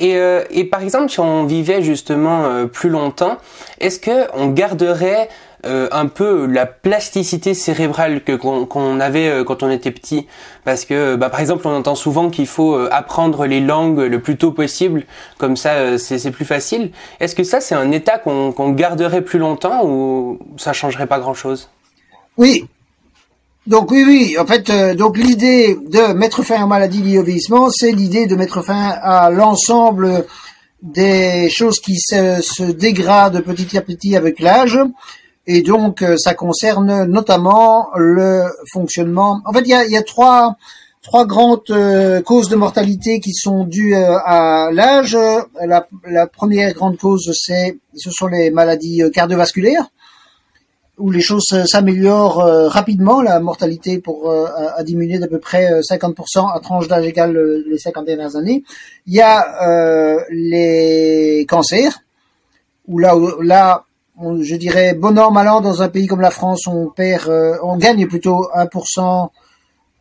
Et, 0.00 0.16
et, 0.50 0.62
par 0.62 0.82
exemple, 0.82 1.10
si 1.10 1.18
on 1.18 1.44
vivait 1.44 1.82
justement 1.82 2.68
plus 2.68 2.88
longtemps, 2.88 3.38
est-ce 3.80 3.98
que 3.98 4.30
on 4.32 4.46
garderait 4.46 5.28
euh, 5.66 5.88
un 5.90 6.06
peu 6.06 6.46
la 6.46 6.66
plasticité 6.66 7.52
cérébrale 7.52 8.22
que 8.22 8.36
qu'on 8.36 9.00
avait 9.00 9.28
euh, 9.28 9.44
quand 9.44 9.64
on 9.64 9.70
était 9.70 9.90
petit? 9.90 10.28
Parce 10.64 10.84
que 10.84 11.16
bah, 11.16 11.30
par 11.30 11.40
exemple 11.40 11.66
on 11.66 11.74
entend 11.74 11.96
souvent 11.96 12.30
qu'il 12.30 12.46
faut 12.46 12.76
euh, 12.76 12.88
apprendre 12.92 13.44
les 13.44 13.60
langues 13.60 13.98
le 13.98 14.20
plus 14.20 14.36
tôt 14.36 14.52
possible. 14.52 15.04
Comme 15.36 15.56
ça 15.56 15.98
c'est 15.98 16.30
plus 16.30 16.44
facile. 16.44 16.92
Est-ce 17.18 17.34
que 17.34 17.42
ça 17.42 17.60
c'est 17.60 17.74
un 17.74 17.90
état 17.90 18.18
qu'on 18.18 18.52
qu'on 18.52 18.70
garderait 18.70 19.22
plus 19.22 19.40
longtemps 19.40 19.84
ou 19.84 20.38
ça 20.56 20.72
changerait 20.72 21.08
pas 21.08 21.18
grand 21.18 21.34
chose 21.34 21.68
oui 22.38 22.64
donc 23.66 23.90
oui 23.90 24.04
oui 24.06 24.36
en 24.38 24.46
fait 24.46 24.70
donc 24.96 25.18
l'idée 25.18 25.76
de 25.88 26.14
mettre 26.14 26.42
fin 26.42 26.64
aux 26.64 26.66
maladies 26.66 27.02
liées 27.02 27.18
au 27.18 27.22
vieillissement 27.22 27.68
c'est 27.70 27.92
l'idée 27.92 28.26
de 28.26 28.34
mettre 28.34 28.62
fin 28.62 28.88
à 29.02 29.30
l'ensemble 29.30 30.24
des 30.80 31.50
choses 31.50 31.80
qui 31.80 31.98
se, 31.98 32.72
dégradent 32.72 33.42
petit 33.42 33.76
à 33.76 33.82
petit 33.82 34.16
avec 34.16 34.40
l'âge 34.40 34.78
et 35.50 35.62
donc, 35.62 36.02
euh, 36.02 36.18
ça 36.18 36.34
concerne 36.34 37.06
notamment 37.06 37.88
le 37.96 38.44
fonctionnement. 38.70 39.40
En 39.46 39.52
fait, 39.54 39.62
il 39.62 39.70
y 39.70 39.96
a, 39.96 40.02
trois, 40.02 40.56
grandes 41.24 41.62
euh, 41.70 42.20
causes 42.20 42.50
de 42.50 42.56
mortalité 42.56 43.18
qui 43.18 43.32
sont 43.32 43.64
dues 43.64 43.94
euh, 43.94 44.18
à 44.26 44.68
l'âge. 44.70 45.16
La, 45.64 45.88
la, 46.06 46.26
première 46.26 46.74
grande 46.74 46.98
cause, 46.98 47.32
c'est, 47.32 47.78
ce 47.96 48.10
sont 48.10 48.26
les 48.26 48.50
maladies 48.50 49.02
cardiovasculaires, 49.10 49.88
où 50.98 51.10
les 51.10 51.20
choses 51.20 51.44
s'améliorent 51.66 52.38
rapidement. 52.68 53.22
La 53.22 53.40
mortalité 53.40 53.98
pour 53.98 54.30
a, 54.30 54.82
diminué 54.82 55.18
d'à 55.18 55.28
peu 55.28 55.38
près 55.38 55.80
50% 55.80 56.54
à 56.54 56.60
tranche 56.60 56.88
d'âge 56.88 57.06
égale 57.06 57.64
les 57.66 57.78
50 57.78 58.04
dernières 58.04 58.36
années. 58.36 58.64
Il 59.06 59.14
y 59.14 59.20
a 59.20 60.24
les 60.30 61.46
cancers, 61.48 62.00
où 62.86 62.98
là, 62.98 63.14
là 63.42 63.84
je 64.40 64.56
dirais, 64.56 64.94
bon 64.94 65.18
an, 65.18 65.30
mal 65.30 65.48
an, 65.48 65.60
dans 65.60 65.82
un 65.82 65.88
pays 65.88 66.06
comme 66.06 66.20
la 66.20 66.30
France, 66.30 66.66
on 66.66 66.88
perd, 66.88 67.28
euh, 67.28 67.56
on 67.62 67.76
gagne 67.76 68.06
plutôt 68.06 68.48
1% 68.54 69.28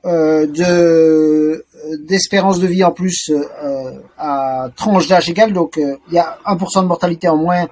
euh, 0.05 0.47
de 0.47 1.65
d'espérance 1.99 2.59
de 2.59 2.67
vie 2.67 2.83
en 2.83 2.91
plus 2.91 3.29
euh, 3.29 3.91
à 4.17 4.69
tranche 4.75 5.07
d'âge 5.07 5.29
égale. 5.29 5.53
Donc, 5.53 5.77
il 5.77 6.13
y 6.13 6.17
a 6.17 6.37
1% 6.45 6.81
de 6.81 6.87
mortalité 6.87 7.27
en 7.29 7.37
moins 7.37 7.67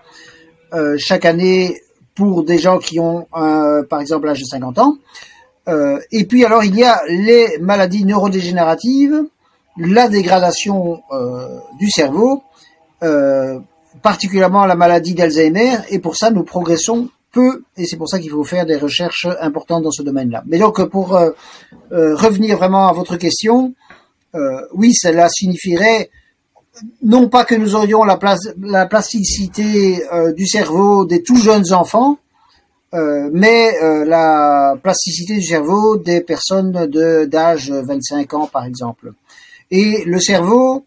chaque 0.98 1.24
année 1.24 1.82
pour 2.16 2.44
des 2.44 2.58
gens 2.58 2.80
qui 2.80 3.00
ont, 3.00 3.28
par 3.32 4.00
exemple, 4.00 4.28
l'âge 4.28 4.40
de 4.40 4.46
50 4.46 4.80
ans. 4.80 4.96
et 6.12 6.26
puis, 6.26 6.46
alors, 6.46 6.64
il 6.64 6.76
y 6.76 6.84
a 6.84 7.02
les 7.08 7.58
maladies 7.60 8.06
neurodégénératives, 8.06 9.24
la 9.78 10.08
dégradation 10.08 11.02
du 11.78 11.90
cerveau, 11.92 12.44
particulièrement 14.02 14.66
la 14.66 14.76
maladie 14.76 15.14
d'Alzheimer, 15.14 15.78
et 15.90 16.00
pour 16.00 16.16
ça 16.16 16.32
nous 16.32 16.44
progressons 16.44 17.10
peu, 17.36 17.64
et 17.76 17.86
c'est 17.86 17.98
pour 17.98 18.10
ça 18.10 18.18
qu'il 18.18 18.32
faut 18.32 18.44
faire 18.44 18.66
des 18.66 18.78
recherches 18.78 19.28
importantes 19.42 19.84
dans 19.84 19.92
ce 19.92 20.02
domaine-là. 20.02 20.44
Mais 20.48 20.58
donc 20.58 20.84
pour 20.86 21.16
euh, 21.16 21.32
euh, 21.92 22.16
revenir 22.16 22.58
vraiment 22.58 22.88
à 22.88 22.94
votre 22.94 23.18
question, 23.18 23.74
euh, 24.36 24.62
oui, 24.74 24.94
cela 24.94 25.28
signifierait 25.30 26.10
non 27.04 27.30
pas 27.30 27.46
que 27.46 27.56
nous 27.56 27.76
aurions 27.76 28.04
la, 28.04 28.18
place, 28.18 28.40
la 28.60 28.86
plasticité 28.86 30.04
du 30.36 30.48
cerveau 30.48 31.06
des 31.06 31.24
tout 31.24 31.38
jeunes 31.38 31.74
enfants, 31.74 32.18
mais 32.94 33.74
la 34.06 34.76
plasticité 34.82 35.36
du 35.36 35.44
cerveau 35.44 35.98
des 35.98 36.22
personnes 36.22 36.88
de 36.88 37.26
d'âge 37.26 37.72
25 37.72 38.34
ans 38.34 38.48
par 38.48 38.66
exemple. 38.66 39.14
Et 39.72 40.04
le 40.06 40.20
cerveau, 40.20 40.86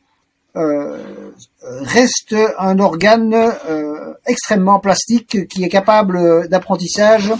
reste 1.62 2.34
un 2.58 2.78
organe 2.78 3.34
euh, 3.34 4.14
extrêmement 4.26 4.78
plastique 4.78 5.48
qui 5.48 5.64
est 5.64 5.68
capable 5.68 6.48
d'apprentissage, 6.48 7.32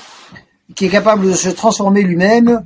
qui 0.74 0.86
est 0.86 0.90
capable 0.90 1.26
de 1.26 1.32
se 1.32 1.48
transformer 1.48 2.02
lui-même 2.02 2.64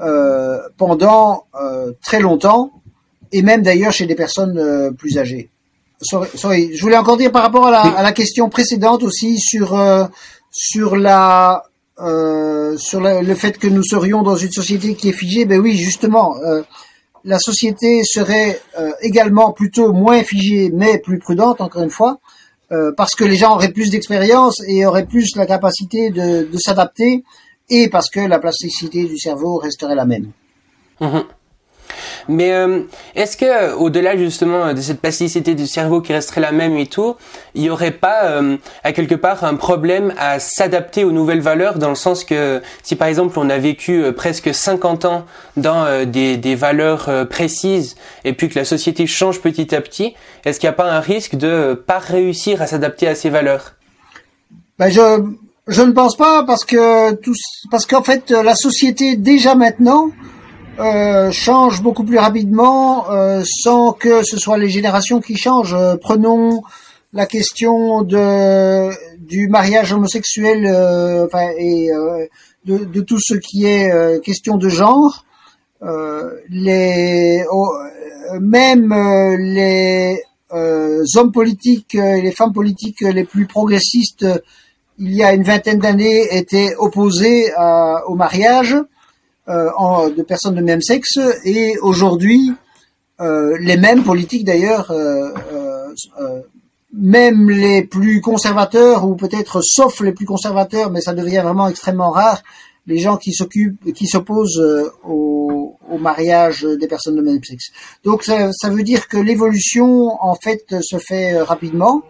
euh, 0.00 0.58
pendant 0.76 1.44
euh, 1.60 1.92
très 2.02 2.20
longtemps, 2.20 2.72
et 3.36 3.42
même 3.42 3.62
d'ailleurs 3.62 3.92
chez 3.92 4.06
des 4.06 4.14
personnes 4.14 4.94
plus 4.96 5.18
âgées. 5.18 5.48
Sorry, 6.00 6.76
je 6.76 6.82
voulais 6.82 6.96
encore 6.96 7.16
dire 7.16 7.32
par 7.32 7.42
rapport 7.42 7.66
à 7.66 7.70
la, 7.70 7.80
à 7.80 8.02
la 8.02 8.12
question 8.12 8.48
précédente 8.48 9.02
aussi 9.02 9.38
sur 9.38 9.78
sur 10.50 10.96
la 10.96 11.64
sur 11.98 13.00
le 13.00 13.34
fait 13.34 13.58
que 13.58 13.68
nous 13.68 13.84
serions 13.84 14.22
dans 14.22 14.36
une 14.36 14.52
société 14.52 14.94
qui 14.94 15.08
est 15.08 15.12
figée. 15.12 15.44
Ben 15.44 15.60
oui, 15.60 15.76
justement 15.76 16.34
la 17.24 17.38
société 17.38 18.02
serait 18.04 18.60
euh, 18.78 18.92
également 19.00 19.52
plutôt 19.52 19.92
moins 19.92 20.22
figée, 20.22 20.70
mais 20.72 20.98
plus 20.98 21.18
prudente, 21.18 21.60
encore 21.60 21.82
une 21.82 21.90
fois, 21.90 22.18
euh, 22.70 22.92
parce 22.96 23.14
que 23.14 23.24
les 23.24 23.36
gens 23.36 23.54
auraient 23.54 23.72
plus 23.72 23.90
d'expérience 23.90 24.62
et 24.68 24.86
auraient 24.86 25.06
plus 25.06 25.34
la 25.36 25.46
capacité 25.46 26.10
de, 26.10 26.46
s'adapter, 26.58 27.24
et 27.70 27.88
parce 27.88 28.10
que 28.10 28.20
la 28.20 28.38
plasticité 28.38 29.04
du 29.04 29.18
cerveau 29.18 29.56
resterait 29.56 29.94
la 29.94 30.04
même. 30.04 30.30
Mhm. 31.00 31.24
Mais 32.28 32.52
euh, 32.52 32.80
est-ce 33.14 33.36
que 33.36 33.74
au-delà 33.74 34.16
justement 34.16 34.72
de 34.72 34.80
cette 34.80 35.00
plasticité 35.00 35.54
du 35.54 35.66
cerveau 35.66 36.00
qui 36.00 36.12
resterait 36.12 36.40
la 36.40 36.52
même 36.52 36.76
et 36.76 36.86
tout, 36.86 37.16
il 37.54 37.62
y 37.62 37.70
aurait 37.70 37.90
pas 37.90 38.24
euh, 38.24 38.56
à 38.82 38.92
quelque 38.92 39.14
part 39.14 39.44
un 39.44 39.54
problème 39.54 40.14
à 40.18 40.38
s'adapter 40.38 41.04
aux 41.04 41.12
nouvelles 41.12 41.40
valeurs 41.40 41.78
dans 41.78 41.88
le 41.88 41.94
sens 41.94 42.24
que 42.24 42.62
si 42.82 42.96
par 42.96 43.08
exemple 43.08 43.38
on 43.38 43.50
a 43.50 43.58
vécu 43.58 44.12
presque 44.16 44.54
50 44.54 45.04
ans 45.04 45.24
dans 45.56 46.04
des, 46.06 46.36
des 46.36 46.54
valeurs 46.54 47.08
précises 47.28 47.96
et 48.24 48.32
puis 48.32 48.48
que 48.48 48.58
la 48.58 48.64
société 48.64 49.06
change 49.06 49.40
petit 49.40 49.74
à 49.74 49.80
petit, 49.80 50.14
est-ce 50.44 50.60
qu'il 50.60 50.68
n'y 50.68 50.74
a 50.74 50.76
pas 50.76 50.90
un 50.90 51.00
risque 51.00 51.36
de 51.36 51.74
pas 51.74 51.98
réussir 51.98 52.62
à 52.62 52.66
s'adapter 52.66 53.08
à 53.08 53.14
ces 53.14 53.30
valeurs? 53.30 53.74
Ben 54.78 54.88
je 54.88 55.00
je 55.66 55.82
ne 55.82 55.92
pense 55.92 56.16
pas 56.16 56.42
parce 56.44 56.64
que 56.64 57.14
tout, 57.14 57.34
parce 57.70 57.86
qu'en 57.86 58.02
fait 58.02 58.30
la 58.30 58.54
société 58.54 59.16
déjà 59.16 59.54
maintenant 59.54 60.10
euh, 60.80 61.30
change 61.30 61.82
beaucoup 61.82 62.02
plus 62.02 62.18
rapidement 62.18 63.08
euh, 63.08 63.44
sans 63.44 63.92
que 63.92 64.24
ce 64.24 64.36
soit 64.36 64.58
les 64.58 64.68
générations 64.68 65.20
qui 65.20 65.36
changent. 65.36 65.74
Euh, 65.74 65.96
prenons 65.96 66.62
la 67.12 67.26
question 67.26 68.02
du 68.02 69.48
mariage 69.48 69.92
homosexuel 69.92 70.64
et 71.58 71.88
de, 72.64 73.00
tout 73.02 73.20
ce 73.20 73.34
qui 73.34 73.66
est 73.66 74.20
question 74.24 74.56
de 74.56 74.68
genre. 74.68 75.24
les 76.50 77.44
oh, 77.52 77.70
même 78.40 78.92
les 79.38 80.18
hommes 80.50 81.30
politiques 81.30 81.94
et 81.94 82.20
les 82.20 82.32
femmes 82.32 82.52
politiques 82.52 83.02
les 83.02 83.22
plus 83.22 83.46
progressistes 83.46 84.26
il 84.98 85.12
y 85.12 85.22
a 85.22 85.34
une 85.34 85.44
vingtaine 85.44 85.78
d'années 85.78 86.36
étaient 86.36 86.74
opposés 86.76 87.52
au 88.08 88.16
mariage 88.16 88.74
en, 89.48 90.08
de 90.08 90.22
personnes 90.22 90.54
de 90.54 90.62
même 90.62 90.80
sexe 90.80 91.18
et 91.44 91.76
aujourd'hui 91.80 92.52
euh, 93.20 93.56
les 93.60 93.76
mêmes 93.76 94.02
politiques 94.02 94.44
d'ailleurs 94.44 94.90
euh, 94.90 95.32
même 96.92 97.50
les 97.50 97.82
plus 97.84 98.20
conservateurs 98.20 99.06
ou 99.06 99.16
peut-être 99.16 99.60
sauf 99.62 100.00
les 100.00 100.12
plus 100.12 100.26
conservateurs 100.26 100.90
mais 100.90 101.00
ça 101.00 101.12
devient 101.12 101.42
vraiment 101.44 101.68
extrêmement 101.68 102.10
rare 102.10 102.42
les 102.86 102.98
gens 102.98 103.16
qui 103.16 103.32
s'occupent 103.32 103.92
qui 103.92 104.06
s'opposent 104.06 104.62
au, 105.04 105.76
au, 105.90 105.98
mariage 105.98 106.62
des 106.62 106.86
personnes 106.86 107.16
de 107.16 107.22
même 107.22 107.42
sexe. 107.42 107.70
Donc 108.04 108.24
ça, 108.24 108.50
ça 108.52 108.68
veut 108.68 108.82
dire 108.82 109.08
que 109.08 109.16
l'évolution 109.16 110.22
en 110.22 110.34
fait 110.34 110.74
se 110.82 110.98
fait 110.98 111.40
rapidement 111.40 112.02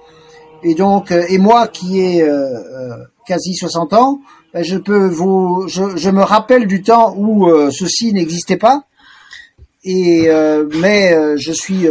et 0.64 0.74
donc, 0.74 1.12
euh, 1.12 1.24
et 1.29 1.37
moi 1.37 1.68
qui 1.68 2.00
ai 2.00 2.22
euh, 2.22 2.33
euh, 2.33 2.96
quasi 3.27 3.55
60 3.55 3.92
ans, 3.92 4.20
ben, 4.55 4.64
je 4.64 4.79
peux 4.79 5.07
vous, 5.07 5.66
je, 5.68 5.96
je, 5.96 6.11
me 6.11 6.22
rappelle 6.22 6.66
du 6.66 6.83
temps 6.83 7.14
où 7.16 7.50
ceci 7.70 8.12
n'existait 8.12 8.57
pas. 8.57 8.85
Et 9.85 10.31
mais 10.81 11.12
je 11.37 11.53
suis, 11.53 11.87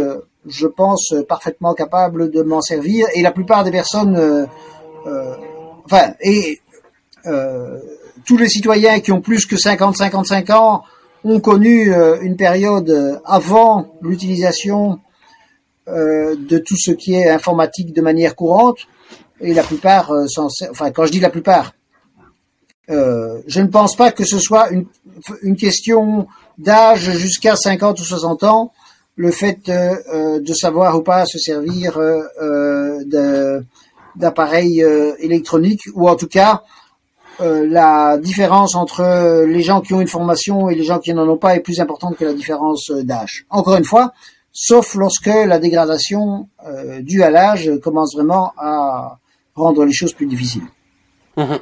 je 0.46 0.66
pense, 0.66 1.14
parfaitement 1.28 1.74
capable 1.74 2.30
de 2.30 2.42
m'en 2.42 2.60
servir. 2.60 3.06
Et 3.14 3.22
la 3.22 3.30
plupart 3.30 3.62
des 3.62 3.70
personnes, 3.70 4.48
enfin, 5.84 6.14
et 6.20 6.60
tous 8.24 8.36
les 8.36 8.48
citoyens 8.48 8.98
qui 8.98 9.12
ont 9.12 9.20
plus 9.20 9.46
que 9.46 9.54
50-55 9.54 10.52
ans 10.52 10.82
ont 11.22 11.38
connu 11.38 11.92
une 12.22 12.36
période 12.36 13.20
avant 13.24 13.94
l'utilisation 14.00 14.98
de 15.86 16.58
tout 16.58 16.76
ce 16.76 16.92
qui 16.92 17.14
est 17.14 17.28
informatique 17.28 17.92
de 17.92 18.00
manière 18.00 18.34
courante, 18.34 18.86
et 19.40 19.52
la 19.52 19.62
plupart, 19.62 20.10
euh, 20.12 20.26
enfin 20.70 20.90
quand 20.90 21.06
je 21.06 21.12
dis 21.12 21.20
la 21.20 21.30
plupart, 21.30 21.72
euh, 22.90 23.40
je 23.46 23.60
ne 23.60 23.68
pense 23.68 23.96
pas 23.96 24.12
que 24.12 24.24
ce 24.24 24.38
soit 24.38 24.70
une, 24.70 24.86
une 25.42 25.56
question 25.56 26.26
d'âge 26.58 27.10
jusqu'à 27.10 27.56
50 27.56 27.98
ou 28.00 28.04
60 28.04 28.44
ans, 28.44 28.72
le 29.16 29.30
fait 29.30 29.58
de 29.66 30.54
savoir 30.54 30.96
ou 30.96 31.02
pas 31.02 31.24
se 31.24 31.38
servir 31.38 32.00
d'appareils 34.16 34.84
électroniques, 35.20 35.82
ou 35.94 36.08
en 36.08 36.16
tout 36.16 36.26
cas 36.26 36.62
la 37.38 38.18
différence 38.18 38.74
entre 38.74 39.44
les 39.46 39.62
gens 39.62 39.80
qui 39.80 39.94
ont 39.94 40.00
une 40.00 40.08
formation 40.08 40.68
et 40.68 40.74
les 40.74 40.82
gens 40.82 40.98
qui 40.98 41.14
n'en 41.14 41.28
ont 41.28 41.36
pas 41.36 41.54
est 41.54 41.60
plus 41.60 41.80
importante 41.80 42.16
que 42.16 42.24
la 42.24 42.34
différence 42.34 42.90
d'âge. 42.90 43.46
Encore 43.50 43.76
une 43.76 43.84
fois, 43.84 44.12
sauf 44.54 44.94
lorsque 44.94 45.26
la 45.26 45.58
dégradation 45.58 46.48
euh, 46.66 47.02
due 47.02 47.22
à 47.22 47.30
l'âge 47.30 47.70
commence 47.82 48.14
vraiment 48.14 48.52
à 48.56 49.18
rendre 49.54 49.84
les 49.84 49.92
choses 49.92 50.14
plus 50.14 50.26
difficiles. 50.26 50.62
Mhm. 51.36 51.58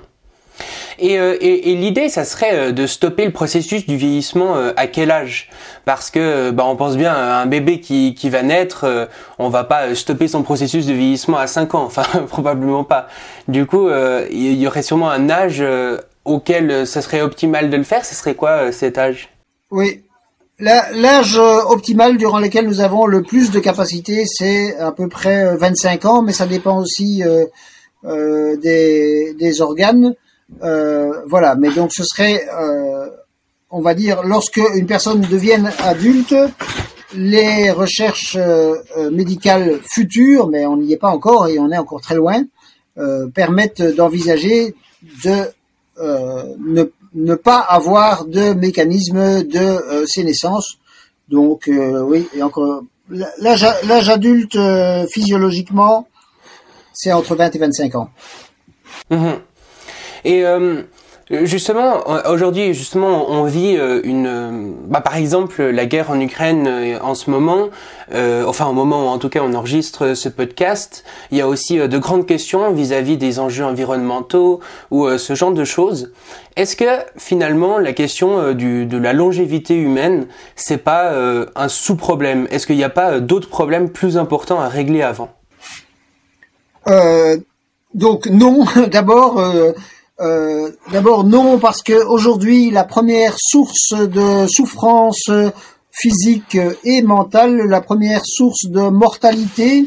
Euh, 1.02 1.36
et, 1.40 1.72
et, 1.72 1.74
l'idée, 1.74 2.10
ça 2.10 2.24
serait 2.24 2.54
euh, 2.54 2.72
de 2.72 2.86
stopper 2.86 3.24
le 3.24 3.32
processus 3.32 3.86
du 3.86 3.96
vieillissement 3.96 4.54
à 4.76 4.86
quel 4.86 5.10
âge? 5.10 5.48
Parce 5.86 6.10
que, 6.10 6.50
bah, 6.50 6.64
on 6.66 6.76
pense 6.76 6.96
bien, 6.98 7.14
un 7.14 7.46
bébé 7.46 7.80
qui, 7.80 8.14
qui 8.14 8.28
va 8.28 8.42
naître, 8.42 9.08
on 9.38 9.48
va 9.48 9.64
pas 9.64 9.94
stopper 9.94 10.28
son 10.28 10.42
processus 10.42 10.86
de 10.86 10.92
vieillissement 10.92 11.38
à 11.38 11.46
5 11.46 11.74
ans, 11.74 11.84
enfin 11.86 12.04
probablement 12.28 12.84
pas. 12.84 13.08
Du 13.48 13.64
coup, 13.64 13.88
il 14.30 14.52
y 14.52 14.66
aurait 14.66 14.82
sûrement 14.82 15.10
un 15.10 15.30
âge 15.30 15.64
auquel 16.24 16.86
ça 16.86 17.00
serait 17.00 17.22
optimal 17.22 17.70
de 17.70 17.76
le 17.78 17.84
faire. 17.84 18.04
Ce 18.04 18.14
serait 18.14 18.34
quoi 18.34 18.70
cet 18.70 18.98
âge? 18.98 19.30
Oui, 19.70 20.04
L'âge 20.62 21.38
optimal 21.38 22.16
durant 22.16 22.38
lequel 22.38 22.68
nous 22.68 22.80
avons 22.80 23.06
le 23.06 23.22
plus 23.22 23.50
de 23.50 23.58
capacité, 23.58 24.22
c'est 24.26 24.76
à 24.76 24.92
peu 24.92 25.08
près 25.08 25.56
25 25.56 26.04
ans, 26.04 26.22
mais 26.22 26.30
ça 26.30 26.46
dépend 26.46 26.78
aussi 26.78 27.24
euh, 27.24 27.46
euh, 28.04 28.56
des, 28.58 29.34
des, 29.34 29.60
organes. 29.60 30.14
Euh, 30.62 31.22
voilà, 31.26 31.56
mais 31.56 31.72
donc 31.72 31.90
ce 31.92 32.04
serait, 32.04 32.46
euh, 32.56 33.08
on 33.70 33.80
va 33.80 33.94
dire, 33.94 34.22
lorsque 34.22 34.60
une 34.76 34.86
personne 34.86 35.22
devienne 35.22 35.72
adulte, 35.80 36.36
les 37.16 37.72
recherches 37.72 38.36
euh, 38.38 38.76
médicales 39.10 39.80
futures, 39.82 40.48
mais 40.48 40.64
on 40.64 40.76
n'y 40.76 40.92
est 40.92 40.96
pas 40.96 41.10
encore 41.10 41.48
et 41.48 41.58
on 41.58 41.72
est 41.72 41.78
encore 41.78 42.00
très 42.00 42.14
loin, 42.14 42.44
permettent 43.34 43.82
d'envisager 43.82 44.76
de 45.24 45.48
ne 45.98 46.84
ne 47.14 47.34
pas 47.34 47.58
avoir 47.58 48.24
de 48.24 48.52
mécanisme 48.54 49.42
de 49.42 49.58
euh, 49.58 50.06
sénescence. 50.06 50.78
Donc 51.28 51.68
euh, 51.68 52.02
oui, 52.02 52.28
et 52.34 52.42
encore 52.42 52.82
l'âge 53.08 54.08
adulte 54.08 54.56
euh, 54.56 55.06
physiologiquement, 55.06 56.08
c'est 56.92 57.12
entre 57.12 57.34
20 57.34 57.54
et 57.54 57.58
25 57.58 57.94
ans. 57.94 58.10
Mhm. 59.10 59.40
Euh, 60.26 60.82
justement, 61.30 62.04
aujourd'hui, 62.28 62.74
justement, 62.74 63.30
on 63.30 63.44
vit 63.44 63.76
euh, 63.76 64.00
une, 64.04 64.26
euh, 64.26 64.72
bah, 64.86 65.00
par 65.00 65.16
exemple, 65.16 65.62
la 65.62 65.86
guerre 65.86 66.10
en 66.10 66.20
Ukraine 66.20 66.98
en 67.02 67.14
ce 67.14 67.30
moment. 67.30 67.68
enfin, 68.12 68.66
au 68.66 68.72
moment 68.72 69.06
où, 69.06 69.08
en 69.08 69.18
tout 69.18 69.28
cas, 69.28 69.40
on 69.42 69.54
enregistre 69.54 70.14
ce 70.14 70.28
podcast, 70.28 71.04
il 71.30 71.38
y 71.38 71.40
a 71.40 71.48
aussi 71.48 71.78
de 71.78 71.98
grandes 71.98 72.26
questions 72.26 72.72
vis-à-vis 72.72 73.16
des 73.16 73.38
enjeux 73.38 73.64
environnementaux 73.64 74.60
ou 74.90 75.08
ce 75.16 75.34
genre 75.34 75.52
de 75.52 75.64
choses. 75.64 76.12
Est-ce 76.56 76.76
que 76.76 76.84
finalement, 77.16 77.78
la 77.78 77.92
question 77.92 78.52
du, 78.52 78.84
de 78.84 78.98
la 78.98 79.12
longévité 79.12 79.74
humaine, 79.74 80.26
c'est 80.56 80.78
pas 80.78 81.12
un 81.56 81.68
sous-problème? 81.68 82.46
Est-ce 82.50 82.66
qu'il 82.66 82.76
n'y 82.76 82.84
a 82.84 82.90
pas 82.90 83.20
d'autres 83.20 83.48
problèmes 83.48 83.88
plus 83.90 84.18
importants 84.18 84.60
à 84.60 84.68
régler 84.68 85.02
avant? 85.02 85.30
Donc 87.94 88.26
non. 88.26 88.64
D'abord 88.90 89.38
euh, 89.38 89.72
d'abord 90.92 91.24
non 91.24 91.58
parce 91.58 91.82
que 91.82 92.04
aujourd'hui 92.06 92.70
la 92.70 92.84
première 92.84 93.34
source 93.38 93.92
de 93.92 94.46
souffrance 94.46 95.30
physique 95.90 96.58
et 96.84 97.02
mentale, 97.02 97.66
la 97.68 97.80
première 97.80 98.22
source 98.24 98.66
de 98.66 98.88
mortalité, 98.88 99.86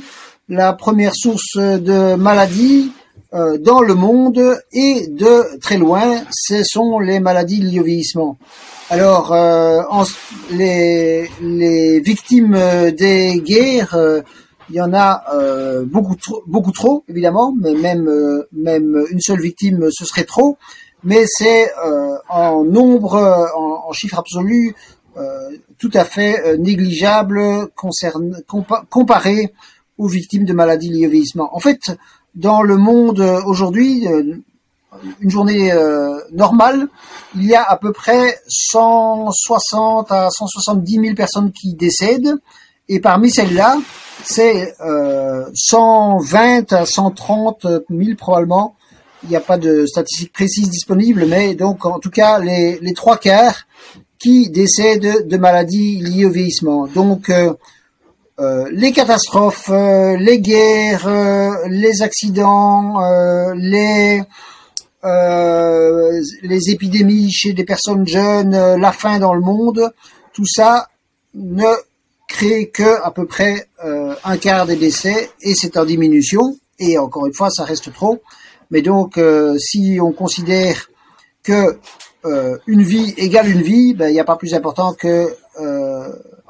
la 0.49 0.73
première 0.73 1.15
source 1.15 1.57
de 1.57 2.15
maladie 2.15 2.91
euh, 3.33 3.57
dans 3.57 3.81
le 3.81 3.95
monde 3.95 4.39
et 4.71 5.07
de 5.07 5.59
très 5.59 5.77
loin, 5.77 6.21
ce 6.31 6.63
sont 6.63 6.99
les 6.99 7.19
maladies 7.19 7.61
liées 7.61 7.79
au 7.79 7.83
vieillissement. 7.83 8.37
Alors, 8.89 9.33
euh, 9.33 9.81
les, 10.51 11.29
les, 11.41 11.99
victimes 11.99 12.57
des 12.91 13.41
guerres 13.43 13.97
il 14.69 14.75
y 14.75 14.81
en 14.81 14.93
a 14.93 15.23
euh, 15.33 15.85
beaucoup 15.85 16.15
trop, 16.15 16.43
beaucoup 16.47 16.71
trop 16.71 17.03
évidemment, 17.07 17.53
mais 17.59 17.73
même 17.73 18.07
euh, 18.07 18.47
même 18.51 19.05
une 19.09 19.21
seule 19.21 19.41
victime 19.41 19.89
ce 19.91 20.05
serait 20.05 20.23
trop. 20.23 20.57
Mais 21.03 21.25
c'est 21.27 21.71
euh, 21.85 22.15
en 22.29 22.63
nombre, 22.63 23.15
en, 23.55 23.89
en 23.89 23.91
chiffre 23.91 24.17
absolu, 24.17 24.75
tout 25.77 25.91
à 25.93 26.03
fait 26.03 26.57
négligeable 26.57 27.69
concerne, 27.75 28.41
comparé 28.89 29.53
aux 29.97 30.07
victimes 30.07 30.43
de 30.43 30.51
maladies 30.51 30.89
liées 30.89 31.07
au 31.07 31.09
vieillissement. 31.09 31.55
En 31.55 31.59
fait, 31.59 31.95
dans 32.33 32.63
le 32.63 32.75
monde 32.75 33.21
aujourd'hui, 33.45 34.07
une 35.21 35.29
journée 35.29 35.71
normale, 36.33 36.89
il 37.35 37.45
y 37.45 37.55
a 37.55 37.63
à 37.63 37.77
peu 37.77 37.93
près 37.93 38.37
160 38.49 40.11
à 40.11 40.29
170 40.29 40.99
000 40.99 41.15
personnes 41.15 41.53
qui 41.53 41.75
décèdent, 41.75 42.35
et 42.89 42.99
parmi 42.99 43.31
celles-là, 43.31 43.77
c'est 44.25 44.73
euh, 44.81 45.45
120 45.53 46.73
à 46.73 46.85
130 46.85 47.65
000 47.89 48.15
probablement. 48.17 48.75
Il 49.23 49.29
n'y 49.29 49.35
a 49.35 49.41
pas 49.41 49.57
de 49.57 49.85
statistiques 49.85 50.33
précises 50.33 50.69
disponibles, 50.69 51.25
mais 51.27 51.55
donc 51.55 51.85
en 51.85 51.99
tout 51.99 52.11
cas 52.11 52.39
les, 52.39 52.93
trois 52.93 53.17
quarts 53.17 53.65
qui 54.19 54.49
décèdent 54.49 55.27
de 55.27 55.37
maladies 55.37 55.99
liées 55.99 56.25
au 56.25 56.29
vieillissement. 56.29 56.87
Donc 56.87 57.31
euh, 58.37 58.67
les 58.69 58.91
catastrophes, 58.91 59.69
euh, 59.69 60.17
les 60.17 60.39
guerres, 60.39 61.07
euh, 61.07 61.51
les 61.69 62.01
accidents, 62.01 62.99
les 63.55 64.21
les 66.41 66.71
épidémies 66.71 67.31
chez 67.31 67.53
des 67.53 67.63
personnes 67.63 68.07
jeunes, 68.07 68.75
la 68.75 68.91
faim 68.91 69.19
dans 69.19 69.35
le 69.35 69.39
monde, 69.39 69.93
tout 70.33 70.47
ça 70.47 70.87
ne 71.35 71.63
crée 72.27 72.69
que 72.69 73.01
à 73.03 73.11
peu 73.11 73.25
près 73.25 73.69
un 73.81 74.37
quart 74.37 74.65
des 74.65 74.75
décès 74.75 75.29
et 75.41 75.53
c'est 75.55 75.77
en 75.77 75.85
diminution. 75.85 76.57
Et 76.79 76.97
encore 76.97 77.25
une 77.27 77.33
fois, 77.33 77.49
ça 77.49 77.63
reste 77.63 77.93
trop. 77.93 78.21
Mais 78.71 78.81
donc, 78.81 79.19
si 79.59 79.99
on 80.01 80.11
considère 80.11 80.89
que 81.43 81.77
une 82.67 82.81
vie 82.81 83.13
égale 83.17 83.49
une 83.49 83.61
vie, 83.61 83.93
ben, 83.93 84.09
il 84.09 84.13
n'y 84.13 84.19
a 84.19 84.25
pas 84.25 84.35
plus 84.35 84.53
important 84.53 84.93
que 84.93 85.29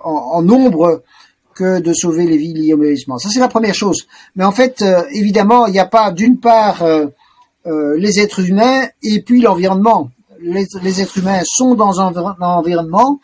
en, 0.03 0.11
en, 0.11 0.41
nombre 0.41 1.03
que 1.55 1.79
de 1.79 1.93
sauver 1.93 2.25
les 2.25 2.37
vies 2.37 2.53
liées 2.53 2.73
au 2.73 2.79
vieillissement. 2.79 3.17
Ça, 3.17 3.29
c'est 3.29 3.39
la 3.39 3.47
première 3.47 3.73
chose. 3.73 4.05
Mais 4.35 4.43
en 4.43 4.51
fait, 4.51 4.81
euh, 4.81 5.03
évidemment, 5.11 5.65
il 5.65 5.71
n'y 5.71 5.79
a 5.79 5.85
pas 5.85 6.11
d'une 6.11 6.37
part 6.37 6.83
euh, 6.83 7.07
euh, 7.65 7.97
les 7.97 8.19
êtres 8.19 8.47
humains 8.47 8.87
et 9.01 9.21
puis 9.21 9.41
l'environnement. 9.41 10.11
Les, 10.41 10.67
les, 10.83 11.01
êtres 11.01 11.17
humains 11.17 11.41
sont 11.45 11.73
dans 11.73 12.01
un, 12.01 12.13
environnement 12.41 13.19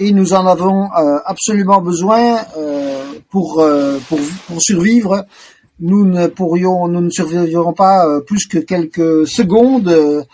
et 0.00 0.12
nous 0.12 0.32
en 0.32 0.46
avons 0.46 0.88
absolument 1.24 1.80
besoin 1.80 2.38
pour, 3.30 3.62
pour, 4.08 4.18
pour 4.48 4.62
survivre. 4.62 5.26
Nous 5.78 6.04
ne 6.04 6.26
pourrions, 6.26 6.88
nous 6.88 7.00
ne 7.00 7.10
survivrons 7.10 7.72
pas 7.72 8.20
plus 8.26 8.46
que 8.46 8.58
quelques 8.58 9.28
secondes 9.28 10.26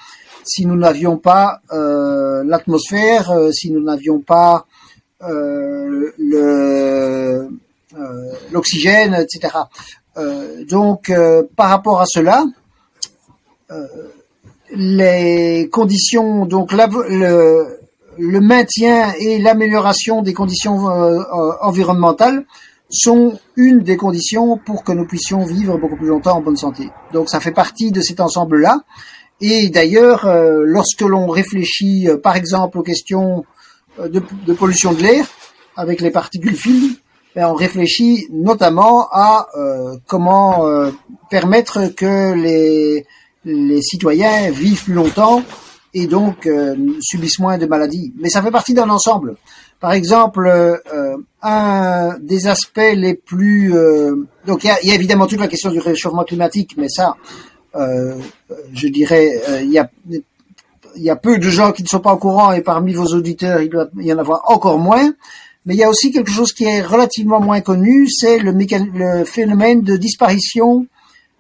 si 0.45 0.65
nous 0.65 0.77
n'avions 0.77 1.19
pas 1.19 1.61
l'atmosphère, 1.71 3.31
si 3.53 3.71
nous 3.71 3.83
n'avions 3.83 4.21
pas 4.21 4.67
euh, 5.23 6.13
euh, 6.35 7.49
l'oxygène, 8.53 9.15
etc. 9.15 9.55
Euh, 10.19 10.65
donc, 10.67 11.11
par 11.57 11.71
rapport 11.71 12.01
à 12.01 12.05
cela, 12.07 12.45
les 14.75 15.69
conditions, 15.73 16.45
donc 16.45 16.73
le, 16.73 17.76
le 18.19 18.41
maintien 18.41 19.13
et 19.19 19.39
l'amélioration 19.39 20.23
des 20.23 20.33
conditions 20.33 20.87
environnementales 21.61 22.45
sont 22.89 23.39
une 23.57 23.81
des 23.81 23.97
conditions 23.97 24.59
pour 24.59 24.85
que 24.85 24.93
nous 24.93 25.07
puissions 25.07 25.45
vivre 25.45 25.77
beaucoup 25.77 25.97
plus 25.97 26.07
longtemps 26.07 26.37
en 26.37 26.41
bonne 26.41 26.57
santé. 26.57 26.91
Donc 27.13 27.29
ça 27.29 27.41
fait 27.41 27.53
partie 27.53 27.91
de 27.91 28.01
cet 28.01 28.21
ensemble-là. 28.21 28.83
Et 29.41 29.69
d'ailleurs, 29.69 30.27
lorsque 30.65 31.03
l'on 31.03 31.27
réfléchit, 31.27 32.09
par 32.23 32.37
exemple, 32.37 32.79
aux 32.79 32.83
questions 32.83 33.45
euh, 33.99 34.09
de, 34.09 34.53
pollution 34.53 34.93
de 34.93 35.03
l'air 35.03 35.27
avec 35.77 36.01
les 36.01 36.11
particules 36.11 36.57
fines, 36.57 36.97
ben, 37.35 37.49
on 37.49 37.55
réfléchit 37.55 38.27
notamment 38.31 39.09
à 39.11 39.49
euh, 39.57 39.97
comment 40.07 40.67
euh, 40.67 40.91
permettre 41.31 41.95
que 41.95 42.35
les 43.45 43.83
citoyens 43.83 44.51
vivent 44.51 44.85
plus 44.85 44.95
longtemps 44.95 45.43
et 45.99 46.07
donc 46.07 46.49
subissent 47.01 47.39
moins 47.39 47.57
de 47.57 47.67
maladies. 47.67 48.13
Mais 48.19 48.29
ça 48.29 48.43
fait 48.43 48.51
partie 48.51 48.75
d'un 48.75 48.91
ensemble. 48.91 49.37
Par 49.81 49.93
exemple, 49.93 50.51
un 51.43 52.19
des 52.21 52.47
aspects 52.47 52.93
les 52.95 53.15
plus... 53.15 53.73
donc 54.47 54.65
il 54.65 54.67
y 54.67 54.91
a, 54.91 54.95
évidemment 54.95 55.27
toute 55.27 55.41
la 55.41 55.49
question 55.49 55.71
du 55.71 55.79
réchauffement 55.79 56.25
climatique, 56.25 56.75
mais 56.77 56.89
ça, 56.91 57.17
je 57.75 58.89
dirais, 58.89 59.31
il 59.63 59.73
y 59.73 61.11
a 61.11 61.17
peu 61.17 61.39
de 61.39 61.49
gens 61.49 61.73
qui 61.73 61.83
ne 61.83 61.89
sont 61.89 62.01
pas 62.01 62.13
au 62.13 62.19
courant 62.19 62.53
et 62.53 62.61
parmi 62.61 62.93
vos 62.93 63.15
auditeurs, 63.15 63.63
il 63.63 63.71
doit 63.71 63.89
y 63.97 64.13
en 64.13 64.19
avoir 64.19 64.43
encore 64.51 64.79
moins. 64.79 65.13
Mais 65.67 65.75
il 65.75 65.79
y 65.79 65.85
a 65.85 65.91
aussi 65.91 66.13
quelque 66.13 66.31
chose 66.31 66.53
qui 66.53 66.65
est 66.65 66.81
relativement 66.81 67.41
moins 67.41 67.61
connu, 67.61 68.09
c'est 68.09 68.39
le, 68.39 69.25
phénomène 69.25 69.83
de 69.83 69.97
disparition 69.97 70.87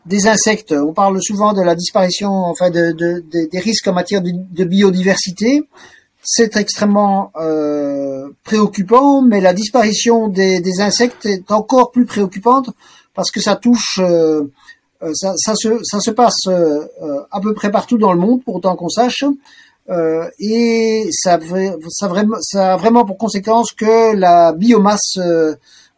des 0.06 0.28
insectes. 0.28 0.72
On 0.72 0.92
parle 0.92 1.20
souvent 1.20 1.52
de 1.52 1.62
la 1.62 1.74
disparition, 1.74 2.30
enfin, 2.30 2.70
de, 2.70 2.92
de, 2.92 3.22
des 3.30 3.58
risques 3.58 3.88
en 3.88 3.92
matière 3.92 4.22
de, 4.22 4.64
biodiversité. 4.64 5.62
C'est 6.22 6.56
extrêmement 6.56 7.30
euh, 7.40 8.28
préoccupant, 8.44 9.22
mais 9.22 9.40
la 9.40 9.52
disparition 9.52 10.28
des, 10.28 10.80
insectes 10.80 11.26
est 11.26 11.50
encore 11.50 11.90
plus 11.90 12.06
préoccupante 12.06 12.70
parce 13.14 13.30
que 13.30 13.40
ça 13.40 13.56
touche 13.56 13.98
euh, 14.00 14.42
euh, 15.02 15.12
ça, 15.14 15.54
se, 15.54 16.10
passe 16.10 16.46
à 17.30 17.40
peu 17.40 17.54
près 17.54 17.70
partout 17.70 17.98
dans 17.98 18.12
le 18.12 18.18
monde, 18.18 18.42
pour 18.44 18.56
autant 18.56 18.76
qu'on 18.76 18.88
sache. 18.88 19.24
Et 20.40 21.08
ça, 21.12 21.38
a 21.38 22.76
vraiment 22.76 23.04
pour 23.04 23.18
conséquence 23.18 23.72
que 23.72 24.14
la 24.16 24.52
biomasse 24.52 25.18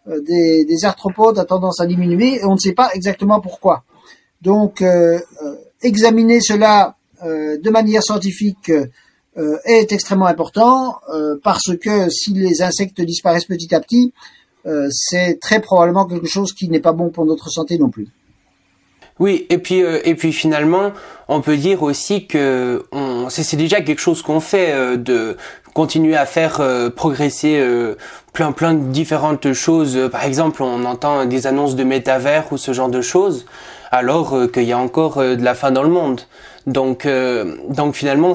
des, 0.07 0.85
arthropodes 0.85 1.39
a 1.39 1.45
tendance 1.45 1.81
à 1.81 1.87
diminuer 1.87 2.41
et 2.41 2.45
on 2.45 2.55
ne 2.55 2.59
sait 2.59 2.73
pas 2.73 2.91
exactement 2.93 3.41
pourquoi. 3.41 3.85
Donc, 4.43 4.85
examiner 5.83 6.41
cela 6.41 6.97
de 7.23 7.71
manière 7.71 8.03
scientifique 8.03 8.71
est 9.65 9.93
extrêmement 9.93 10.27
important 10.27 11.01
parce 11.43 11.77
que 11.81 12.09
si 12.09 12.35
les 12.35 12.63
insectes 12.63 13.01
disparaissent 13.01 13.47
petit 13.47 13.75
à 13.75 13.81
petit, 13.81 14.13
c'est 14.91 15.41
très 15.41 15.61
probablement 15.61 16.07
quelque 16.07 16.29
chose 16.29 16.53
qui 16.53 16.69
n'est 16.69 16.81
pas 16.81 16.93
bon 16.93 17.11
pour 17.11 17.27
notre 17.27 17.51
santé 17.51 17.79
non 17.79 17.89
plus. 17.89 18.09
Oui, 19.19 19.47
et 19.51 19.59
puis 19.59 19.83
euh, 19.83 20.01
et 20.05 20.15
puis 20.15 20.33
finalement, 20.33 20.93
on 21.27 21.41
peut 21.41 21.57
dire 21.57 21.83
aussi 21.83 22.27
que 22.27 22.85
c'est 23.29 23.57
déjà 23.57 23.81
quelque 23.81 23.99
chose 23.99 24.23
qu'on 24.23 24.41
fait 24.41 24.73
euh, 24.73 24.97
de 24.97 25.37
continuer 25.75 26.17
à 26.17 26.25
faire 26.25 26.61
euh, 26.61 26.89
progresser 26.89 27.61
plein 28.33 28.53
plein 28.53 28.75
de 28.75 28.93
différentes 28.93 29.53
choses. 29.53 29.99
Par 30.13 30.25
exemple, 30.25 30.63
on 30.63 30.85
entend 30.85 31.25
des 31.25 31.47
annonces 31.47 31.75
de 31.75 31.85
métavers 31.85 32.53
ou 32.53 32.59
ce 32.59 32.73
genre 32.73 32.89
de 32.89 33.01
choses, 33.01 33.45
alors 33.91 34.37
qu'il 34.53 34.65
y 34.65 34.73
a 34.73 34.79
encore 34.79 35.19
de 35.19 35.43
la 35.43 35.55
fin 35.55 35.71
dans 35.71 35.83
le 35.83 35.89
monde. 35.89 36.21
Donc, 36.69 37.07
euh, 37.07 37.57
donc 37.71 37.95
finalement, 37.95 38.35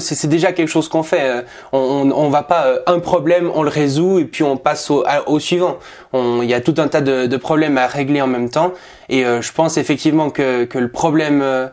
c'est 0.00 0.26
déjà 0.26 0.52
quelque 0.52 0.68
chose 0.68 0.88
qu'on 0.88 1.04
fait. 1.04 1.22
Euh, 1.22 1.42
on, 1.72 2.10
on, 2.10 2.28
va 2.28 2.42
pas 2.42 2.66
euh, 2.66 2.80
un 2.88 2.98
problème, 2.98 3.52
on 3.54 3.62
le 3.62 3.68
résout 3.68 4.18
et 4.18 4.24
puis 4.24 4.42
on 4.42 4.56
passe 4.56 4.90
au, 4.90 5.04
au 5.26 5.38
suivant. 5.38 5.78
Il 6.12 6.44
y 6.44 6.54
a 6.54 6.60
tout 6.60 6.74
un 6.78 6.88
tas 6.88 7.00
de, 7.00 7.26
de, 7.26 7.36
problèmes 7.36 7.78
à 7.78 7.86
régler 7.86 8.20
en 8.20 8.26
même 8.26 8.50
temps. 8.50 8.72
Et 9.08 9.22
je 9.22 9.52
pense 9.52 9.76
effectivement 9.76 10.30
que, 10.30 10.64
que 10.64 10.78
le 10.78 10.90
problème 10.90 11.70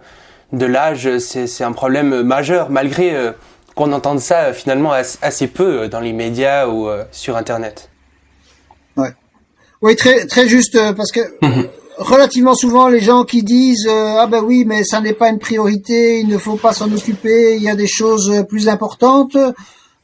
de 0.53 0.65
l'âge, 0.65 1.17
c'est 1.17 1.63
un 1.63 1.71
problème 1.71 2.21
majeur, 2.21 2.69
malgré 2.69 3.13
qu'on 3.75 3.91
entende 3.91 4.19
ça 4.19 4.53
finalement 4.53 4.91
assez 4.93 5.47
peu 5.47 5.87
dans 5.87 6.01
les 6.01 6.13
médias 6.13 6.67
ou 6.67 6.87
sur 7.11 7.35
Internet. 7.35 7.89
Ouais. 8.95 9.09
Oui, 9.81 9.95
très 9.95 10.27
très 10.27 10.47
juste 10.47 10.77
parce 10.95 11.11
que. 11.11 11.21
Mhm 11.41 11.67
relativement 11.97 12.55
souvent 12.55 12.87
les 12.87 13.01
gens 13.01 13.23
qui 13.23 13.43
disent 13.43 13.87
euh, 13.87 14.17
ah 14.19 14.27
ben 14.27 14.43
oui 14.43 14.65
mais 14.65 14.83
ça 14.83 15.01
n'est 15.01 15.13
pas 15.13 15.29
une 15.29 15.39
priorité, 15.39 16.19
il 16.19 16.27
ne 16.27 16.37
faut 16.37 16.55
pas 16.55 16.73
s'en 16.73 16.91
occuper, 16.91 17.55
il 17.55 17.63
y 17.63 17.69
a 17.69 17.75
des 17.75 17.87
choses 17.87 18.45
plus 18.49 18.69
importantes. 18.69 19.37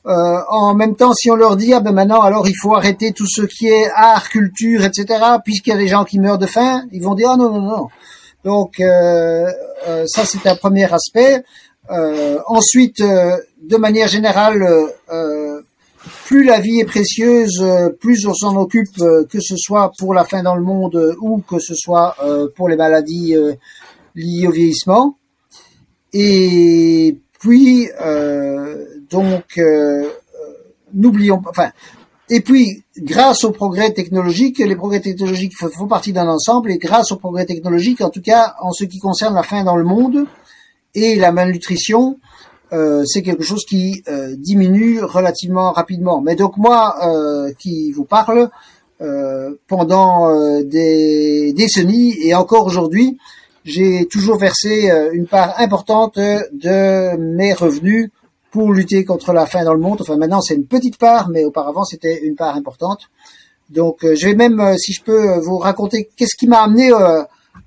Euh, 0.08 0.39
en 0.50 0.74
même 0.74 0.96
temps, 0.96 1.14
si 1.14 1.30
on 1.30 1.36
leur 1.36 1.56
dit 1.58 1.74
ah 1.74 1.80
ben 1.80 1.92
maintenant 1.92 2.22
alors 2.22 2.48
il 2.48 2.56
faut 2.56 2.76
arrêter 2.76 3.12
tout 3.12 3.28
ce 3.28 3.44
qui 3.44 3.68
est 3.68 3.89
art, 3.94 4.30
culture, 4.30 4.84
etc. 4.84 5.06
Puisqu'il 5.44 5.72
y 5.72 5.74
a 5.74 5.78
des 5.78 5.88
gens 5.88 6.06
qui 6.06 6.20
meurent 6.20 6.39
de 6.39 6.48
faim, 6.48 6.84
ils 6.92 7.04
vont 7.04 7.14
dire 7.14 7.30
ah 7.32 7.38
non 7.38 7.52
non 7.52 7.62
non. 7.62 7.88
Donc 8.44 8.80
euh, 8.80 9.52
ça 10.08 10.26
c'est 10.26 10.48
un 10.48 10.56
premier 10.56 10.92
aspect. 10.92 11.44
Ensuite, 12.48 13.02
de 13.02 13.78
manière 13.78 14.08
générale, 14.08 14.66
plus 16.32 16.46
la 16.46 16.62
vie 16.62 16.80
est 16.80 16.86
précieuse, 16.86 17.60
euh, 17.62 17.90
plus 17.90 18.26
on 18.26 18.34
s'en 18.34 18.56
occupe, 18.56 18.88
euh, 19.02 19.26
que 19.26 19.42
ce 19.42 19.58
soit 19.58 19.92
pour 20.00 20.14
la 20.14 20.24
faim 20.24 20.44
dans 20.44 20.56
le 20.56 20.64
monde 20.64 20.96
euh, 20.96 21.14
ou 21.20 21.40
que 21.42 21.60
ce 21.60 21.76
soit 21.76 22.16
pour 22.56 22.70
les 22.70 22.78
maladies 22.78 23.36
liées 24.16 24.48
au 24.48 24.52
vieillissement. 24.52 25.18
Et 26.14 27.18
puis, 27.38 27.90
donc, 29.10 29.60
n'oublions 30.94 31.42
pas, 31.42 31.50
enfin, 31.50 31.72
et 32.30 32.40
puis, 32.40 32.84
grâce 32.98 33.44
aux 33.44 33.52
progrès 33.52 33.92
technologiques, 33.92 34.60
les 34.60 34.76
progrès 34.76 35.02
technologiques 35.02 35.54
font 35.58 35.88
partie 35.88 36.14
d'un 36.14 36.30
ensemble, 36.30 36.72
et 36.72 36.78
grâce 36.78 37.12
aux 37.12 37.18
progrès 37.18 37.46
technologiques, 37.46 38.00
en 38.00 38.10
tout 38.10 38.22
cas 38.22 38.56
en 38.62 38.72
ce 38.72 38.86
qui 38.86 39.00
concerne 39.00 39.36
la 39.36 39.44
faim 39.44 39.66
dans 39.66 39.76
le 39.76 39.84
monde 39.84 40.26
et 40.96 41.16
la 41.16 41.34
malnutrition, 41.34 42.20
euh, 42.74 43.04
c'est 43.06 43.22
quelque 43.22 43.44
chose 43.44 43.66
qui 43.66 44.02
euh, 44.08 44.34
diminue 44.38 45.04
relativement 45.04 45.72
rapidement. 45.72 46.22
Mais 46.22 46.36
donc 46.36 46.56
moi, 46.58 46.96
euh, 47.06 47.52
qui 47.60 47.92
vous 47.92 48.06
parle, 48.06 48.50
pendant 49.66 50.62
des 50.62 51.54
décennies 51.54 52.14
et 52.24 52.36
encore 52.36 52.68
aujourd'hui, 52.68 53.18
j'ai 53.66 54.06
toujours 54.06 54.38
versé 54.38 54.92
une 55.12 55.26
part 55.26 55.60
importante 55.60 56.18
de 56.20 57.18
mes 57.18 57.52
revenus 57.54 58.12
pour 58.52 58.72
lutter 58.72 59.04
contre 59.04 59.34
la 59.34 59.48
faim 59.48 59.64
dans 59.64 59.74
le 59.74 59.80
monde. 59.80 60.02
Enfin 60.02 60.18
maintenant 60.18 60.40
c'est 60.40 60.54
une 60.54 60.68
petite 60.68 61.00
part, 61.00 61.30
mais 61.30 61.46
auparavant 61.46 61.84
c'était 61.84 62.24
une 62.24 62.36
part 62.36 62.56
importante. 62.56 63.10
Donc 63.72 64.02
je 64.04 64.28
vais 64.28 64.36
même, 64.36 64.78
si 64.78 64.94
je 64.94 65.02
peux, 65.02 65.40
vous 65.40 65.58
raconter 65.58 66.08
qu'est-ce 66.16 66.38
qui 66.38 66.46
m'a 66.46 66.62
amené 66.62 66.92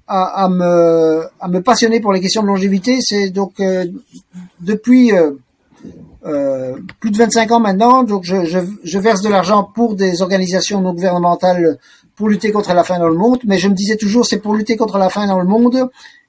à, 0.07 0.45
à, 0.45 0.49
me, 0.49 1.25
à 1.41 1.49
me 1.49 1.61
passionner 1.61 2.01
pour 2.01 2.13
les 2.13 2.21
questions 2.21 2.43
de 2.43 2.49
longévité, 2.49 2.99
c'est 3.01 3.31
donc 3.31 3.61
euh, 3.61 3.87
depuis 4.61 5.13
euh, 5.13 5.33
euh, 6.27 6.79
plus 7.01 7.11
de 7.11 7.17
25 7.17 7.53
ans 7.53 7.61
maintenant. 7.61 8.03
Donc 8.03 8.25
je, 8.25 8.45
je, 8.45 8.59
je 8.83 8.99
verse 8.99 9.23
de 9.23 9.29
l'argent 9.29 9.65
pour 9.65 9.95
des 9.95 10.23
organisations 10.23 10.81
non 10.81 10.93
gouvernementales 10.93 11.79
pour 12.17 12.29
lutter 12.29 12.53
contre 12.53 12.75
la 12.75 12.85
faim 12.85 12.99
dans 12.99 13.09
le 13.09 13.17
monde. 13.17 13.41
Mais 13.45 13.59
je 13.59 13.69
me 13.69 13.75
disais 13.75 13.97
toujours 13.97 14.27
c'est 14.27 14.39
pour 14.39 14.55
lutter 14.55 14.77
contre 14.77 14.99
la 14.99 15.11
faim 15.11 15.27
dans 15.27 15.41
le 15.41 15.47
monde 15.47 15.89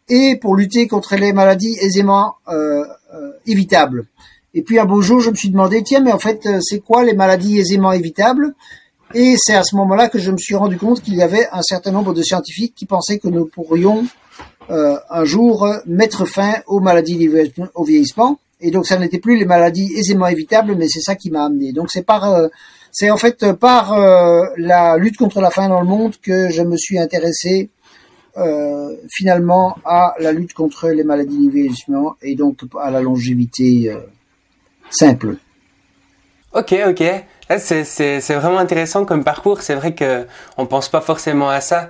et 0.10 0.38
pour 0.38 0.56
lutter 0.56 0.88
contre 0.88 1.16
les 1.16 1.34
maladies 1.34 1.78
aisément 1.82 2.36
euh, 2.48 2.86
euh, 3.14 3.32
évitables. 3.46 4.06
Et 4.54 4.62
puis 4.62 4.80
un 4.80 4.86
beau 4.86 5.02
jour, 5.02 5.20
je 5.20 5.30
me 5.30 5.36
suis 5.36 5.50
demandé, 5.50 5.84
tiens, 5.84 6.00
mais 6.00 6.14
en 6.14 6.20
fait, 6.20 6.46
euh, 6.46 6.60
c'est 6.62 6.80
quoi 6.80 7.04
les 7.04 7.14
maladies 7.14 7.60
aisément 7.60 7.92
évitables? 7.92 8.56
Et 9.14 9.36
c'est 9.38 9.56
à 9.56 9.64
ce 9.64 9.76
moment-là 9.76 10.10
que 10.10 10.20
je 10.20 10.32
me 10.32 10.38
suis 10.38 10.56
rendu 10.56 10.78
compte 10.78 11.02
qu'il 11.02 11.16
y 11.16 11.22
avait 11.22 11.48
un 11.52 11.62
certain 11.62 11.92
nombre 11.92 12.14
de 12.14 12.22
scientifiques 12.22 12.74
qui 12.76 12.86
pensaient 12.86 13.20
que 13.20 13.28
nous 13.28 13.46
pourrions 13.46 14.06
euh, 14.70 14.98
un 15.10 15.26
jour 15.26 15.68
mettre 15.86 16.26
fin 16.26 16.56
aux 16.68 16.80
maladies 16.80 17.18
liées 17.18 17.52
au 17.76 17.84
vieillissement. 17.84 18.40
Et 18.62 18.72
donc, 18.72 18.88
ça 18.88 18.98
n'était 18.98 19.20
plus 19.20 19.38
les 19.38 19.46
maladies 19.46 19.92
aisément 19.96 20.28
évitables, 20.28 20.76
mais 20.76 20.88
c'est 20.88 21.02
ça 21.02 21.16
qui 21.16 21.30
m'a 21.30 21.46
amené. 21.46 21.72
Donc, 21.72 21.92
c'est 21.92 22.04
par, 22.04 22.34
euh, 22.34 22.48
c'est 22.92 23.10
en 23.10 23.18
fait 23.18 23.52
par 23.54 23.96
la 24.58 24.98
lutte 24.98 25.18
contre 25.18 25.42
la 25.42 25.52
faim 25.52 25.68
dans 25.68 25.82
le 25.82 25.88
monde 25.88 26.14
que 26.22 26.50
je 26.50 26.62
me 26.62 26.78
suis 26.78 26.98
intéressé 26.98 27.70
euh, 28.38 28.98
finalement 29.10 29.78
à 29.86 30.14
la 30.20 30.34
lutte 30.34 30.54
contre 30.54 30.90
les 30.90 31.06
maladies 31.06 31.38
du 31.38 31.50
vieillissement 31.50 32.18
et 32.22 32.36
donc 32.36 32.60
à 32.82 32.92
la 32.92 33.00
longévité 33.00 33.90
euh, 33.90 34.00
simple. 34.90 35.38
Ok, 36.54 36.76
ok. 36.86 37.04
C'est 37.50 38.34
vraiment 38.34 38.58
intéressant 38.58 39.06
comme 39.06 39.24
parcours. 39.24 39.62
C'est 39.62 39.76
vrai 39.76 39.94
que 39.94 40.26
on 40.58 40.66
pense 40.66 40.90
pas 40.90 41.02
forcément 41.02 41.50
à 41.50 41.62
ça. 41.62 41.90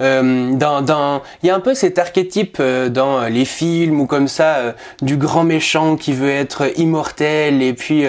Euh, 0.00 0.52
dans, 0.52 0.80
dans, 0.82 1.22
il 1.42 1.48
y 1.48 1.50
a 1.50 1.56
un 1.56 1.60
peu 1.60 1.74
cet 1.74 1.98
archétype 1.98 2.58
euh, 2.60 2.88
dans 2.88 3.22
les 3.24 3.44
films 3.44 4.00
ou 4.00 4.06
comme 4.06 4.28
ça 4.28 4.56
euh, 4.56 4.72
du 5.02 5.16
grand 5.16 5.42
méchant 5.42 5.96
qui 5.96 6.12
veut 6.12 6.30
être 6.30 6.70
immortel 6.78 7.62
et 7.62 7.72
puis 7.72 8.04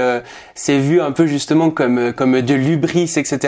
c'est 0.55 0.77
vu 0.77 1.01
un 1.01 1.11
peu 1.11 1.25
justement 1.25 1.69
comme 1.69 2.13
comme 2.13 2.41
de 2.41 2.53
l'ubris 2.53 3.13
etc. 3.15 3.39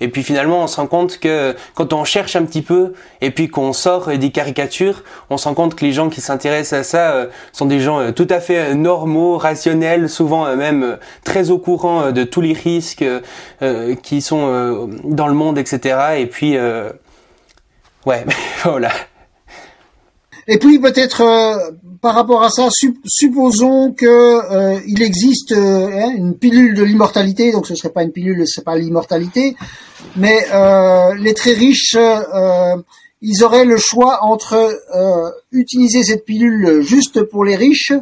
Et 0.00 0.08
puis 0.08 0.22
finalement 0.22 0.62
on 0.62 0.66
se 0.66 0.76
rend 0.76 0.86
compte 0.86 1.18
que 1.18 1.54
quand 1.74 1.92
on 1.92 2.04
cherche 2.04 2.36
un 2.36 2.44
petit 2.44 2.62
peu 2.62 2.92
et 3.20 3.30
puis 3.30 3.48
qu'on 3.48 3.72
sort 3.72 4.08
des 4.08 4.30
caricatures, 4.30 5.02
on 5.30 5.36
se 5.36 5.48
rend 5.48 5.54
compte 5.54 5.74
que 5.74 5.84
les 5.84 5.92
gens 5.92 6.08
qui 6.10 6.20
s'intéressent 6.20 6.80
à 6.80 6.82
ça 6.84 7.26
sont 7.52 7.66
des 7.66 7.80
gens 7.80 8.12
tout 8.12 8.26
à 8.30 8.40
fait 8.40 8.74
normaux, 8.74 9.38
rationnels, 9.38 10.08
souvent 10.08 10.54
même 10.56 10.98
très 11.24 11.50
au 11.50 11.58
courant 11.58 12.12
de 12.12 12.24
tous 12.24 12.40
les 12.40 12.52
risques 12.52 13.04
qui 14.02 14.20
sont 14.20 14.88
dans 15.04 15.28
le 15.28 15.34
monde 15.34 15.58
etc. 15.58 15.98
Et 16.18 16.26
puis 16.26 16.56
Ouais, 18.06 18.24
voilà. 18.64 18.92
Et 20.52 20.58
puis 20.58 20.80
peut-être 20.80 21.20
euh, 21.20 21.70
par 22.00 22.14
rapport 22.14 22.42
à 22.42 22.50
ça, 22.50 22.68
supposons 23.06 23.92
que 23.92 24.06
euh, 24.06 24.80
il 24.88 25.00
existe 25.00 25.52
euh, 25.52 25.88
hein, 25.92 26.12
une 26.16 26.36
pilule 26.36 26.74
de 26.74 26.82
l'immortalité, 26.82 27.52
donc 27.52 27.68
ce 27.68 27.76
serait 27.76 27.92
pas 27.92 28.02
une 28.02 28.10
pilule, 28.10 28.44
c'est 28.46 28.64
pas 28.64 28.76
l'immortalité, 28.76 29.54
mais 30.16 30.44
les 31.18 31.34
très 31.34 31.52
riches, 31.52 31.96
ils 33.22 33.44
auraient 33.44 33.64
le 33.64 33.76
choix 33.76 34.24
entre 34.24 34.76
utiliser 35.52 36.02
cette 36.02 36.24
pilule 36.24 36.80
juste 36.80 37.22
pour 37.22 37.44
les 37.44 37.54
riches, 37.54 37.92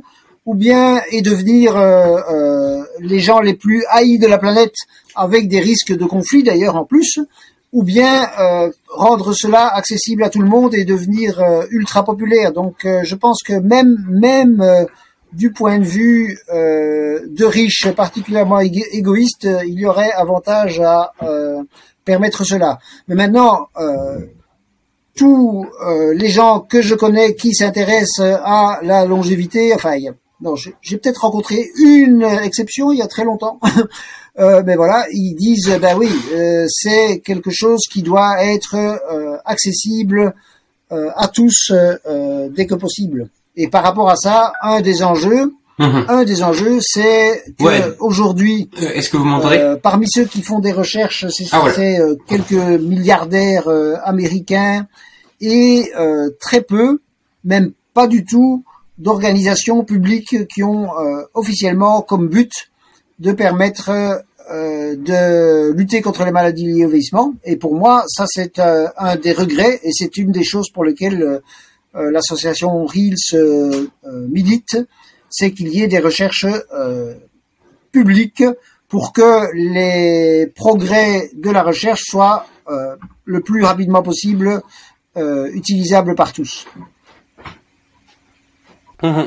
ou 0.46 0.55
bien 0.55 1.03
et 1.11 1.20
devenir 1.20 1.76
les 3.01 3.20
gens 3.20 3.40
les 3.40 3.55
plus 3.55 3.84
haïs 3.90 4.18
de 4.18 4.26
la 4.26 4.38
planète 4.38 4.74
avec 5.14 5.49
des 5.49 5.61
risques 5.61 5.94
de 5.94 6.05
conflit 6.07 6.42
d'ailleurs 6.42 6.76
en 6.76 6.84
plus, 6.84 7.18
ou 7.73 7.83
bien 7.83 8.29
euh, 8.39 8.71
rendre 8.89 9.33
cela 9.33 9.66
accessible 9.69 10.23
à 10.23 10.31
tout 10.31 10.41
le 10.41 10.49
monde 10.49 10.75
et 10.75 10.85
devenir 10.85 11.41
euh, 11.41 11.66
ultra 11.71 12.05
populaire. 12.05 12.53
Donc 12.53 12.85
euh, 12.85 13.01
je 13.05 13.14
pense 13.14 13.43
que 13.43 13.53
même 13.53 14.05
même 14.09 14.87
du 15.33 15.53
point 15.53 15.79
de 15.79 15.85
vue 15.85 16.39
de 16.51 17.45
riches 17.45 17.91
particulièrement 17.95 18.61
égoïstes, 18.61 19.47
il 19.66 19.79
y 19.79 19.85
aurait 19.85 20.11
avantage 20.12 20.81
à 20.81 21.12
permettre 22.07 22.45
cela. 22.45 22.79
Mais 23.09 23.14
maintenant, 23.14 23.69
tous 25.14 25.66
les 26.14 26.29
gens 26.31 26.61
que 26.61 26.81
je 26.81 26.95
connais 26.95 27.35
qui 27.35 27.53
s'intéressent 27.53 28.41
à 28.43 28.79
la 28.83 29.05
longévité, 29.05 29.75
enfin, 29.75 29.99
non, 30.41 30.55
j'ai 30.57 30.97
peut-être 30.97 31.23
rencontré 31.23 31.69
une 31.77 32.23
exception 32.23 32.91
il 32.91 32.99
y 32.99 33.03
a 33.03 33.07
très 33.07 33.25
longtemps. 33.25 33.61
Euh, 34.39 34.62
mais 34.64 34.76
voilà, 34.76 35.05
ils 35.12 35.34
disent 35.34 35.78
ben 35.80 35.97
oui, 35.97 36.11
euh, 36.32 36.66
c'est 36.68 37.20
quelque 37.24 37.51
chose 37.51 37.80
qui 37.91 38.03
doit 38.03 38.45
être 38.45 38.76
euh, 38.76 39.36
accessible 39.45 40.34
à 40.91 41.28
tous 41.28 41.70
dès 42.57 42.66
que 42.66 42.74
possible. 42.74 43.28
Et 43.57 43.68
par 43.68 43.82
rapport 43.82 44.09
à 44.09 44.16
ça, 44.16 44.55
un 44.62 44.80
des 44.80 45.03
enjeux, 45.03 45.53
mhm. 45.78 46.07
un 46.09 46.24
des 46.24 46.43
enjeux, 46.43 46.78
c'est 46.80 47.45
que 47.59 47.95
aujourd'hui, 48.01 48.70
est-ce 48.80 49.11
que 49.11 49.18
vous 49.18 49.26
m'entendez? 49.26 49.76
Parmi 49.82 50.07
ceux 50.09 50.24
qui 50.24 50.41
font 50.41 50.61
des 50.61 50.72
recherches, 50.72 51.26
c'est 51.28 51.45
ah, 51.53 51.62
quelques 52.26 52.53
milliardaires 52.53 53.68
américains 54.03 54.86
et 55.43 55.93
très 56.41 56.62
peu, 56.62 57.03
même 57.45 57.72
pas 57.93 58.07
du 58.07 58.24
tout, 58.24 58.64
d'organisations 58.97 59.84
publiques 59.84 60.47
qui 60.49 60.62
ont 60.62 60.89
officiellement 61.34 62.01
comme 62.01 62.28
but 62.28 62.70
de 63.18 63.32
permettre 63.32 64.24
euh, 64.51 64.96
de 64.96 65.72
lutter 65.72 66.01
contre 66.01 66.24
les 66.24 66.30
maladies 66.30 66.66
liées 66.66 66.86
au 66.86 66.88
vieillissement. 66.88 67.34
Et 67.44 67.57
pour 67.57 67.74
moi, 67.74 68.05
ça 68.07 68.24
c'est 68.26 68.59
euh, 68.59 68.86
un 68.96 69.16
des 69.16 69.32
regrets 69.32 69.78
et 69.82 69.90
c'est 69.92 70.16
une 70.16 70.32
des 70.32 70.42
choses 70.42 70.70
pour 70.70 70.84
lesquelles 70.84 71.22
euh, 71.94 72.11
l'association 72.11 72.86
REELS 72.86 73.90
milite, 74.30 74.78
c'est 75.28 75.51
qu'il 75.53 75.68
y 75.68 75.82
ait 75.82 75.88
des 75.88 75.99
recherches 75.99 76.46
publiques 77.90 78.44
pour 78.88 79.12
que 79.12 79.53
les 79.55 80.46
progrès 80.55 81.30
de 81.34 81.51
la 81.51 81.62
recherche 81.62 82.03
soient 82.05 82.46
le 83.24 83.40
plus 83.40 83.64
rapidement 83.64 84.03
possible 84.03 84.61
utilisables 85.16 86.14
par 86.14 86.32
tous. 86.32 86.66
Mmh 89.03 89.24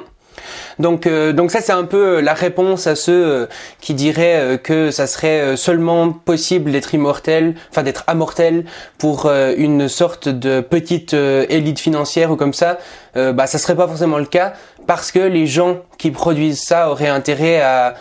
donc, 0.80 1.08
euh, 1.08 1.34
donc 1.34 1.52
ça 1.52 1.62
c'est 1.62 1.72
un 1.72 1.84
peu 1.84 2.18
euh, 2.18 2.22
la 2.22 2.34
réponse 2.34 2.88
à 2.88 2.96
ceux 2.96 3.26
euh, 3.26 3.46
qui 3.80 3.94
diraient 3.94 4.60
que 4.64 4.92
ça 4.92 5.08
serait 5.08 5.56
seulement 5.58 6.12
possible 6.12 6.72
d'être 6.72 6.94
immortel, 6.94 7.56
enfin 7.70 7.84
d'être 7.84 8.04
amortel 8.08 8.66
pour 8.98 9.30
une 9.30 9.88
sorte 9.88 10.30
de 10.30 10.62
petite 10.62 11.14
élite 11.14 11.80
financière 11.80 12.32
ou 12.32 12.36
comme 12.36 12.54
ça. 12.54 12.78
bah 13.16 13.48
ça 13.48 13.58
serait 13.58 13.76
pas 13.76 13.88
forcément 13.88 14.18
le 14.18 14.26
cas 14.26 14.54
parce 14.88 15.12
que 15.12 15.20
les 15.20 15.48
gens 15.48 15.78
qui 15.98 16.12
produisent 16.12 16.62
ça 16.62 16.89
auraient 16.89 17.08
intérêt 17.08 17.62
à 17.62 17.96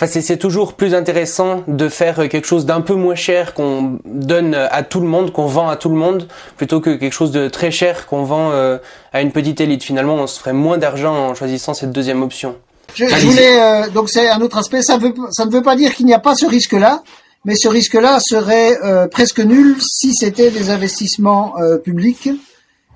Enfin, 0.00 0.20
c'est 0.20 0.36
toujours 0.36 0.74
plus 0.74 0.94
intéressant 0.94 1.64
de 1.66 1.88
faire 1.88 2.28
quelque 2.28 2.46
chose 2.46 2.64
d'un 2.64 2.80
peu 2.80 2.94
moins 2.94 3.16
cher 3.16 3.52
qu'on 3.52 3.98
donne 4.04 4.54
à 4.54 4.84
tout 4.84 5.00
le 5.00 5.08
monde, 5.08 5.32
qu'on 5.32 5.46
vend 5.46 5.68
à 5.68 5.74
tout 5.74 5.88
le 5.88 5.96
monde, 5.96 6.28
plutôt 6.56 6.80
que 6.80 6.94
quelque 6.94 7.12
chose 7.12 7.32
de 7.32 7.48
très 7.48 7.72
cher 7.72 8.06
qu'on 8.06 8.22
vend 8.22 8.52
euh, 8.52 8.78
à 9.12 9.22
une 9.22 9.32
petite 9.32 9.60
élite. 9.60 9.82
Finalement, 9.82 10.14
on 10.14 10.28
se 10.28 10.38
ferait 10.38 10.52
moins 10.52 10.78
d'argent 10.78 11.30
en 11.30 11.34
choisissant 11.34 11.74
cette 11.74 11.90
deuxième 11.90 12.22
option. 12.22 12.54
Je, 12.94 13.06
voulais 13.06 13.60
euh, 13.60 13.88
donc 13.88 14.08
c'est 14.08 14.28
un 14.28 14.40
autre 14.40 14.58
aspect. 14.58 14.82
Ça, 14.82 14.98
veut, 14.98 15.12
ça 15.32 15.46
ne 15.46 15.50
veut 15.50 15.64
pas 15.64 15.74
dire 15.74 15.92
qu'il 15.96 16.06
n'y 16.06 16.14
a 16.14 16.20
pas 16.20 16.36
ce 16.36 16.46
risque-là, 16.46 17.02
mais 17.44 17.56
ce 17.56 17.66
risque-là 17.66 18.20
serait 18.20 18.78
euh, 18.84 19.08
presque 19.08 19.40
nul 19.40 19.78
si 19.80 20.14
c'était 20.14 20.50
des 20.50 20.70
investissements 20.70 21.54
publics. 21.82 22.30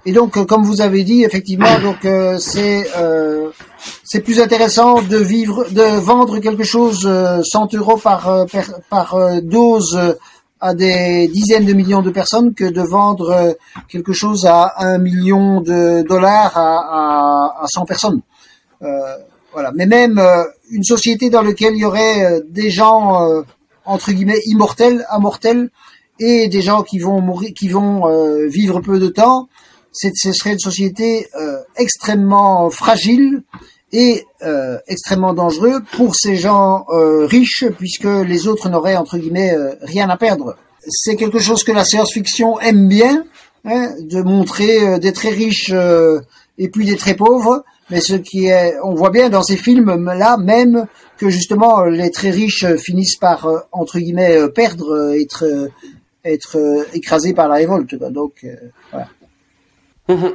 Et 0.05 0.13
donc, 0.13 0.45
comme 0.47 0.65
vous 0.65 0.81
avez 0.81 1.05
dit, 1.05 1.23
effectivement, 1.23 1.79
donc 1.81 2.07
c'est 2.39 2.87
c'est 4.05 4.21
plus 4.21 4.41
intéressant 4.41 5.01
de 5.01 5.17
vivre, 5.17 5.71
de 5.71 5.99
vendre 5.99 6.39
quelque 6.39 6.65
chose 6.65 7.01
100 7.01 7.75
euh, 7.75 7.79
euros 7.79 7.97
par 7.97 8.29
euh, 8.29 8.45
par, 8.91 9.15
euh, 9.15 9.41
dose 9.41 9.99
à 10.61 10.75
des 10.75 11.29
dizaines 11.29 11.65
de 11.65 11.73
millions 11.73 12.03
de 12.03 12.11
personnes 12.11 12.55
que 12.55 12.65
de 12.65 12.83
vendre 12.83 13.57
quelque 13.89 14.13
chose 14.13 14.47
à 14.47 14.75
un 14.77 14.99
million 14.99 15.61
de 15.61 16.03
dollars 16.07 16.57
à, 16.57 17.57
à, 17.59 17.65
à 17.65 17.67
100 17.67 17.87
personnes. 17.87 18.21
voilà. 19.53 19.73
Mais 19.75 19.87
même 19.87 20.21
une 20.71 20.85
société 20.85 21.31
dans 21.31 21.43
laquelle 21.43 21.75
il 21.75 21.81
y 21.81 21.85
aurait 21.85 22.43
des 22.49 22.71
gens 22.71 23.43
entre 23.85 24.13
guillemets 24.13 24.41
immortels, 24.47 25.05
amortels, 25.09 25.71
et 26.21 26.49
des 26.49 26.63
gens 26.63 26.83
qui 26.83 27.01
vont 27.01 27.21
mourir, 27.21 27.51
qui 27.57 27.69
vont 27.69 28.03
vivre 28.47 28.81
peu 28.81 29.01
de 29.01 29.09
temps, 29.09 29.49
ce 29.93 30.33
serait 30.33 30.53
une 30.53 30.59
société 30.59 31.27
extrêmement 31.77 32.71
fragile 32.71 33.43
et 33.93 34.25
euh, 34.43 34.79
extrêmement 34.89 35.35
dangereux 35.35 35.81
pour 35.93 36.15
ces 36.15 36.37
gens 36.37 36.87
euh, 36.89 37.27
riches 37.27 37.67
puisque 37.79 38.05
les 38.05 38.49
autres 38.49 38.69
n'auraient 38.71 38.97
entre 38.97 39.19
guillemets 39.19 39.55
euh, 39.55 39.75
rien 39.83 40.09
à 40.09 40.17
perdre. 40.17 40.57
C'est 40.89 41.17
quelque 41.17 41.39
chose 41.39 41.63
que 41.63 41.73
la 41.73 41.85
science-fiction 41.85 42.59
aime 42.61 42.89
bien, 42.89 43.25
hein, 43.65 43.91
de 44.01 44.23
montrer 44.23 44.99
des 44.99 45.13
très 45.13 45.29
riches 45.29 45.73
et 46.59 46.69
puis 46.69 46.87
des 46.87 46.97
très 46.97 47.15
pauvres. 47.15 47.65
Mais 47.91 48.01
ce 48.01 48.15
qui 48.15 48.47
est, 48.47 48.75
on 48.83 48.95
voit 48.95 49.11
bien 49.11 49.29
dans 49.29 49.45
ces 49.45 49.57
films-là 49.57 50.39
même 50.39 50.87
que 51.19 51.31
justement 51.31 51.85
les 51.85 52.11
très 52.11 52.31
riches 52.31 52.67
finissent 52.77 53.17
par 53.17 53.49
entre 53.71 54.01
guillemets 54.01 54.49
perdre, 54.49 55.15
être 55.15 55.69
être 56.25 56.87
écrasés 56.95 57.33
par 57.33 57.47
la 57.47 57.57
révolte. 57.57 57.95
Donc 57.95 58.45
voilà. 58.91 59.07
Mhm. 60.09 60.33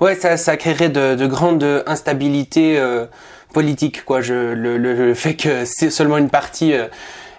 Ouais, 0.00 0.14
ça, 0.14 0.36
ça 0.36 0.56
créerait 0.56 0.90
de, 0.90 1.14
de 1.14 1.26
grandes 1.26 1.82
instabilités 1.86 2.78
euh, 2.78 3.06
politiques, 3.52 4.04
quoi. 4.04 4.20
Je, 4.20 4.52
le, 4.52 4.78
le, 4.78 5.14
fait 5.14 5.34
que 5.34 5.64
c'est 5.64 5.90
seulement 5.90 6.18
une 6.18 6.30
partie 6.30 6.72
euh, 6.72 6.86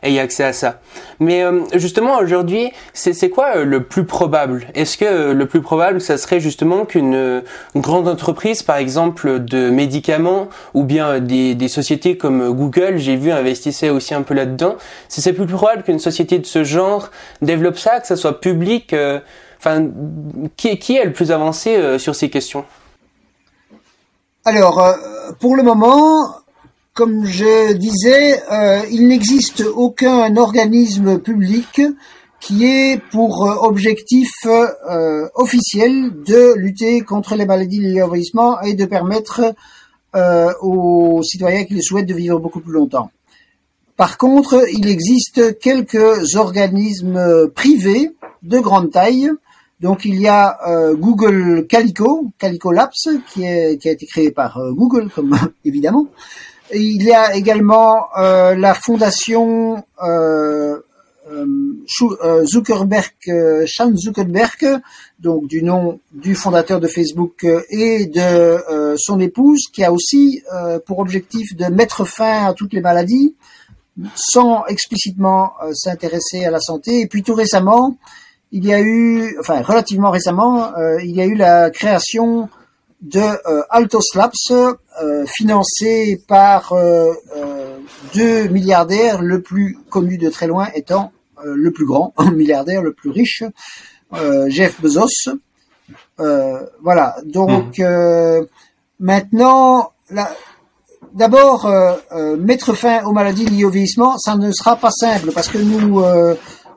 ait 0.04 0.20
accès 0.20 0.44
à 0.44 0.52
ça. 0.52 0.82
Mais 1.22 1.42
euh, 1.44 1.62
justement, 1.76 2.18
aujourd'hui, 2.20 2.72
c'est 2.94 3.30
quoi 3.30 3.56
euh, 3.56 3.64
le 3.64 3.84
plus 3.84 4.04
probable? 4.04 4.68
Est-ce 4.76 4.98
que 4.98 5.32
le 5.32 5.46
plus 5.46 5.62
probable, 5.62 6.02
ça 6.02 6.18
serait 6.18 6.42
justement 6.42 6.84
qu'une 6.84 7.44
grande 7.76 8.10
entreprise, 8.10 8.62
par 8.62 8.76
exemple 8.78 9.40
de 9.40 9.70
médicaments, 9.70 10.50
ou 10.74 10.84
bien 10.84 11.20
des, 11.20 11.56
des 11.56 11.68
sociétés 11.70 12.18
comme 12.18 12.52
Google, 12.52 12.98
j'ai 12.98 13.16
vu, 13.16 13.32
investissait 13.32 13.90
aussi 13.90 14.14
un 14.14 14.22
peu 14.24 14.34
là-dedans, 14.34 14.76
c'est 15.08 15.32
plus 15.34 15.46
probable 15.46 15.84
qu'une 15.84 16.00
société 16.00 16.40
de 16.40 16.46
ce 16.46 16.66
genre 16.66 17.10
développe 17.42 17.78
ça, 17.78 18.02
que 18.02 18.08
ça 18.08 18.18
soit 18.18 18.42
public 18.42 18.94
Enfin, 19.60 19.90
qui, 20.56 20.80
qui 20.80 20.96
est 20.96 21.04
le 21.04 21.12
plus 21.12 21.32
avancé 21.32 21.76
euh, 21.76 22.00
sur 22.00 22.16
ces 22.16 22.30
questions? 22.30 22.64
Alors, 24.46 24.80
euh, 24.80 24.94
pour 25.42 25.58
le 25.58 25.64
moment, 25.64 26.30
comme 26.94 27.26
je 27.26 27.74
disais, 27.74 28.42
euh, 28.52 28.82
il 28.90 29.10
n'existe 29.10 29.62
aucun 29.76 30.38
organisme 30.38 31.20
public 31.20 31.82
qui 32.40 32.66
ait 32.66 33.02
pour 33.12 33.42
objectif 33.64 34.32
officiel 35.36 36.24
de 36.26 36.54
lutter 36.56 37.02
contre 37.02 37.36
les 37.36 37.46
maladies 37.46 37.82
liées 37.82 38.02
au 38.02 38.16
et 38.64 38.76
de 38.76 38.86
permettre 38.86 39.54
aux 40.62 41.22
citoyens 41.22 41.66
qui 41.66 41.74
le 41.74 41.82
souhaitent 41.82 42.06
de 42.06 42.14
vivre 42.14 42.40
beaucoup 42.40 42.62
plus 42.62 42.72
longtemps. 42.72 43.12
Par 43.98 44.18
contre, 44.18 44.66
il 44.72 44.88
existe 44.88 45.60
quelques 45.60 46.36
organismes 46.38 47.50
privés 47.50 48.12
de 48.42 48.60
grande 48.60 48.90
taille 48.90 49.30
donc 49.80 50.04
il 50.04 50.20
y 50.20 50.28
a 50.28 50.58
euh, 50.68 50.96
Google 50.96 51.66
Calico, 51.68 52.28
Calico 52.38 52.72
Labs, 52.72 52.92
qui, 53.32 53.48
a 53.48 53.70
été 53.70 54.06
créé 54.06 54.32
par 54.32 54.58
euh, 54.58 54.74
Google, 54.74 55.10
comme 55.10 55.38
évidemment. 55.66 56.08
il 56.74 57.02
y 57.04 57.14
a 57.14 57.34
également 57.36 58.08
euh, 58.18 58.56
la 58.56 58.74
fondation 58.74 59.84
Zuckerberg, 62.46 63.66
Chan 63.66 63.96
Zuckerberg, 63.96 64.82
donc 65.20 65.48
du 65.48 65.64
nom 65.64 66.00
du 66.12 66.36
fondateur 66.36 66.82
de 66.82 66.88
Facebook 66.88 67.46
et 67.70 68.08
de 68.08 68.96
son 68.98 69.20
épouse, 69.20 69.68
qui 69.72 69.84
a 69.84 69.94
aussi 69.94 70.42
pour 70.86 71.00
objectif 71.00 71.56
de 71.56 71.66
mettre 71.66 72.04
fin 72.06 72.48
à 72.48 72.54
toutes 72.54 72.74
les 72.74 72.82
maladies, 72.82 73.36
sans 74.16 74.66
explicitement 74.66 75.54
s'intéresser 75.74 76.46
à 76.46 76.52
la 76.52 76.60
santé. 76.60 77.02
Et 77.02 77.08
puis 77.08 77.22
tout 77.22 77.36
récemment, 77.36 77.96
il 78.52 78.66
y 78.66 78.74
a 78.74 78.82
eu, 78.82 79.38
enfin 79.40 79.62
relativement 79.62 80.10
récemment, 80.10 80.76
euh, 80.76 81.02
il 81.02 81.12
y 81.12 81.22
a 81.22 81.26
eu 81.26 81.36
la 81.36 81.70
création 81.70 82.50
de 83.02 83.20
euh, 83.20 83.62
Altos 83.70 84.16
Labs, 84.16 84.34
euh, 84.52 85.26
financé 85.28 86.22
par 86.28 86.74
deux 88.14 88.48
milliardaires, 88.48 89.22
le 89.22 89.42
plus 89.42 89.78
connu 89.90 90.18
de 90.18 90.30
très 90.30 90.48
loin 90.48 90.68
étant 90.74 91.12
le 91.44 91.72
plus 91.72 91.86
grand 91.86 92.14
milliardaire, 92.34 92.82
le 92.82 92.94
plus 92.94 93.10
riche, 93.10 93.44
Jeff 94.48 94.82
Bezos. 94.82 95.38
voilà. 96.18 97.16
Donc 97.24 97.78
mmh. 97.80 98.46
maintenant, 99.00 99.94
d'abord 101.14 101.72
mettre 102.38 102.74
fin 102.74 103.04
aux 103.06 103.14
maladies 103.14 103.46
liées 103.46 103.64
au 103.64 103.70
vieillissement, 103.70 104.18
ça 104.18 104.36
ne 104.36 104.52
sera 104.52 104.76
pas 104.76 104.92
simple 104.92 105.32
parce 105.32 105.48
que 105.48 105.60
nous 105.60 106.04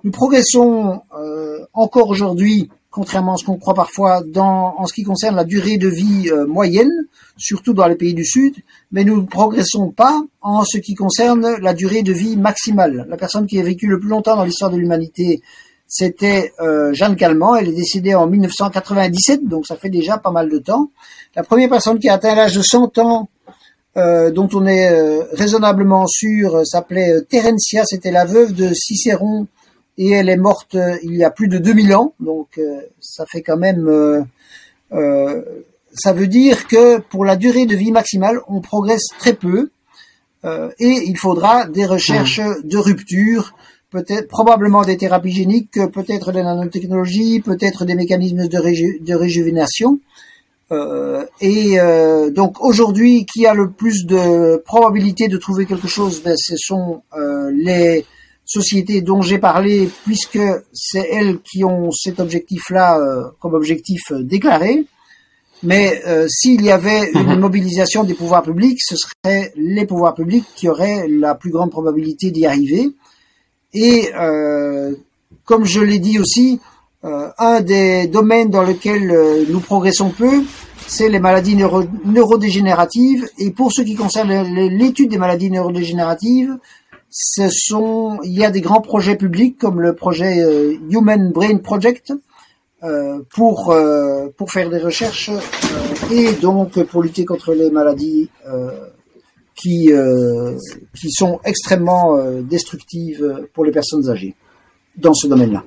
nous 0.05 0.11
progressons 0.11 1.01
euh, 1.17 1.61
encore 1.73 2.09
aujourd'hui, 2.09 2.69
contrairement 2.91 3.35
à 3.35 3.37
ce 3.37 3.45
qu'on 3.45 3.57
croit 3.57 3.75
parfois, 3.75 4.23
en 4.37 4.87
ce 4.87 4.93
qui 4.93 5.05
concerne 5.05 5.37
la 5.37 5.45
durée 5.45 5.79
de 5.79 5.89
vie 5.89 6.29
euh, 6.31 6.47
moyenne, 6.47 6.91
surtout 7.37 7.73
dans 7.73 7.87
les 7.87 7.95
pays 7.95 8.15
du 8.15 8.25
Sud, 8.25 8.55
mais 8.91 9.05
nous 9.05 9.21
ne 9.21 9.27
progressons 9.27 9.91
pas 9.91 10.21
en 10.41 10.65
ce 10.65 10.79
qui 10.79 10.95
concerne 10.95 11.57
la 11.61 11.73
durée 11.73 12.03
de 12.03 12.13
vie 12.13 12.37
maximale. 12.37 13.07
La 13.09 13.17
personne 13.17 13.47
qui 13.47 13.61
a 13.61 13.63
vécu 13.63 13.87
le 13.87 14.01
plus 14.01 14.09
longtemps 14.09 14.37
dans 14.37 14.45
l'histoire 14.45 14.71
de 14.71 14.77
l'humanité, 14.77 15.41
c'était 15.87 16.53
euh, 16.61 16.93
Jeanne 16.93 17.17
Calment. 17.17 17.55
Elle 17.55 17.69
est 17.69 17.75
décédée 17.75 18.15
en 18.15 18.27
1997, 18.27 19.47
donc 19.47 19.67
ça 19.67 19.77
fait 19.77 19.91
déjà 19.91 20.19
pas 20.19 20.33
mal 20.33 20.51
de 20.51 20.59
temps. 20.59 20.91
La 21.37 21.45
première 21.45 21.69
personne 21.69 21.99
qui 21.99 22.09
a 22.09 22.15
atteint 22.15 22.35
l'âge 22.35 22.57
de 22.57 22.63
100 22.63 22.99
ans, 22.99 23.29
dont 23.95 24.49
on 24.55 24.65
est 24.67 24.91
raisonnablement 25.33 26.07
sûr, 26.07 26.67
s'appelait 26.67 27.21
Terencia. 27.29 27.85
C'était 27.85 28.11
la 28.11 28.25
veuve 28.25 28.55
de 28.55 28.73
Cicéron 28.73 29.47
et 29.99 30.11
elle 30.11 30.29
est 30.29 30.37
morte 30.37 30.75
euh, 30.75 30.97
il 31.03 31.15
y 31.15 31.25
a 31.25 31.31
plus 31.31 31.49
de 31.49 31.59
2000 31.59 31.95
ans, 31.95 32.15
donc 32.21 32.59
euh, 32.59 32.81
ça 33.01 33.25
fait 33.27 33.43
quand 33.43 33.57
même... 33.57 33.89
Euh, 34.93 35.43
ça 35.95 36.13
veut 36.13 36.27
dire 36.27 36.67
que 36.69 36.99
pour 36.99 37.25
la 37.25 37.37
durée 37.37 37.67
de 37.67 37.77
vie 37.77 37.93
maximale, 37.93 38.41
on 38.49 38.61
progresse 38.61 39.09
très 39.19 39.35
peu 39.35 39.71
et 40.45 41.05
il 41.07 41.17
faudra 41.17 41.67
des 41.67 41.87
recherches 41.87 42.41
mmh. 42.41 42.63
de 42.65 42.79
rupture, 42.79 43.55
peut-être 43.91 44.27
probablement 44.27 44.83
des 44.83 44.97
thérapies 44.97 45.31
géniques, 45.31 45.79
peut-être 45.93 46.33
des 46.33 46.43
nanotechnologies, 46.43 47.41
peut-être 47.41 47.85
des 47.85 47.95
mécanismes 47.95 48.49
de, 48.49 49.05
de 49.05 49.15
réjuvénation. 49.15 50.01
et 51.43 51.77
donc 52.33 52.61
aujourd'hui, 52.65 53.27
qui 53.27 53.47
a 53.47 53.55
le 53.55 53.71
plus 53.71 54.07
de 54.07 54.57
probabilité 54.65 55.29
de 55.29 55.37
trouver 55.37 55.67
quelque 55.67 55.89
chose, 55.89 56.23
ben, 56.23 56.35
ce 56.37 56.57
sont 56.57 57.03
les 57.55 58.05
sociétés 58.45 59.01
dont 59.01 59.23
j'ai 59.23 59.39
parlé, 59.39 59.89
puisque 60.05 60.41
c'est 60.73 61.09
elles 61.11 61.39
qui 61.41 61.65
ont 61.65 61.91
cet 61.91 62.21
objectif-là 62.21 62.99
euh, 62.99 63.25
comme 63.41 63.55
objectif 63.55 64.01
euh, 64.11 64.23
déclaré. 64.23 64.85
Mais 65.63 66.03
euh, 66.09 66.27
s'il 66.29 66.63
y 66.63 66.73
avait 66.73 67.13
une 67.13 67.35
mhm. 67.35 67.39
mobilisation 67.39 68.03
des 68.03 68.15
pouvoirs 68.15 68.43
publics, 68.43 68.81
ce 68.83 68.97
seraient 68.97 69.53
les 69.57 69.87
pouvoirs 69.87 70.15
publics 70.15 70.45
qui 70.57 70.69
auraient 70.69 71.07
la 71.09 71.37
plus 71.37 71.51
grande 71.51 71.71
probabilité 71.71 72.33
d'y 72.33 72.47
arriver. 72.47 72.91
Et 73.75 74.11
comme 75.47 75.65
je 75.65 75.81
l'ai 75.81 75.99
dit 75.99 76.19
aussi, 76.19 76.61
un 77.03 77.63
des 77.63 78.07
domaines 78.07 78.51
dans 78.51 78.63
lesquels 78.63 79.47
nous 79.49 79.61
progressons 79.61 80.11
peu, 80.11 80.43
c'est 80.87 81.09
les 81.09 81.21
maladies 81.21 81.57
neurodégénératives. 81.57 83.27
Et 83.39 83.51
pour 83.51 83.73
ce 83.73 83.81
qui 83.81 83.95
concerne 83.95 84.31
l'étude 84.77 85.09
des 85.09 85.17
maladies 85.17 85.51
neurodégénératives, 85.51 86.59
ce 87.13 87.49
sont, 87.51 88.21
il 88.25 88.33
y 88.33 88.43
a 88.43 88.51
des 88.51 88.63
grands 88.63 88.81
projets 88.81 89.17
publics 89.17 89.59
comme 89.59 89.83
le 89.83 89.95
projet 89.95 90.41
euh, 90.41 90.75
Human 90.89 91.31
Brain 91.31 91.59
Project 91.59 92.11
euh, 92.83 93.21
pour 93.35 93.71
euh, 93.71 94.29
pour 94.37 94.51
faire 94.51 94.71
des 94.71 94.79
recherches 94.79 95.31
et 96.11 96.33
donc 96.33 96.83
pour 96.85 97.03
lutter 97.03 97.27
contre 97.27 97.53
les 97.53 97.71
maladies 97.71 98.31
qui 99.55 99.91
qui 100.99 101.11
sont 101.11 101.39
extrêmement 101.45 102.19
destructives 102.41 103.47
pour 103.53 103.67
les 103.67 103.73
personnes 103.73 104.09
âgées 104.09 104.35
dans 104.97 105.13
ce 105.13 105.27
domaine-là. 105.27 105.63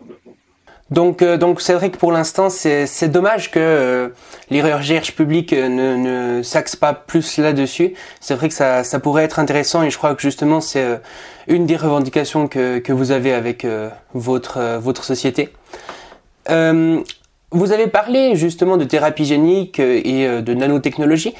Donc, 0.91 1.23
euh, 1.23 1.38
donc 1.38 1.61
c'est 1.61 1.73
vrai 1.73 1.89
que 1.89 1.97
pour 1.97 2.11
l'instant, 2.11 2.49
c'est, 2.49 3.07
dommage 3.07 3.49
que 3.49 3.59
euh, 3.59 4.09
les 4.51 4.61
recherches 4.61 5.15
publiques 5.15 5.51
euh, 5.51 5.67
ne, 5.67 6.38
ne 6.38 6.43
s'axent 6.43 6.75
pas 6.75 6.93
plus 6.93 7.39
là-dessus. 7.39 7.95
C'est 8.19 8.36
vrai 8.36 8.49
que 8.49 8.53
ça, 8.53 8.83
ça 8.83 8.99
pourrait 8.99 9.23
être 9.23 9.39
intéressant 9.39 9.81
et 9.81 9.89
je 9.89 9.97
crois 9.97 10.13
que 10.13 10.21
justement 10.21 10.61
c'est 10.61 10.86
une 11.47 11.65
des 11.65 11.75
revendications 11.75 12.47
que, 12.47 12.77
que 12.77 12.93
vous 12.93 13.11
avez 13.11 13.33
avec 13.33 13.65
votre, 14.13 14.77
votre 14.77 15.03
société. 15.03 15.49
vous 16.47 17.71
avez 17.71 17.88
parlé 17.88 18.36
justement 18.36 18.77
de 18.77 18.83
thérapie 18.83 19.25
génique 19.25 19.79
et 19.79 20.27
de 20.41 20.53
nanotechnologie. 20.53 21.33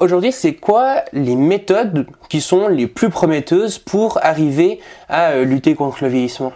aujourd'hui, 0.00 0.32
c'est 0.32 0.54
quoi 0.54 1.02
les 1.12 1.36
méthodes 1.36 2.06
qui 2.28 2.40
sont 2.40 2.68
les 2.68 2.86
plus 2.86 3.10
prometteuses 3.10 3.78
pour 3.78 4.18
arriver 4.22 4.80
à 5.08 5.36
lutter 5.36 5.74
contre 5.74 6.02
le 6.02 6.08
vieillissement? 6.08 6.52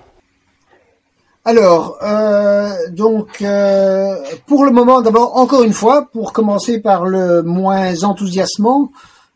Alors, 1.49 1.99
euh, 2.03 2.71
donc, 2.91 3.41
euh, 3.41 4.17
pour 4.49 4.65
le 4.65 4.73
moment, 4.73 5.01
d'abord, 5.01 5.37
encore 5.37 5.63
une 5.63 5.73
fois, 5.73 6.09
pour 6.13 6.33
commencer 6.33 6.81
par 6.81 7.05
le 7.05 7.45
moins 7.45 8.03
enthousiasmant, 8.03 8.91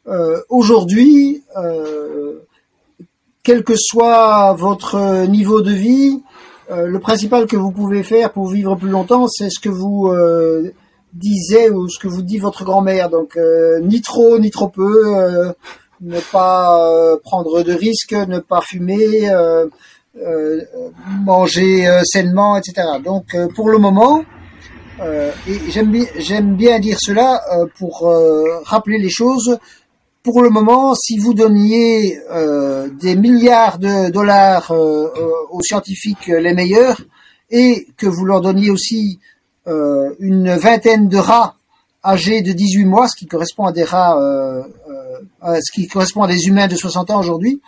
euh, 0.08 0.40
aujourd'hui, 0.48 1.44
quel 3.44 3.62
que 3.62 3.74
soit 3.76 4.52
votre 4.54 5.24
niveau 5.28 5.60
de 5.60 5.70
vie, 5.70 6.20
le 6.68 6.98
principal 6.98 7.46
que 7.46 7.56
vous 7.56 7.70
pouvez 7.70 8.02
faire 8.02 8.32
pour 8.32 8.48
vivre 8.48 8.74
plus 8.74 8.90
longtemps, 8.90 9.28
c'est 9.28 9.48
ce 9.48 9.60
que 9.60 9.68
vous 9.68 10.12
disait 11.12 11.70
ou 11.70 11.88
ce 11.88 12.00
que 12.00 12.08
vous 12.08 12.22
dit 12.22 12.38
votre 12.38 12.64
grand-mère. 12.64 13.08
Donc, 13.08 13.38
ni 13.82 14.00
trop, 14.00 14.40
ni 14.40 14.50
trop 14.50 14.68
peu, 14.68 15.54
ne 16.00 16.20
pas 16.32 17.16
prendre 17.22 17.62
de 17.62 17.72
risques, 17.72 18.14
ne 18.14 18.40
pas 18.40 18.62
fumer 18.62 19.30
manger 20.14 21.86
euh, 21.86 22.02
sainement, 22.04 22.56
etc. 22.56 22.82
Donc 23.04 23.34
euh, 23.34 23.48
pour 23.54 23.70
le 23.70 23.78
moment, 23.78 24.24
et 25.46 25.70
j'aime 25.70 25.90
bien, 25.90 26.04
j'aime 26.18 26.56
bien 26.56 26.78
dire 26.78 26.98
cela 27.00 27.42
pour 27.78 28.06
rappeler 28.66 28.98
les 28.98 29.08
choses. 29.08 29.58
Pour 30.22 30.42
le 30.42 30.50
moment, 30.50 30.94
si 30.94 31.16
vous 31.16 31.32
donniez 31.32 32.18
des 33.00 33.16
milliards 33.16 33.78
de 33.78 34.10
dollars 34.10 34.70
aux 34.70 35.62
scientifiques 35.62 36.26
les 36.26 36.52
meilleurs 36.52 37.00
et 37.48 37.86
que 37.96 38.06
vous 38.06 38.26
leur 38.26 38.42
donniez 38.42 38.70
aussi 38.70 39.20
une 39.64 40.54
vingtaine 40.56 41.08
de 41.08 41.16
rats 41.16 41.54
âgés 42.04 42.42
de 42.42 42.52
18 42.52 42.84
mois, 42.84 43.08
ce 43.08 43.16
qui 43.16 43.24
correspond 43.24 43.64
à 43.64 43.72
des 43.72 43.84
rats, 43.84 44.18
ce 45.42 45.72
qui 45.72 45.86
correspond 45.88 46.24
à 46.24 46.28
des 46.28 46.46
humains 46.46 46.68
de 46.68 46.76
60 46.76 47.10
ans 47.10 47.20
aujourd'hui, 47.20 47.62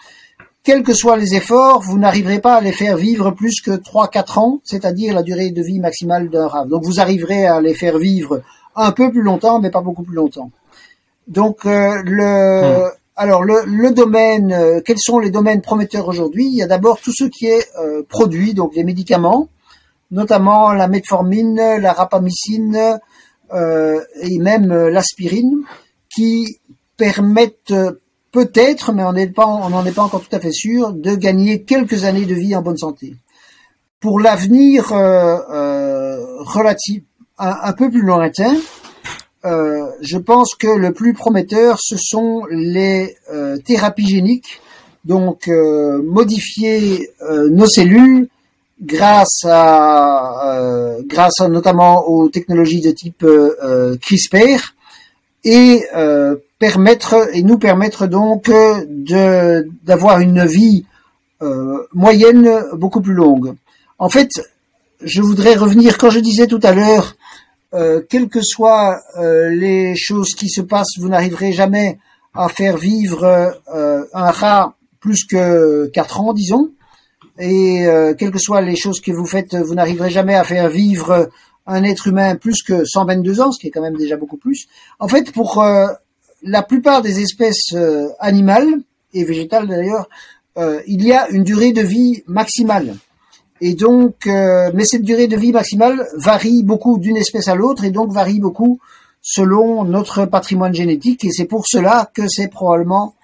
quels 0.65 0.83
que 0.83 0.95
soient 0.95 1.17
les 1.17 1.35
efforts, 1.35 1.81
vous 1.83 1.99
n'arriverez 1.99 2.41
pas 2.41 2.57
à 2.57 2.61
les 2.61 2.73
faire 2.73 2.97
vivre 2.97 3.33
plus 3.33 3.61
que 3.61 3.73
3-4 3.73 4.39
ans, 4.39 4.61
c'est-à-dire 4.65 5.15
la 5.15 5.23
durée 5.23 5.51
de 5.51 5.63
vie 5.63 5.81
maximale 5.81 6.29
d'un 6.31 6.47
rat. 6.47 6.67
Donc 6.67 6.85
vous 6.85 7.01
arriverez 7.01 7.47
à 7.47 7.61
les 7.61 7.75
faire 7.75 7.99
vivre 7.99 8.43
un 8.77 8.93
peu 8.93 9.11
plus 9.11 9.23
longtemps, 9.23 9.61
mais 9.61 9.71
pas 9.71 9.81
beaucoup 9.81 10.05
plus 10.05 10.15
longtemps. 10.15 10.51
Donc 11.27 11.67
euh, 11.67 12.03
le, 12.05 12.87
hmm. 12.87 12.91
alors 13.17 13.43
le, 13.43 13.65
le 13.67 13.91
domaine, 13.91 14.53
euh, 14.53 14.81
quels 14.85 14.99
sont 14.99 15.19
les 15.19 15.31
domaines 15.31 15.63
prometteurs 15.63 16.07
aujourd'hui? 16.07 16.47
Il 16.47 16.55
y 16.55 16.63
a 16.63 16.67
d'abord 16.69 17.01
tout 17.01 17.13
ce 17.13 17.25
qui 17.25 17.47
est 17.47 17.67
euh, 17.81 18.03
produit, 18.09 18.55
donc 18.55 18.75
les 18.77 18.85
médicaments, 18.85 19.49
notamment 20.11 20.73
la 20.73 20.87
metformine, 20.89 21.57
la 21.57 21.93
rapamycine 21.93 22.99
et 23.55 24.39
même 24.39 24.73
l'aspirine, 24.89 25.63
qui 26.15 26.59
permettent 26.97 27.75
peut-être, 28.33 28.93
mais 28.93 29.05
on 29.05 29.12
n'en 29.12 29.85
est 29.85 29.93
pas 29.93 30.03
encore 30.03 30.22
tout 30.22 30.35
à 30.35 30.41
fait 30.41 30.53
sûr, 30.53 30.93
de 30.93 31.14
gagner 31.14 31.62
quelques 31.62 32.05
années 32.05 32.24
de 32.24 32.35
vie 32.35 32.57
en 32.57 32.62
bonne 32.62 32.78
santé. 32.78 33.14
Pour 34.01 34.18
l'avenir 34.18 34.93
euh, 34.93 35.39
euh, 35.51 36.18
relatif, 36.41 37.03
un, 37.39 37.72
peu 37.72 37.91
plus 37.91 38.03
lointain, 38.03 38.57
euh, 39.45 39.87
je 40.01 40.16
pense 40.16 40.55
que 40.55 40.68
le 40.68 40.93
plus 40.93 41.12
prometteur, 41.12 41.78
ce 41.80 41.97
sont 41.97 42.45
les 42.51 43.16
thérapies 43.64 44.07
géniques, 44.07 44.61
donc 45.05 45.49
modifier 45.49 47.11
nos 47.51 47.66
cellules 47.66 48.28
grâce 48.80 49.45
à, 49.45 50.97
grâce 51.07 51.41
notamment 51.41 52.09
aux 52.09 52.28
technologies 52.28 52.80
de 52.80 52.93
type 52.93 53.26
CRISPR 54.01 54.74
et 55.45 55.83
permettre 56.63 57.29
et 57.33 57.43
nous 57.43 57.59
permettre 57.59 58.07
donc 58.07 58.49
euh, 58.49 58.85
de 58.89 59.69
d'avoir 59.83 60.21
une 60.21 60.45
vie 60.47 60.87
euh, 61.43 61.89
moyenne 61.93 62.49
beaucoup 62.75 63.01
plus 63.01 63.15
longue. 63.15 63.55
En 63.99 64.09
fait, 64.09 64.31
je 65.01 65.23
voudrais 65.23 65.57
revenir 65.57 65.99
quand 65.99 66.11
je 66.11 66.21
disais 66.21 66.47
tout 66.47 66.61
à 66.63 66.71
l'heure, 66.71 67.17
euh, 67.75 68.01
quelles 68.09 68.29
que 68.29 68.43
soient 68.43 69.01
les 69.19 69.97
choses 69.97 70.35
qui 70.37 70.49
se 70.49 70.61
passent, 70.61 70.97
vous 71.01 71.09
n'arriverez 71.09 71.53
jamais 71.53 71.99
à 72.33 72.49
faire 72.49 72.77
vivre 72.77 73.25
un 74.15 74.31
rat 74.31 74.77
plus 75.01 75.25
que 75.25 75.91
4 75.93 76.21
ans, 76.21 76.33
disons. 76.33 76.71
Et 77.41 77.85
quelles 78.19 78.31
que 78.31 78.39
soient 78.39 78.61
les 78.61 78.77
choses 78.77 79.01
que 79.01 79.11
vous 79.11 79.27
faites, 79.27 79.57
vous 79.57 79.75
n'arriverez 79.75 80.11
jamais 80.11 80.37
à 80.37 80.45
faire 80.45 80.69
vivre 80.69 81.29
un 81.67 81.83
être 81.83 82.07
humain 82.07 82.37
plus 82.37 82.63
que 82.63 82.85
122 82.85 83.41
ans, 83.41 83.51
ce 83.51 83.59
qui 83.59 83.67
est 83.67 83.71
quand 83.71 83.83
même 83.83 83.97
déjà 83.97 84.17
beaucoup 84.17 84.39
plus. 84.39 84.69
En 85.01 85.09
fait, 85.09 85.33
pour 85.33 85.61
la 86.43 86.62
plupart 86.62 87.03
des 87.03 87.20
espèces 87.20 87.72
euh, 87.74 88.09
animales 88.18 88.80
et 89.14 89.24
végétales 89.24 89.68
d'ailleurs, 89.68 90.09
euh, 90.59 90.80
il 90.86 91.05
y 91.05 91.12
a 91.12 91.28
une 91.30 91.45
durée 91.45 91.72
de 91.72 91.82
vie 91.82 92.22
maximale. 92.26 92.97
Et 93.61 93.74
donc, 93.74 94.26
euh, 94.26 94.70
mais 94.74 94.84
cette 94.84 95.03
durée 95.03 95.28
de 95.28 95.36
vie 95.36 95.53
maximale 95.53 96.07
varie 96.16 96.62
beaucoup 96.64 96.99
d'une 96.99 97.16
espèce 97.16 97.49
à 97.49 97.55
l'autre 97.55 97.84
et 97.84 97.90
donc 97.90 98.12
varie 98.12 98.40
beaucoup 98.40 98.80
selon 99.20 99.84
notre 99.84 100.24
patrimoine 100.26 100.74
génétique. 100.74 101.24
Et 101.24 101.30
c'est 101.30 101.45
pour 101.45 101.64
cela 101.66 102.11
que 102.12 102.22
c'est 102.28 102.49
probablement 102.49 103.14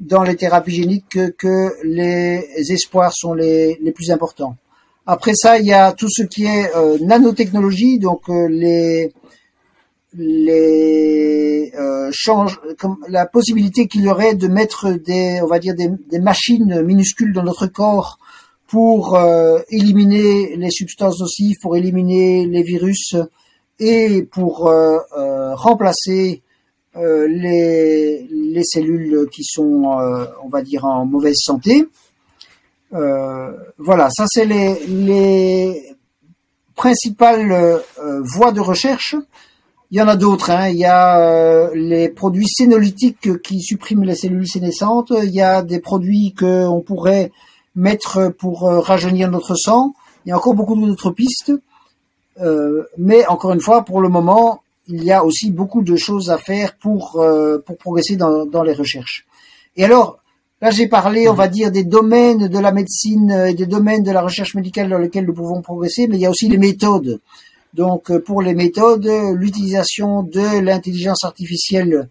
dans 0.00 0.22
les 0.22 0.36
thérapies 0.36 0.74
géniques 0.74 1.18
que, 1.38 1.72
les 1.82 2.44
espoirs 2.70 3.12
sont 3.14 3.32
les, 3.32 3.78
les, 3.82 3.92
plus 3.92 4.10
importants. 4.10 4.56
Après 5.06 5.34
ça, 5.34 5.58
il 5.58 5.66
y 5.66 5.72
a 5.72 5.92
tout 5.92 6.08
ce 6.10 6.22
qui 6.24 6.44
est 6.44 6.70
nanotechnologie, 7.00 7.98
donc 7.98 8.22
les 8.28 9.12
les 10.16 11.72
euh, 11.78 12.08
change, 12.12 12.60
comme 12.78 12.96
la 13.08 13.26
possibilité 13.26 13.86
qu'il 13.86 14.02
y 14.02 14.08
aurait 14.08 14.34
de 14.34 14.48
mettre 14.48 14.92
des, 14.92 15.40
on 15.42 15.46
va 15.46 15.58
dire 15.58 15.74
des, 15.74 15.90
des 16.10 16.18
machines 16.18 16.82
minuscules 16.82 17.32
dans 17.32 17.42
notre 17.42 17.66
corps 17.66 18.18
pour 18.66 19.14
euh, 19.14 19.60
éliminer 19.70 20.56
les 20.56 20.70
substances 20.70 21.20
nocives, 21.20 21.56
pour 21.62 21.76
éliminer 21.76 22.46
les 22.46 22.62
virus 22.62 23.14
et 23.78 24.22
pour 24.22 24.68
euh, 24.68 24.98
euh 25.16 25.54
remplacer 25.54 26.42
euh, 26.96 27.28
les, 27.28 28.26
les 28.30 28.64
cellules 28.64 29.28
qui 29.30 29.44
sont, 29.44 29.84
on 30.42 30.48
va 30.48 30.62
dire, 30.62 30.84
en 30.84 31.04
mauvaise 31.04 31.36
santé. 31.38 31.86
voilà, 32.90 34.08
ça 34.10 34.24
c'est 34.28 34.46
les, 34.46 34.86
les 34.86 35.96
principales 36.74 37.82
voies 38.34 38.52
de 38.52 38.60
recherche. 38.60 39.14
Il 39.92 39.98
y 39.98 40.02
en 40.02 40.08
a 40.08 40.16
d'autres. 40.16 40.50
Hein. 40.50 40.68
Il 40.68 40.76
y 40.76 40.84
a 40.84 41.20
euh, 41.20 41.70
les 41.74 42.08
produits 42.08 42.48
sénolytiques 42.48 43.40
qui 43.42 43.60
suppriment 43.60 44.02
les 44.02 44.16
cellules 44.16 44.48
sénescentes. 44.48 45.12
Il 45.22 45.30
y 45.30 45.40
a 45.40 45.62
des 45.62 45.78
produits 45.78 46.34
qu'on 46.36 46.82
pourrait 46.84 47.30
mettre 47.76 48.32
pour 48.36 48.68
euh, 48.68 48.80
rajeunir 48.80 49.30
notre 49.30 49.54
sang. 49.54 49.94
Il 50.24 50.30
y 50.30 50.32
a 50.32 50.36
encore 50.36 50.54
beaucoup 50.54 50.74
d'autres 50.74 51.10
pistes. 51.10 51.52
Euh, 52.40 52.82
mais 52.98 53.26
encore 53.28 53.52
une 53.52 53.60
fois, 53.60 53.84
pour 53.84 54.00
le 54.00 54.08
moment, 54.08 54.60
il 54.88 55.04
y 55.04 55.12
a 55.12 55.24
aussi 55.24 55.52
beaucoup 55.52 55.82
de 55.82 55.96
choses 55.96 56.30
à 56.30 56.38
faire 56.38 56.76
pour, 56.76 57.20
pour 57.64 57.76
progresser 57.76 58.14
dans, 58.14 58.46
dans 58.46 58.62
les 58.62 58.72
recherches. 58.72 59.26
Et 59.76 59.84
alors, 59.84 60.18
là 60.60 60.70
j'ai 60.70 60.86
parlé, 60.86 61.28
on 61.28 61.34
va 61.34 61.48
dire, 61.48 61.72
des 61.72 61.82
domaines 61.82 62.46
de 62.46 62.58
la 62.60 62.70
médecine 62.70 63.32
et 63.48 63.54
des 63.54 63.66
domaines 63.66 64.04
de 64.04 64.12
la 64.12 64.22
recherche 64.22 64.54
médicale 64.54 64.88
dans 64.88 64.98
lesquels 64.98 65.26
nous 65.26 65.34
pouvons 65.34 65.60
progresser, 65.60 66.06
mais 66.06 66.18
il 66.18 66.20
y 66.20 66.26
a 66.26 66.30
aussi 66.30 66.48
les 66.48 66.58
méthodes. 66.58 67.20
Donc 67.76 68.10
euh, 68.10 68.20
pour 68.20 68.40
les 68.40 68.54
méthodes, 68.54 69.08
l'utilisation 69.34 70.22
de 70.22 70.60
l'intelligence 70.60 71.24
artificielle 71.24 72.08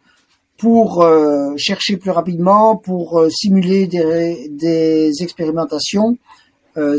pour 0.57 1.01
euh, 1.01 1.53
chercher 1.57 1.97
plus 1.97 2.11
rapidement, 2.11 2.77
pour 2.77 3.19
euh, 3.19 3.29
simuler 3.31 3.87
des, 3.87 5.11
expérimentations, 5.21 6.17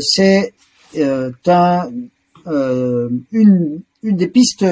c'est 0.01 0.53
un, 0.95 1.89
une, 3.31 3.81
des 4.03 4.27
pistes, 4.27 4.65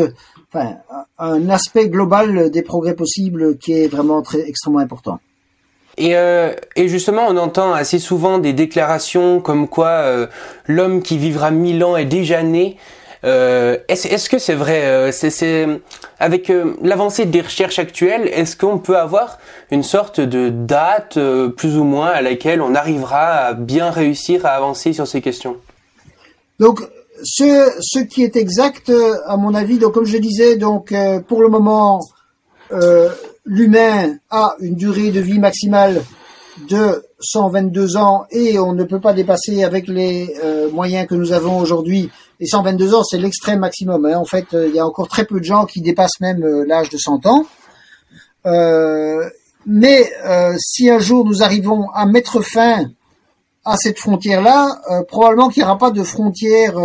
enfin 0.49 0.77
un 1.17 1.49
aspect 1.49 1.87
global 1.89 2.49
des 2.49 2.63
progrès 2.63 2.95
possibles 2.95 3.57
qui 3.57 3.73
est 3.73 3.87
vraiment 3.87 4.21
très 4.23 4.41
extrêmement 4.47 4.79
important. 4.79 5.19
Et, 5.97 6.15
et, 6.75 6.87
justement, 6.87 7.27
on 7.29 7.37
entend 7.37 7.71
assez 7.71 7.99
souvent 7.99 8.39
des 8.39 8.51
déclarations 8.51 9.39
comme 9.41 9.67
quoi 9.67 10.27
l'homme 10.65 11.03
qui 11.03 11.17
vivra 11.19 11.51
mille 11.51 11.83
ans 11.83 11.95
est 11.95 12.05
déjà 12.05 12.41
né. 12.41 12.77
Euh, 13.25 13.77
est-ce, 13.87 14.29
que 14.29 14.37
c'est 14.37 14.53
vrai 14.53 14.85
euh, 14.85 15.11
c'est, 15.11 15.67
Avec 16.19 16.49
euh, 16.51 16.75
l'avancée 16.83 17.25
des 17.25 17.41
recherches 17.41 17.79
actuelles, 17.79 18.27
est-ce 18.27 18.55
qu'on 18.55 18.77
peut 18.77 18.97
avoir 18.97 19.39
une 19.71 19.81
sorte 19.81 20.19
de 20.19 20.49
date 20.49 21.17
plus 21.57 21.77
ou 21.77 21.83
moins 21.83 22.09
à 22.09 22.21
laquelle 22.21 22.61
on 22.61 22.75
arrivera 22.75 23.47
à 23.47 23.53
bien 23.53 23.89
réussir 23.89 24.45
à 24.45 24.49
avancer 24.49 24.93
sur 24.93 25.07
ces 25.07 25.21
questions? 25.21 25.57
Donc, 26.59 26.81
ce, 27.23 28.03
qui 28.03 28.23
est 28.23 28.35
exact, 28.35 28.91
à 29.25 29.37
mon 29.37 29.55
avis, 29.55 29.79
donc 29.79 29.93
comme 29.93 30.05
je 30.05 30.17
disais, 30.17 30.57
donc 30.57 30.93
pour 31.27 31.41
le 31.41 31.49
moment, 31.49 32.01
l'humain 33.45 34.17
a 34.29 34.55
une 34.59 34.75
durée 34.75 35.09
de 35.09 35.19
vie 35.19 35.39
maximale 35.39 36.03
de 36.69 37.03
122 37.19 37.97
ans 37.97 38.25
et 38.31 38.59
on 38.59 38.73
ne 38.73 38.83
peut 38.83 39.01
pas 39.01 39.13
dépasser 39.13 39.63
avec 39.63 39.87
les 39.87 40.33
moyens 40.71 41.07
que 41.07 41.15
nous 41.15 41.31
avons 41.33 41.57
aujourd'hui 41.57 42.11
et 42.39 42.47
122 42.47 42.93
ans, 42.93 43.03
c'est 43.03 43.17
l'extrême 43.17 43.59
maximum. 43.59 44.05
Hein. 44.05 44.17
En 44.17 44.25
fait, 44.25 44.53
euh, 44.53 44.67
il 44.67 44.75
y 44.75 44.79
a 44.79 44.85
encore 44.85 45.07
très 45.07 45.25
peu 45.25 45.39
de 45.39 45.45
gens 45.45 45.65
qui 45.65 45.81
dépassent 45.81 46.19
même 46.19 46.43
euh, 46.43 46.65
l'âge 46.65 46.89
de 46.89 46.97
100 46.97 47.25
ans. 47.25 47.45
Euh, 48.45 49.29
mais 49.65 50.11
si 50.59 50.91
un 50.91 50.99
jour 50.99 51.25
nous 51.25 51.41
arrivons 51.41 51.89
à 51.89 52.05
mettre 52.05 52.41
fin 52.41 52.91
à 53.63 53.77
cette 53.77 53.97
frontière-là, 53.97 54.79
probablement 55.07 55.49
qu'il 55.49 55.63
n'y 55.63 55.67
aura 55.67 55.79
pas 55.79 55.89
de 55.89 56.03
frontière 56.03 56.75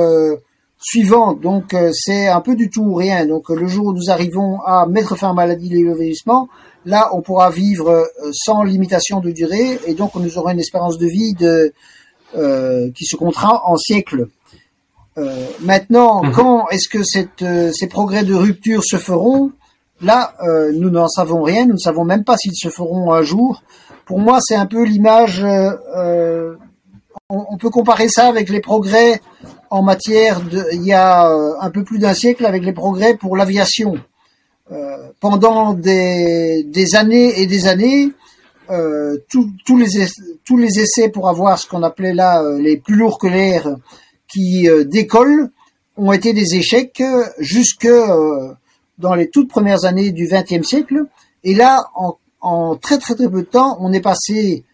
suivante. 0.79 1.43
Donc 1.43 1.77
c'est 1.93 2.29
un 2.29 2.41
peu 2.41 2.57
du 2.57 2.71
tout 2.71 2.85
ou 2.85 2.95
rien. 2.95 3.27
Donc 3.27 3.51
le 3.51 3.67
jour 3.67 3.89
où 3.89 3.93
nous 3.93 4.09
arrivons 4.09 4.63
à 4.63 4.87
mettre 4.87 5.15
fin 5.15 5.27
à 5.27 5.31
la 5.33 5.35
maladie 5.35 5.69
vieillissement, 5.69 6.49
là 6.87 7.11
on 7.13 7.21
pourra 7.21 7.51
vivre 7.51 8.09
sans 8.33 8.63
limitation 8.63 9.21
de 9.21 9.31
durée 9.31 9.79
et 9.87 9.93
donc 9.93 10.15
nous 10.15 10.39
aurons 10.39 10.49
une 10.49 10.61
espérance 10.61 10.97
de 10.97 11.07
vie 11.07 11.35
de, 11.35 11.75
qui 12.95 13.05
se 13.05 13.17
comptera 13.17 13.61
en 13.67 13.77
siècles. 13.77 14.29
Euh, 15.19 15.47
maintenant, 15.61 16.23
mhm. 16.23 16.33
quand 16.33 16.69
est-ce 16.69 16.89
que 16.89 17.03
cette, 17.03 17.43
euh, 17.43 17.73
ces 17.73 17.89
progrès 17.89 18.25
de 18.25 18.35
rupture 18.35 18.83
se 18.85 18.97
feront? 18.97 19.53
Là, 20.01 20.35
euh, 20.43 20.73
nous 20.73 20.91
n'en 20.91 21.09
savons 21.09 21.43
rien. 21.43 21.67
Nous 21.67 21.75
ne 21.75 21.79
savons 21.79 22.05
même 22.05 22.25
pas 22.25 22.37
s'ils 22.37 22.57
se 22.57 22.69
feront 22.69 23.13
un 23.13 23.23
jour. 23.23 23.63
Pour 24.07 24.19
moi, 24.19 24.39
c'est 24.41 24.57
un 24.57 24.67
peu 24.67 24.85
l'image. 24.85 25.45
On, 27.29 27.47
on, 27.51 27.57
peut 27.59 27.71
comparer 27.71 28.09
ça 28.09 28.29
avec 28.29 28.49
les 28.49 28.61
progrès 28.61 29.21
en 29.69 29.83
matière 29.83 30.41
de, 30.41 30.65
il 30.73 30.85
y 30.85 30.93
a 30.93 31.29
un 31.61 31.71
peu 31.71 31.85
plus 31.85 31.99
d'un 31.99 32.15
siècle, 32.15 32.47
avec 32.47 32.65
les 32.65 32.73
progrès 32.73 33.15
pour 33.15 33.37
l'aviation. 33.37 33.99
pendant 35.21 35.75
des, 35.75 36.65
des, 36.65 36.95
années 36.97 37.41
et 37.41 37.47
des 37.47 37.69
années, 37.69 38.11
les 38.69 39.19
tous 39.27 40.57
les 40.57 40.81
essais 40.81 41.09
pour 41.09 41.29
avoir 41.29 41.59
ce 41.59 41.69
qu'on 41.69 41.83
appelait 41.83 42.15
là 42.15 42.43
les 42.59 42.79
plus 42.79 42.97
lourds 42.97 43.19
que 43.19 43.29
l'air 43.29 43.69
qui 44.33 44.69
euh, 44.69 44.85
décollent 44.85 45.51
ont 45.97 46.13
été 46.13 46.33
des 46.33 46.55
échecs 46.55 47.03
jusque 47.39 47.89
dans 48.99 49.15
les 49.15 49.29
toutes 49.29 49.49
premières 49.49 49.85
années 49.85 50.13
du 50.13 50.29
XXe 50.29 50.67
siècle. 50.67 51.05
Et 51.45 51.55
là, 51.55 51.91
en, 52.41 52.77
très 52.77 52.99
très 52.99 53.15
très 53.15 53.29
peu 53.29 53.43
de 53.43 53.47
temps, 53.47 53.77
on 53.81 53.93
est 53.93 54.01
passé 54.01 54.65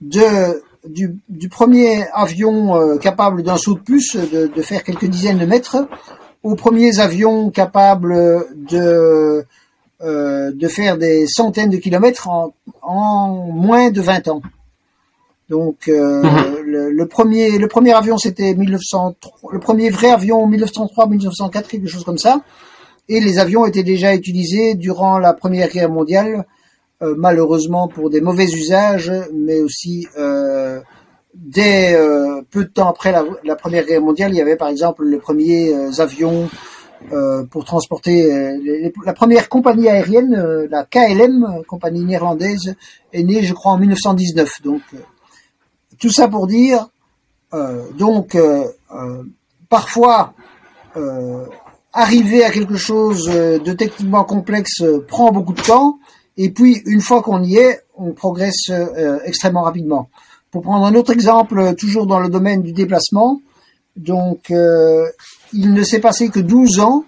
de 0.00 0.62
du, 0.88 1.48
premier 1.48 2.04
avion 2.12 2.76
euh, 2.76 2.98
capable 2.98 3.44
d'un 3.44 3.56
saut 3.56 3.74
de 3.74 3.80
plus, 3.80 4.16
de, 4.16 4.62
faire 4.62 4.82
quelques 4.82 5.06
dizaines 5.06 5.38
de 5.38 5.46
mètres, 5.46 5.86
aux 6.42 6.56
premiers 6.56 6.98
avions 6.98 7.50
capables 7.50 8.46
de 8.56 9.44
euh, 10.02 10.50
de 10.52 10.66
faire 10.66 10.98
des 10.98 11.28
centaines 11.28 11.70
de 11.70 11.76
kilomètres 11.76 12.28
en, 12.28 12.52
en 12.82 13.28
moins 13.52 13.92
de 13.92 14.00
20 14.00 14.26
ans. 14.26 14.42
Donc 15.48 15.86
euh, 15.86 16.22
mhm. 16.24 16.56
Le, 16.72 17.06
premier 17.06 17.92
avion 17.92 18.18
c'était 18.18 18.54
1903, 18.54 19.52
le 19.52 19.58
premier 19.60 19.90
vrai 19.90 20.10
avion 20.10 20.48
1903-1904 20.50 21.66
quelque 21.66 21.88
chose 21.88 22.04
comme 22.04 22.18
ça 22.18 22.42
et 23.08 23.20
les 23.20 23.38
avions 23.38 23.66
étaient 23.66 23.82
déjà 23.82 24.14
utilisés 24.14 24.74
durant 24.74 25.18
la 25.18 25.32
Première 25.32 25.68
Guerre 25.68 25.90
mondiale, 25.90 26.46
euh, 27.02 27.14
malheureusement 27.16 27.88
pour 27.88 28.10
des 28.10 28.20
mauvais 28.20 28.46
usages, 28.46 29.12
mais 29.34 29.60
aussi 29.60 30.06
euh, 30.18 30.80
dès 31.34 31.94
euh, 31.94 32.42
peu 32.50 32.64
de 32.64 32.70
temps 32.70 32.88
après 32.88 33.12
la, 33.12 33.56
Première 33.56 33.84
Guerre 33.84 34.00
mondiale, 34.00 34.32
il 34.32 34.36
y 34.36 34.40
avait 34.40 34.56
par 34.56 34.68
exemple 34.68 35.04
les 35.04 35.18
premiers 35.18 35.72
avions 36.00 36.48
pour 37.50 37.64
transporter 37.64 38.30
la 39.04 39.12
première 39.12 39.48
compagnie 39.48 39.88
aérienne, 39.88 40.68
la 40.70 40.84
KLM, 40.84 41.64
compagnie 41.66 42.04
néerlandaise, 42.04 42.76
est 43.12 43.24
née, 43.24 43.42
je 43.42 43.52
crois, 43.54 43.72
en 43.72 43.78
1919. 43.78 44.62
Donc 44.62 44.82
tout 46.02 46.10
ça 46.10 46.28
pour 46.28 46.46
dire, 46.46 46.88
donc 47.96 48.36
parfois 49.70 50.34
arriver 51.92 52.44
à 52.44 52.50
quelque 52.50 52.76
chose 52.76 53.28
euh, 53.30 53.58
de 53.58 53.72
techniquement 53.72 54.22
complexe 54.24 54.80
euh, 54.80 55.04
prend 55.06 55.30
beaucoup 55.30 55.52
de 55.52 55.60
temps, 55.60 55.98
et 56.36 56.50
puis 56.50 56.82
une 56.86 57.00
fois 57.00 57.22
qu'on 57.22 57.42
y 57.42 57.56
est, 57.56 57.80
on 57.96 58.12
progresse 58.12 58.70
euh, 58.70 59.18
extrêmement 59.24 59.62
rapidement. 59.62 60.08
Pour 60.50 60.62
prendre 60.62 60.86
un 60.86 60.94
autre 60.94 61.12
exemple, 61.12 61.74
toujours 61.76 62.06
dans 62.06 62.20
le 62.20 62.28
domaine 62.28 62.62
du 62.62 62.72
déplacement, 62.72 63.40
donc 63.96 64.50
il 64.50 65.72
ne 65.72 65.82
s'est 65.82 66.00
passé 66.00 66.28
que 66.28 66.40
12 66.40 66.80
ans 66.80 67.04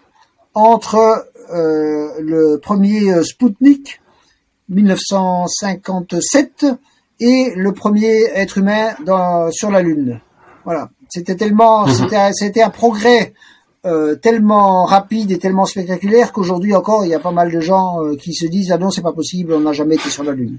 entre 0.55 1.27
le 1.51 2.57
premier 2.57 3.23
Sputnik 3.23 4.01
1957 4.71 6.65
et 7.21 7.53
le 7.57 7.73
premier 7.73 8.25
être 8.35 8.59
humain 8.59 8.95
dans, 9.05 9.51
sur 9.51 9.71
la 9.71 9.83
Lune. 9.83 10.21
Voilà, 10.65 10.89
c'était 11.09 11.37
tellement, 11.37 11.87
mhm. 11.87 12.33
c'était 12.33 12.63
un 12.63 12.71
progrès 12.71 13.35
euh, 13.87 14.15
tellement 14.15 14.85
rapide 14.85 15.31
et 15.31 15.39
tellement 15.39 15.67
spectaculaire 15.67 16.33
qu'aujourd'hui 16.33 16.75
encore 16.75 17.05
il 17.05 17.11
y 17.11 17.15
a 17.15 17.19
pas 17.19 17.33
mal 17.33 17.53
de 17.53 17.61
gens 17.61 18.03
euh, 18.03 18.17
qui 18.17 18.33
se 18.33 18.47
disent 18.47 18.73
ah 18.73 18.79
non 18.79 18.91
c'est 18.91 19.03
pas 19.03 19.13
possible 19.13 19.53
on 19.53 19.61
n'a 19.61 19.75
jamais 19.75 19.97
été 19.97 20.09
sur 20.09 20.25
la 20.25 20.33
lune 20.33 20.59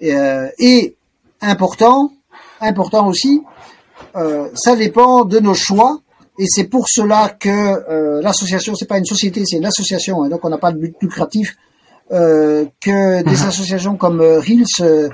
et, 0.00 0.14
euh, 0.14 0.46
et 0.60 0.94
important 1.40 2.12
important 2.60 3.08
aussi 3.08 3.42
ça 4.14 4.76
dépend 4.76 5.24
de 5.24 5.40
nos 5.40 5.54
choix 5.54 5.98
et 6.38 6.44
c'est 6.46 6.68
pour 6.68 6.88
cela 6.88 7.30
que 7.30 8.20
l'association 8.22 8.76
c'est 8.76 8.86
pas 8.86 8.98
une 8.98 9.06
société 9.06 9.42
c'est 9.44 9.56
une 9.56 9.66
association 9.66 10.24
et 10.24 10.28
donc 10.28 10.44
on 10.44 10.48
n'a 10.48 10.58
pas 10.58 10.70
de 10.70 10.78
but 10.78 10.94
lucratif 11.00 11.56
que 12.10 13.22
des 13.22 13.24
mhm. 13.24 13.48
associations 13.48 13.96
comme 13.96 14.20
Reels 14.20 14.66
euh, 14.82 15.08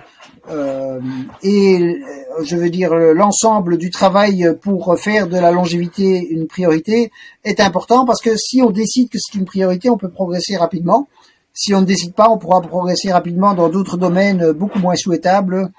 et 1.42 1.78
euh, 1.80 2.42
je 2.42 2.57
veux 2.57 2.70
dire 2.70 2.94
l'ensemble 2.94 3.76
du 3.76 3.90
travail 3.90 4.57
pour 4.62 4.99
faire 4.99 5.28
de 5.28 5.36
la 5.36 5.51
longévité 5.51 6.26
une 6.30 6.46
priorité 6.46 7.11
est 7.44 7.61
important 7.61 8.05
parce 8.05 8.20
que 8.20 8.36
si 8.36 8.62
on 8.62 8.70
décide 8.70 9.11
que 9.11 9.18
c'est 9.18 9.36
une 9.36 9.44
priorité, 9.44 9.90
on 9.90 9.99
peut 9.99 10.09
progresser 10.09 10.57
rapidement. 10.57 11.09
Si 11.53 11.74
on 11.74 11.80
ne 11.80 11.86
décide 11.86 12.14
pas, 12.14 12.28
on 12.30 12.38
pourra 12.38 12.61
progresser 12.61 13.12
rapidement 13.12 13.53
dans 13.55 13.68
d'autres 13.68 13.96
domaines 13.96 14.53
beaucoup 14.53 14.78
moins 14.78 14.94
souhaitables, 14.94 15.70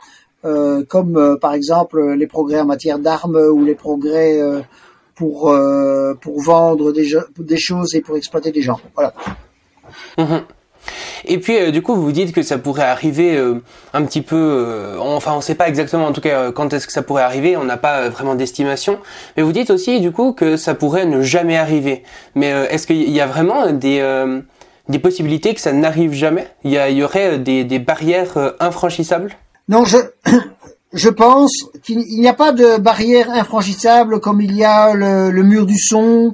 euh, 0.45 0.83
comme 0.83 1.17
euh, 1.17 1.37
par 1.37 1.53
exemple 1.53 2.13
les 2.13 2.27
progrès 2.27 2.59
en 2.59 2.65
matière 2.65 2.99
d'armes 2.99 3.37
ou 3.37 3.63
les 3.63 3.75
progrès 3.75 4.39
pour 5.15 5.55
pour 6.21 6.41
vendre 6.41 6.91
des, 6.91 7.57
choses 7.57 7.95
et 7.95 8.01
pour 8.01 8.17
exploiter 8.17 8.51
des 8.51 8.61
gens. 8.61 8.79
Voilà. 8.95 9.13
Mhm. 10.17 10.41
Et 11.25 11.39
puis 11.39 11.57
euh, 11.57 11.71
du 11.71 11.81
coup, 11.81 11.95
vous 11.95 12.11
dites 12.11 12.33
que 12.33 12.41
ça 12.41 12.57
pourrait 12.57 12.83
arriver 12.83 13.35
euh, 13.35 13.61
un 13.93 14.03
petit 14.03 14.21
peu, 14.21 14.35
euh, 14.35 14.97
enfin 14.99 15.33
on 15.33 15.37
ne 15.37 15.41
sait 15.41 15.55
pas 15.55 15.67
exactement 15.67 16.05
en 16.05 16.13
tout 16.13 16.21
cas 16.21 16.51
quand 16.51 16.73
est-ce 16.73 16.87
que 16.87 16.93
ça 16.93 17.01
pourrait 17.01 17.23
arriver, 17.23 17.57
on 17.57 17.63
n'a 17.63 17.77
pas 17.77 18.09
vraiment 18.09 18.35
d'estimation. 18.35 18.99
Mais 19.37 19.43
vous 19.43 19.51
dites 19.51 19.69
aussi 19.69 19.99
du 19.99 20.11
coup 20.11 20.33
que 20.33 20.57
ça 20.57 20.73
pourrait 20.75 21.05
ne 21.05 21.21
jamais 21.21 21.57
arriver. 21.57 22.03
Mais 22.35 22.49
est-ce 22.69 22.87
qu'il 22.87 23.09
y 23.09 23.21
a 23.21 23.27
vraiment 23.27 23.71
des 23.71 24.03
des 24.87 24.99
possibilités 24.99 25.53
que 25.53 25.61
ça 25.61 25.71
n'arrive 25.71 26.13
jamais? 26.13 26.47
Il 26.63 26.71
y, 26.71 26.75
y 26.75 27.03
aurait 27.03 27.37
des, 27.37 27.63
des 27.63 27.79
barrières 27.79 28.55
infranchissables? 28.59 29.35
Non, 29.67 29.85
je 29.85 29.97
je 30.93 31.09
pense 31.09 31.51
qu'il 31.83 31.99
n'y 31.99 32.27
a 32.27 32.33
pas 32.33 32.51
de 32.51 32.77
barrière 32.77 33.29
infranchissable 33.29 34.19
comme 34.19 34.41
il 34.41 34.55
y 34.55 34.63
a 34.63 34.93
le, 34.95 35.29
le 35.29 35.43
mur 35.43 35.65
du 35.65 35.77
son, 35.77 36.33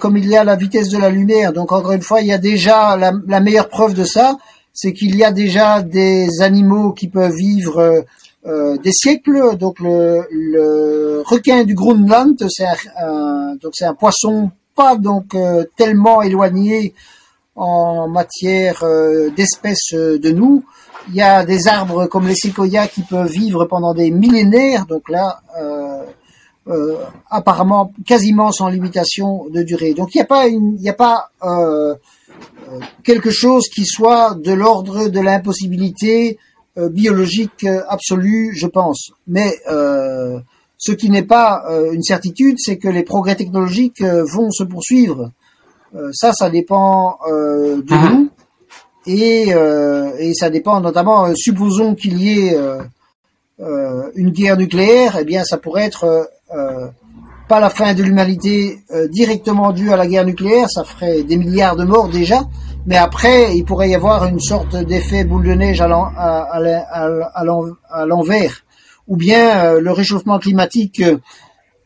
comme 0.00 0.16
il 0.16 0.26
y 0.26 0.36
a 0.36 0.44
la 0.44 0.56
vitesse 0.56 0.88
de 0.88 0.98
la 0.98 1.10
lumière. 1.10 1.52
Donc 1.52 1.72
encore 1.72 1.92
une 1.92 2.02
fois, 2.02 2.20
il 2.20 2.26
y 2.26 2.32
a 2.32 2.38
déjà 2.38 2.96
la, 2.96 3.40
meilleure 3.40 3.68
preuve 3.68 3.94
de 3.94 4.04
ça, 4.04 4.36
c'est 4.72 4.92
qu'il 4.92 5.16
y 5.16 5.24
a 5.24 5.30
déjà 5.30 5.82
des 5.82 6.40
animaux 6.40 6.92
qui 6.92 7.08
peuvent 7.08 7.34
vivre 7.34 8.04
euh, 8.46 8.76
des 8.78 8.92
siècles. 8.92 9.56
Donc 9.56 9.78
le, 9.80 11.22
requin 11.24 11.64
du 11.64 11.74
Groenland, 11.74 12.36
c'est 12.48 12.66
un, 13.00 13.54
donc 13.56 13.72
c'est 13.74 13.84
un 13.84 13.94
poisson 13.94 14.50
pas 14.74 14.96
donc 14.96 15.34
euh, 15.34 15.64
tellement 15.76 16.22
éloigné 16.22 16.94
en 17.54 18.08
matière 18.08 18.84
d'espèces 19.36 19.92
de 19.92 20.30
nous. 20.30 20.64
Il 21.08 21.16
y 21.16 21.22
a 21.22 21.44
des 21.44 21.66
arbres 21.66 22.06
comme 22.06 22.28
les 22.28 22.34
séquoias 22.34 22.86
qui 22.86 23.02
peuvent 23.02 23.30
vivre 23.30 23.64
pendant 23.64 23.94
des 23.94 24.10
millénaires. 24.10 24.86
Donc 24.86 25.08
là, 25.08 25.40
euh, 26.68 26.96
apparemment 27.30 27.94
quasiment 28.04 28.52
sans 28.52 28.68
limitation 28.68 29.46
de 29.48 29.62
durée. 29.62 29.94
Donc 29.94 30.14
il 30.14 30.18
n'y 30.18 30.22
a 30.22 30.26
pas 30.26 30.48
il 30.48 30.60
n'y 30.60 30.90
a 30.90 30.92
pas 30.92 31.30
euh, 31.42 31.94
euh, 31.94 31.94
quelque 33.04 33.30
chose 33.30 33.68
qui 33.68 33.86
soit 33.86 34.34
de 34.34 34.52
l'ordre 34.52 35.08
de 35.08 35.20
l'impossibilité 35.20 36.38
biologique 36.76 37.66
absolue, 37.88 38.52
je 38.54 38.66
pense. 38.68 39.10
Mais 39.26 39.52
ce 39.66 40.92
qui 40.92 41.10
n'est 41.10 41.24
pas 41.24 41.64
une 41.92 42.04
certitude, 42.04 42.56
c'est 42.58 42.76
que 42.76 42.86
les 42.86 43.02
progrès 43.02 43.34
technologiques 43.34 44.00
vont 44.00 44.52
se 44.52 44.62
poursuivre. 44.62 45.32
ça, 46.12 46.32
ça 46.32 46.50
dépend 46.50 47.18
de 47.26 47.94
mhm. 47.94 48.08
nous 48.10 48.30
et, 49.06 49.48
et 50.20 50.34
ça 50.34 50.50
dépend 50.50 50.80
notamment. 50.80 51.34
supposons 51.34 51.96
qu'il 51.96 52.22
y 52.22 52.46
ait 52.46 52.56
une 54.14 54.30
guerre 54.30 54.56
nucléaire, 54.56 55.16
eh 55.20 55.24
bien, 55.24 55.44
ça 55.44 55.58
pourrait 55.58 55.84
être 55.84 56.04
euh, 56.04 56.24
pas 57.48 57.60
la 57.60 57.70
fin 57.70 57.94
de 57.94 58.02
l'humanité 58.02 58.78
euh, 58.90 59.08
directement 59.08 59.72
due 59.72 59.90
à 59.90 59.96
la 59.96 60.06
guerre 60.06 60.26
nucléaire, 60.26 60.68
ça 60.70 60.84
ferait 60.84 61.22
des 61.22 61.38
milliards 61.38 61.76
de 61.76 61.84
morts 61.84 62.08
déjà, 62.08 62.42
mais 62.86 62.96
après, 62.96 63.56
il 63.56 63.64
pourrait 63.64 63.88
y 63.88 63.94
avoir 63.94 64.26
une 64.26 64.38
sorte 64.38 64.76
d'effet 64.76 65.24
boule 65.24 65.46
de 65.46 65.54
neige 65.54 65.80
à 65.80 65.88
l'envers, 68.06 68.64
ou 69.08 69.16
bien 69.16 69.64
euh, 69.64 69.80
le 69.80 69.90
réchauffement 69.92 70.38
climatique 70.38 71.02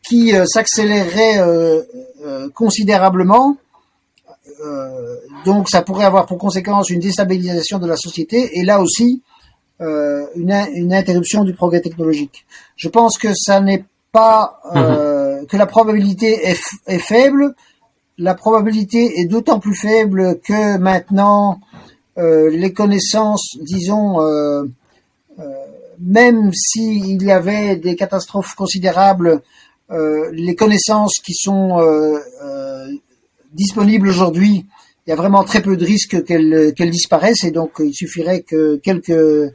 qui 0.05 0.33
s'accélérerait 0.45 1.41
considérablement. 2.53 3.55
donc 5.45 5.69
ça 5.69 5.81
pourrait 5.81 6.03
avoir 6.03 6.25
pour 6.25 6.37
conséquence 6.37 6.89
une 6.89 6.99
déstabilisation 6.99 7.79
de 7.79 7.87
la 7.87 7.95
société, 7.95 8.59
et 8.59 8.65
là 8.65 8.81
aussi, 8.81 9.23
une 9.79 10.93
interruption 10.93 11.45
du 11.45 11.53
progrès 11.53 11.79
technologique. 11.79 12.45
Je 12.75 12.89
pense 12.89 13.17
que 13.17 13.33
ça 13.33 13.61
n'est 13.61 13.85
pas 14.13 14.61
euh, 14.73 15.41
mhm. 15.41 15.47
que 15.47 15.57
la 15.57 15.65
probabilité 15.65 16.47
est, 16.47 16.61
est, 16.87 16.99
faible. 16.99 17.55
La 18.17 18.35
probabilité 18.35 19.19
est 19.19 19.25
d'autant 19.25 19.59
plus 19.59 19.75
faible 19.75 20.39
que 20.39 20.77
maintenant 20.77 21.59
euh, 22.17 22.49
les 22.49 22.71
connaissances, 22.71 23.57
disons, 23.59 24.21
euh, 24.21 24.63
euh 25.39 25.43
même 25.99 26.51
s'il 26.53 27.21
y 27.21 27.31
avait 27.31 27.75
des 27.77 27.95
catastrophes 27.95 28.55
considérables, 28.55 29.41
euh, 29.91 30.29
les 30.33 30.55
connaissances 30.55 31.19
qui 31.23 31.33
sont 31.33 31.79
euh, 31.79 32.87
disponibles 33.53 34.09
aujourd'hui, 34.09 34.65
il 35.05 35.09
y 35.11 35.13
a 35.13 35.15
vraiment 35.15 35.43
très 35.43 35.61
peu 35.61 35.77
de 35.77 35.85
risques 35.85 36.23
qu'elles 36.25 36.73
qu'elles 36.75 36.89
disparaissent 36.89 37.43
et 37.43 37.51
donc 37.51 37.73
il 37.79 37.93
suffirait 37.93 38.41
que 38.41 38.77
quelques 38.77 39.53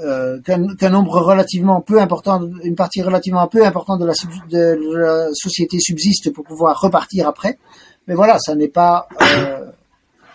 euh, 0.00 0.40
qu'un 0.42 0.90
nombre 0.90 1.20
relativement 1.20 1.80
peu 1.80 2.00
important, 2.00 2.42
une 2.62 2.74
partie 2.74 3.00
relativement 3.02 3.46
peu 3.48 3.64
importante 3.64 4.00
de 4.00 4.06
la, 4.06 5.28
société 5.32 5.78
subsiste 5.80 6.32
pour 6.32 6.44
pouvoir 6.44 6.78
repartir 6.80 7.26
après. 7.26 7.58
Mais 8.06 8.14
voilà, 8.14 8.38
ça 8.38 8.54
n'est 8.54 8.68
pas, 8.68 9.08
euh, 9.22 9.64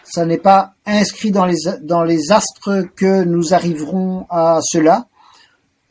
ça 0.03 0.25
n'est 0.25 0.39
pas 0.39 0.73
inscrit 0.85 1.31
dans 1.31 1.45
les 1.45 1.57
dans 1.81 2.03
les 2.03 2.31
astres 2.31 2.85
que 2.95 3.23
nous 3.23 3.53
arriverons 3.53 4.25
à 4.29 4.59
cela. 4.63 5.05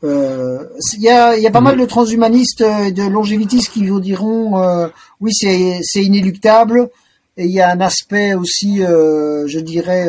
euh, 0.03 0.65
il 0.95 1.03
y, 1.03 1.09
a, 1.09 1.37
y 1.37 1.47
a 1.47 1.51
pas 1.51 1.61
mal 1.61 1.79
de 1.79 1.85
transhumanistes 1.85 2.63
et 2.63 2.91
de 2.91 3.05
longévitistes 3.05 3.71
qui 3.71 3.87
vous 3.87 4.01
diront 4.01 4.91
oui 5.21 5.33
c'est 5.33 6.03
inéluctable 6.03 6.89
et 7.37 7.45
il 7.45 7.53
y 7.53 7.61
a 7.61 7.71
un 7.71 7.81
aspect 7.81 8.35
aussi 8.35 8.79
je 8.79 9.61
dirais 9.61 10.09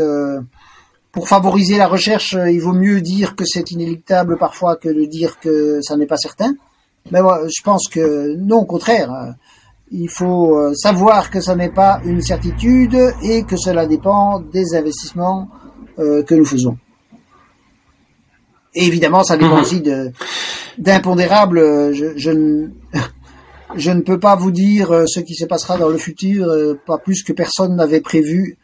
pour 1.11 1.27
favoriser 1.27 1.77
la 1.77 1.87
recherche 1.87 2.35
il 2.49 2.59
vaut 2.59 2.73
mieux 2.73 3.01
dire 3.01 3.35
que 3.35 3.45
c'est 3.45 3.71
inéluctable 3.71 4.37
parfois 4.37 4.75
que 4.75 4.89
de 4.89 5.05
dire 5.05 5.39
que 5.39 5.81
ça 5.81 5.97
n'est 5.97 6.05
pas 6.05 6.17
certain 6.17 6.53
mais 7.11 7.21
moi 7.21 7.41
je 7.47 7.63
pense 7.63 7.87
que 7.87 8.35
non 8.35 8.59
au 8.59 8.65
contraire 8.65 9.35
il 9.91 10.09
faut 10.09 10.73
savoir 10.73 11.29
que 11.29 11.41
ça 11.41 11.55
n'est 11.55 11.71
pas 11.71 11.99
une 12.05 12.21
certitude 12.21 12.97
et 13.23 13.43
que 13.43 13.57
cela 13.57 13.85
dépend 13.85 14.39
des 14.39 14.73
investissements 14.73 15.49
que 15.97 16.33
nous 16.33 16.45
faisons. 16.45 16.77
Et 18.73 18.85
évidemment, 18.85 19.23
ça 19.23 19.37
dépend 19.37 19.55
mhm. 19.55 19.61
aussi 19.61 19.81
de 19.81 20.11
d'impondérables. 20.77 21.93
Je, 21.93 22.17
je, 22.17 22.31
ne, 22.31 22.67
je 23.75 23.91
ne 23.91 24.01
peux 24.01 24.19
pas 24.19 24.35
vous 24.35 24.51
dire 24.51 24.91
euh, 24.91 25.05
ce 25.07 25.19
qui 25.19 25.35
se 25.35 25.45
passera 25.45 25.77
dans 25.77 25.89
le 25.89 25.97
futur, 25.97 26.47
euh, 26.47 26.79
pas 26.85 26.97
plus 26.97 27.23
que 27.23 27.33
personne 27.33 27.75
n'avait 27.75 28.01
prévu 28.01 28.57
euh, 28.57 28.60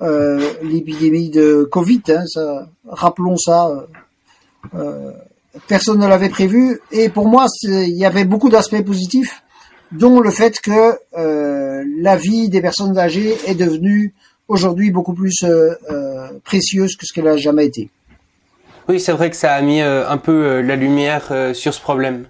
l'épidémie 0.00 1.30
de 1.30 1.64
Covid. 1.70 2.02
Hein, 2.08 2.26
ça, 2.26 2.68
rappelons 2.86 3.36
ça. 3.36 3.86
Euh, 4.74 5.12
personne 5.68 5.98
ne 5.98 6.06
l'avait 6.06 6.28
prévu. 6.28 6.80
Et 6.92 7.08
pour 7.08 7.28
moi, 7.28 7.46
il 7.62 7.96
y 7.96 8.04
avait 8.04 8.24
beaucoup 8.24 8.50
d'aspects 8.50 8.84
positifs, 8.84 9.42
dont 9.92 10.20
le 10.20 10.30
fait 10.30 10.60
que 10.60 10.98
euh, 11.16 11.84
la 12.00 12.16
vie 12.16 12.48
des 12.48 12.60
personnes 12.60 12.98
âgées 12.98 13.36
est 13.46 13.54
devenue 13.54 14.14
aujourd'hui 14.48 14.90
beaucoup 14.90 15.14
plus 15.14 15.44
précieuse 16.44 16.96
que 16.96 17.06
ce 17.06 17.12
qu'elle 17.12 17.28
a 17.28 17.36
jamais 17.36 17.66
été. 17.66 17.90
Oui, 18.88 19.00
c'est 19.00 19.12
vrai 19.12 19.30
que 19.30 19.36
ça 19.36 19.54
a 19.54 19.62
mis 19.62 19.80
euh, 19.80 20.06
un 20.08 20.18
peu 20.18 20.32
euh, 20.32 20.62
la 20.62 20.76
lumière 20.76 21.28
euh, 21.30 21.54
sur 21.54 21.72
ce 21.72 21.80
problème. 21.80 22.26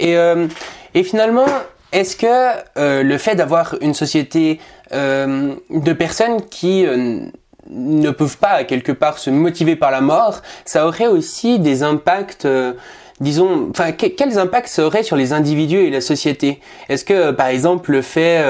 Et, 0.00 0.16
et 0.94 1.04
finalement, 1.04 1.46
est-ce 1.92 2.16
que 2.16 3.02
le 3.02 3.18
fait 3.18 3.34
d'avoir 3.34 3.76
une 3.80 3.94
société 3.94 4.60
de 4.90 5.92
personnes 5.92 6.42
qui 6.50 6.84
ne 7.70 8.10
peuvent 8.10 8.38
pas 8.38 8.64
quelque 8.64 8.92
part 8.92 9.18
se 9.18 9.30
motiver 9.30 9.76
par 9.76 9.90
la 9.90 10.00
mort, 10.00 10.42
ça 10.64 10.86
aurait 10.86 11.06
aussi 11.06 11.58
des 11.58 11.82
impacts 11.82 12.48
disons, 13.20 13.68
enfin, 13.70 13.92
quels 13.92 14.38
impacts 14.38 14.66
ça 14.66 14.84
aurait 14.84 15.04
sur 15.04 15.14
les 15.14 15.32
individus 15.32 15.78
et 15.78 15.90
la 15.90 16.00
société? 16.00 16.60
Est-ce 16.88 17.04
que, 17.04 17.30
par 17.30 17.46
exemple, 17.46 17.92
le 17.92 18.02
fait 18.02 18.44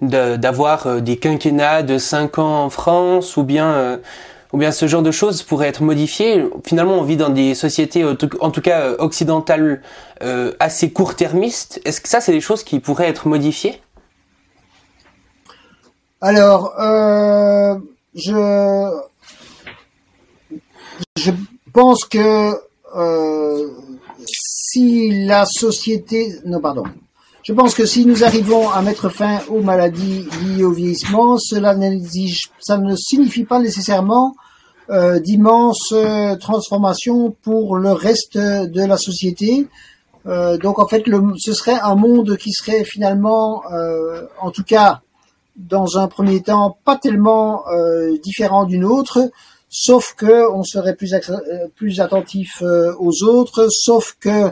d'avoir 0.00 1.02
des 1.02 1.18
quinquennats 1.18 1.82
de 1.82 1.98
5 1.98 2.38
ans 2.38 2.64
en 2.64 2.70
France, 2.70 3.36
ou 3.36 3.42
bien 3.42 3.98
ou 4.52 4.58
bien 4.58 4.72
ce 4.72 4.86
genre 4.86 5.02
de 5.02 5.10
choses 5.10 5.42
pourrait 5.42 5.68
être 5.68 5.82
modifié. 5.82 6.44
Finalement, 6.64 6.94
on 6.94 7.02
vit 7.02 7.16
dans 7.16 7.30
des 7.30 7.54
sociétés, 7.54 8.04
en 8.04 8.14
tout 8.14 8.60
cas 8.60 8.80
euh, 8.80 8.96
occidentales, 8.98 9.82
euh, 10.22 10.52
assez 10.60 10.92
court-termistes. 10.92 11.80
Est-ce 11.84 12.00
que 12.00 12.08
ça, 12.08 12.20
c'est 12.20 12.32
des 12.32 12.40
choses 12.40 12.64
qui 12.64 12.80
pourraient 12.80 13.08
être 13.08 13.28
modifiées? 13.28 13.80
Alors, 16.20 16.78
euh, 16.80 17.78
je 18.14 18.90
je 21.16 21.30
pense 21.72 22.04
que 22.04 22.52
si 24.26 25.26
la 25.26 25.44
société, 25.44 26.32
non 26.44 26.60
pardon, 26.60 26.84
je 27.46 27.52
pense 27.52 27.76
que 27.76 27.86
si 27.86 28.04
nous 28.06 28.24
arrivons 28.24 28.70
à 28.70 28.82
mettre 28.82 29.08
fin 29.08 29.38
aux 29.48 29.60
maladies 29.60 30.26
liées 30.42 30.64
au 30.64 30.72
vieillissement, 30.72 31.38
cela 31.38 31.76
ne 31.76 32.96
signifie 32.96 33.44
pas 33.44 33.60
nécessairement 33.60 34.34
euh, 34.90 35.20
d'immenses 35.20 35.92
euh, 35.92 36.34
transformations 36.34 37.36
pour 37.42 37.76
le 37.76 37.92
reste 37.92 38.36
de 38.36 38.84
la 38.84 38.96
société. 38.96 39.68
Euh, 40.26 40.58
donc 40.58 40.80
en 40.80 40.88
fait, 40.88 41.04
ce 41.38 41.52
serait 41.52 41.78
un 41.80 41.94
monde 41.94 42.36
qui 42.36 42.50
serait 42.50 42.82
finalement, 42.82 43.62
en 44.40 44.50
tout 44.50 44.64
cas 44.64 45.02
dans 45.54 45.98
un 45.98 46.08
premier 46.08 46.42
temps, 46.42 46.76
pas 46.84 46.96
tellement 46.96 47.62
différent 48.24 48.64
d'une 48.64 48.84
autre, 48.84 49.30
sauf 49.68 50.14
que 50.16 50.52
on 50.52 50.64
serait 50.64 50.96
plus 50.96 52.00
attentif 52.00 52.60
aux 52.98 53.22
autres, 53.22 53.68
sauf 53.70 54.16
que 54.18 54.50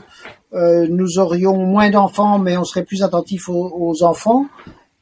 nous 0.88 1.18
aurions 1.18 1.56
moins 1.56 1.90
d'enfants, 1.90 2.38
mais 2.38 2.56
on 2.56 2.64
serait 2.64 2.84
plus 2.84 3.02
attentif 3.02 3.48
aux, 3.48 4.02
enfants. 4.02 4.46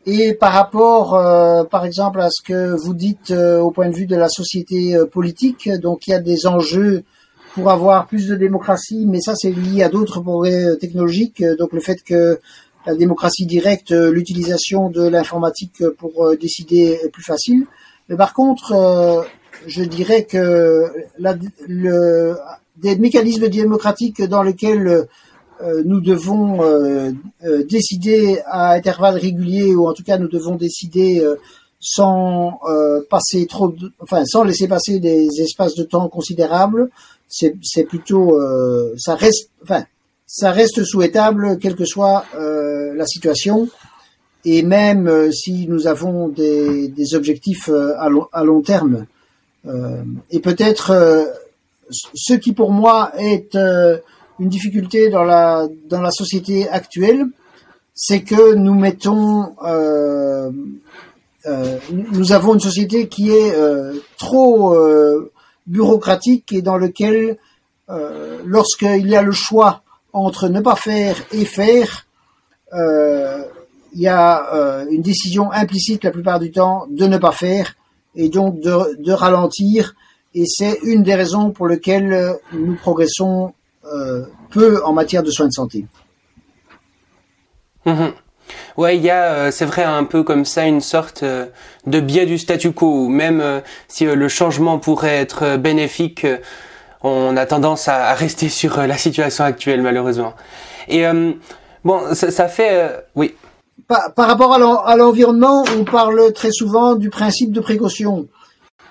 Et 0.04 0.34
par 0.34 0.52
rapport, 0.52 1.14
euh, 1.14 1.62
par 1.64 1.84
exemple, 1.84 2.20
à 2.20 2.28
ce 2.30 2.42
que 2.42 2.74
vous 2.74 2.94
dites 2.94 3.30
euh, 3.30 3.60
au 3.60 3.70
point 3.70 3.88
de 3.88 3.94
vue 3.94 4.06
de 4.06 4.16
la 4.16 4.28
société 4.28 4.96
politique, 5.12 5.70
donc 5.80 6.06
il 6.06 6.10
y 6.10 6.14
a 6.14 6.20
des 6.20 6.46
enjeux 6.46 7.04
pour 7.54 7.70
avoir 7.70 8.06
plus 8.06 8.26
de 8.26 8.34
démocratie, 8.34 9.04
mais 9.06 9.20
ça 9.20 9.34
c'est 9.36 9.52
lié 9.52 9.82
à 9.82 9.88
d'autres 9.88 10.20
progrès 10.20 10.76
technologiques. 10.80 11.44
Donc 11.58 11.72
le 11.72 11.80
fait 11.80 12.02
que 12.02 12.40
la 12.86 12.94
démocratie 12.94 13.46
directe, 13.46 13.92
l'utilisation 13.92 14.88
de 14.88 15.06
l'informatique 15.06 15.84
pour 15.98 16.34
décider 16.40 16.98
est 17.04 17.10
plus 17.10 17.22
facile. 17.22 17.66
Mais 18.08 18.16
par 18.16 18.32
contre, 18.32 19.26
je 19.66 19.84
dirais 19.84 20.24
que 20.24 20.90
la, 21.18 21.36
le, 21.68 22.34
des 22.76 22.96
mécanismes 22.96 23.48
démocratiques 23.48 24.22
dans 24.22 24.42
lesquels 24.42 24.86
euh, 24.86 25.04
nous 25.84 26.00
devons 26.00 26.62
euh, 26.62 27.12
euh, 27.44 27.64
décider 27.64 28.40
à 28.46 28.72
intervalles 28.72 29.16
réguliers 29.16 29.74
ou 29.74 29.88
en 29.88 29.92
tout 29.92 30.02
cas 30.02 30.18
nous 30.18 30.28
devons 30.28 30.56
décider 30.56 31.24
sans 31.80 32.60
passer 33.10 33.46
trop, 33.46 33.74
enfin 33.98 34.24
sans 34.24 34.44
laisser 34.44 34.68
passer 34.68 35.00
des 35.00 35.28
espaces 35.40 35.74
de 35.74 35.82
temps 35.82 36.08
considérables. 36.08 36.90
C'est, 37.28 37.84
plutôt, 37.88 38.38
ça 38.98 39.16
reste, 39.16 39.48
enfin, 39.62 39.84
ça 40.26 40.52
reste 40.52 40.84
souhaitable 40.84 41.58
quelle 41.58 41.74
que 41.74 41.84
soit 41.84 42.24
la 42.34 43.06
situation. 43.06 43.68
Et 44.44 44.62
même 44.62 45.32
si 45.32 45.66
nous 45.66 45.88
avons 45.88 46.28
des, 46.28 46.86
des 46.88 47.14
objectifs 47.14 47.68
à 47.68 48.08
à 48.32 48.44
long 48.44 48.60
terme, 48.60 49.06
et 50.30 50.38
peut-être 50.38 51.32
ce 51.90 52.34
qui 52.34 52.52
pour 52.52 52.70
moi 52.70 53.12
est 53.18 53.56
une 54.38 54.48
difficulté 54.48 55.08
dans 55.08 55.24
la 55.24 55.68
dans 55.88 56.00
la 56.00 56.10
société 56.10 56.68
actuelle, 56.68 57.26
c'est 57.94 58.22
que 58.22 58.54
nous 58.54 58.74
mettons, 58.74 59.54
euh, 59.64 60.50
euh, 61.46 61.78
nous 61.90 62.32
avons 62.32 62.54
une 62.54 62.60
société 62.60 63.08
qui 63.08 63.30
est 63.30 63.54
euh, 63.54 63.94
trop 64.18 64.76
bureaucratique 65.66 66.52
et 66.52 66.62
dans 66.62 66.76
lequel, 66.76 67.38
lorsqu'il 68.44 69.08
y 69.08 69.16
a 69.16 69.22
le 69.22 69.32
choix 69.32 69.82
entre 70.12 70.48
ne 70.48 70.60
pas 70.60 70.76
faire 70.76 71.16
et 71.32 71.44
faire, 71.44 72.06
il 72.72 74.00
y 74.00 74.08
a 74.08 74.84
une 74.90 75.02
décision 75.02 75.52
implicite 75.52 76.04
la 76.04 76.10
plupart 76.10 76.40
du 76.40 76.50
temps 76.50 76.86
de 76.90 77.06
ne 77.06 77.18
pas 77.18 77.32
faire 77.32 77.74
et 78.16 78.28
donc 78.28 78.60
de, 78.60 79.12
ralentir. 79.12 79.94
Et 80.34 80.44
c'est 80.46 80.78
une 80.82 81.02
des 81.02 81.14
raisons 81.14 81.50
pour 81.50 81.68
lesquelles 81.68 82.38
nous 82.54 82.76
progressons 82.76 83.52
peu 84.50 84.82
en 84.84 84.92
matière 84.92 85.22
de 85.22 85.30
soins 85.30 85.48
de 85.48 85.52
santé. 85.52 85.86
Mhm. 87.86 88.12
Ouais, 88.76 88.96
il 88.96 89.02
y 89.02 89.10
a, 89.10 89.32
euh, 89.32 89.50
c'est 89.50 89.64
vrai, 89.64 89.82
un 89.82 90.04
peu 90.04 90.22
comme 90.22 90.44
ça 90.44 90.66
une 90.66 90.80
sorte 90.80 91.22
euh, 91.22 91.46
de 91.86 92.00
biais 92.00 92.26
du 92.26 92.38
statu 92.38 92.72
quo. 92.72 93.08
Même 93.08 93.62
si 93.88 94.04
le 94.04 94.28
changement 94.28 94.78
pourrait 94.78 95.16
être 95.16 95.56
bénéfique, 95.56 96.26
on 97.02 97.36
a 97.36 97.46
tendance 97.46 97.88
à, 97.88 98.14
rester 98.14 98.48
sur 98.60 98.78
la 98.78 98.96
situation 98.96 99.44
actuelle, 99.44 99.82
malheureusement. 99.82 100.34
Et 100.88 101.04
bon, 101.84 102.14
ça, 102.14 102.48
fait, 102.48 103.04
oui. 103.14 103.34
Par, 103.88 104.12
par 104.14 104.26
rapport 104.26 104.54
à 104.54 104.96
l'environnement, 104.96 105.64
on 105.76 105.84
parle 105.84 106.32
très 106.32 106.50
souvent 106.50 106.94
du 106.94 107.10
principe 107.10 107.52
de 107.52 107.60
précaution. 107.60 108.26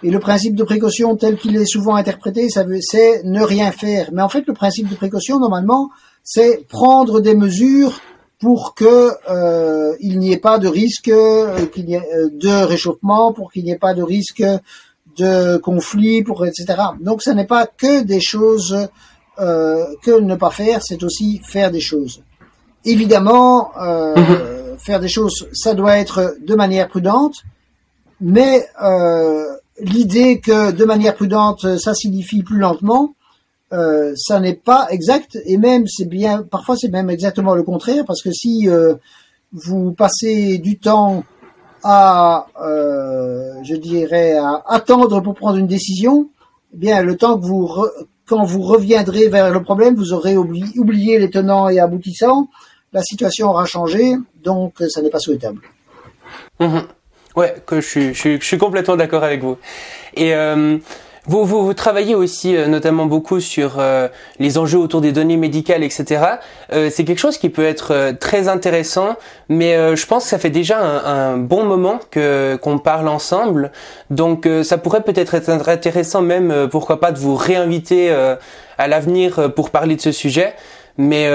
Et 0.03 0.09
le 0.09 0.19
principe 0.19 0.55
de 0.55 0.63
précaution 0.63 1.15
tel 1.15 1.37
qu'il 1.37 1.55
est 1.55 1.65
souvent 1.65 1.95
interprété, 1.95 2.49
ça 2.49 2.63
veut, 2.63 2.79
c'est 2.81 3.23
ne 3.23 3.41
rien 3.41 3.71
faire. 3.71 4.09
Mais 4.11 4.21
en 4.21 4.29
fait, 4.29 4.45
le 4.47 4.53
principe 4.53 4.89
de 4.89 4.95
précaution, 4.95 5.39
normalement, 5.39 5.91
c'est 6.23 6.65
prendre 6.67 7.19
des 7.19 7.35
mesures 7.35 7.99
pour 8.39 8.73
que 8.73 9.11
euh, 9.29 9.95
il 9.99 10.17
n'y 10.17 10.31
ait 10.31 10.37
pas 10.37 10.57
de 10.57 10.67
risque 10.67 11.09
euh, 11.09 11.67
qu'il 11.67 11.89
y 11.89 11.93
ait, 11.93 12.09
euh, 12.15 12.29
de 12.33 12.65
réchauffement, 12.65 13.33
pour 13.33 13.51
qu'il 13.51 13.63
n'y 13.63 13.71
ait 13.71 13.77
pas 13.77 13.93
de 13.93 14.01
risque 14.01 14.43
de 15.17 15.57
conflit, 15.57 16.23
pour 16.23 16.45
etc. 16.45 16.65
Donc, 16.99 17.21
ce 17.21 17.29
n'est 17.29 17.45
pas 17.45 17.67
que 17.67 18.01
des 18.01 18.21
choses 18.21 18.87
euh, 19.39 19.85
que 20.03 20.19
ne 20.19 20.35
pas 20.35 20.49
faire, 20.49 20.81
c'est 20.83 21.03
aussi 21.03 21.41
faire 21.43 21.71
des 21.71 21.79
choses. 21.79 22.23
Évidemment, 22.85 23.71
euh, 23.79 24.15
mm-hmm. 24.15 24.77
faire 24.79 24.99
des 24.99 25.07
choses, 25.07 25.47
ça 25.53 25.73
doit 25.73 25.97
être 25.97 26.35
de 26.41 26.55
manière 26.55 26.87
prudente, 26.87 27.43
mais 28.19 28.67
euh, 28.83 29.55
l'idée 29.81 30.39
que 30.39 30.71
de 30.71 30.85
manière 30.85 31.15
prudente, 31.15 31.77
ça 31.77 31.93
signifie 31.93 32.43
plus 32.43 32.57
lentement, 32.57 33.15
euh, 33.73 34.13
ça 34.15 34.39
n'est 34.39 34.55
pas 34.55 34.87
exact 34.89 35.37
et 35.45 35.57
même 35.57 35.87
c'est 35.87 36.07
bien 36.07 36.43
parfois 36.43 36.75
c'est 36.75 36.89
même 36.89 37.09
exactement 37.09 37.55
le 37.55 37.63
contraire 37.63 38.03
parce 38.05 38.21
que 38.21 38.31
si 38.31 38.67
euh, 38.67 38.95
vous 39.53 39.93
passez 39.93 40.57
du 40.57 40.77
temps 40.77 41.23
à 41.81 42.47
euh, 42.61 43.53
je 43.63 43.75
dirais 43.75 44.33
à 44.33 44.61
attendre 44.67 45.21
pour 45.21 45.35
prendre 45.35 45.57
une 45.57 45.67
décision 45.67 46.27
eh 46.73 46.77
bien 46.77 47.01
le 47.01 47.15
temps 47.15 47.39
que 47.39 47.45
vous 47.45 47.65
quand 48.31 48.45
vous 48.45 48.61
reviendrez 48.61 49.27
vers 49.27 49.51
le 49.51 49.61
problème, 49.61 49.95
vous 49.95 50.13
aurez 50.13 50.37
oublié, 50.37 51.19
les 51.19 51.29
tenants 51.29 51.67
et 51.67 51.79
aboutissants, 51.79 52.47
la 52.93 53.01
situation 53.01 53.49
aura 53.49 53.65
changé, 53.65 54.15
donc 54.41 54.81
ça 54.87 55.01
n'est 55.01 55.09
pas 55.09 55.19
souhaitable. 55.19 55.59
Mhm. 56.61 56.83
Ouais, 57.35 57.55
que 57.65 57.79
je 57.79 57.87
suis, 57.87 58.13
je 58.13 58.19
suis, 58.19 58.41
je 58.41 58.45
suis 58.45 58.57
complètement 58.57 58.95
d'accord 58.95 59.23
avec 59.23 59.41
vous. 59.41 59.57
Et 60.15 60.35
euh, 60.35 60.77
vous, 61.27 61.45
vous, 61.45 61.63
vous, 61.63 61.75
travaillez 61.75 62.15
aussi 62.15 62.55
euh, 62.55 62.65
notamment 62.65 63.05
beaucoup 63.05 63.39
sur 63.39 63.75
euh, 63.77 64.07
les 64.39 64.57
enjeux 64.57 64.79
autour 64.79 65.01
des 65.01 65.11
données 65.11 65.37
médicales, 65.37 65.83
etc. 65.83 66.23
Euh, 66.73 66.89
c'est 66.91 67.05
quelque 67.05 67.19
chose 67.19 67.37
qui 67.37 67.49
peut 67.49 67.63
être 67.63 68.13
très 68.19 68.47
intéressant, 68.47 69.15
mais 69.47 69.95
je 69.95 70.05
pense 70.07 70.23
que 70.23 70.29
ça 70.29 70.39
fait 70.39 70.49
déjà 70.49 70.79
un, 70.79 71.33
un 71.33 71.37
bon 71.37 71.63
moment 71.63 71.99
que 72.09 72.57
qu'on 72.61 72.79
parle 72.79 73.07
ensemble. 73.07 73.71
Donc 74.09 74.47
ça 74.63 74.79
pourrait 74.79 75.01
peut-être 75.01 75.35
être 75.35 75.49
intéressant 75.69 76.21
même, 76.21 76.67
pourquoi 76.71 76.99
pas, 76.99 77.11
de 77.11 77.19
vous 77.19 77.35
réinviter 77.35 78.11
à 78.77 78.87
l'avenir 78.87 79.53
pour 79.53 79.69
parler 79.69 79.95
de 79.95 80.01
ce 80.01 80.11
sujet. 80.11 80.53
Mais 80.97 81.29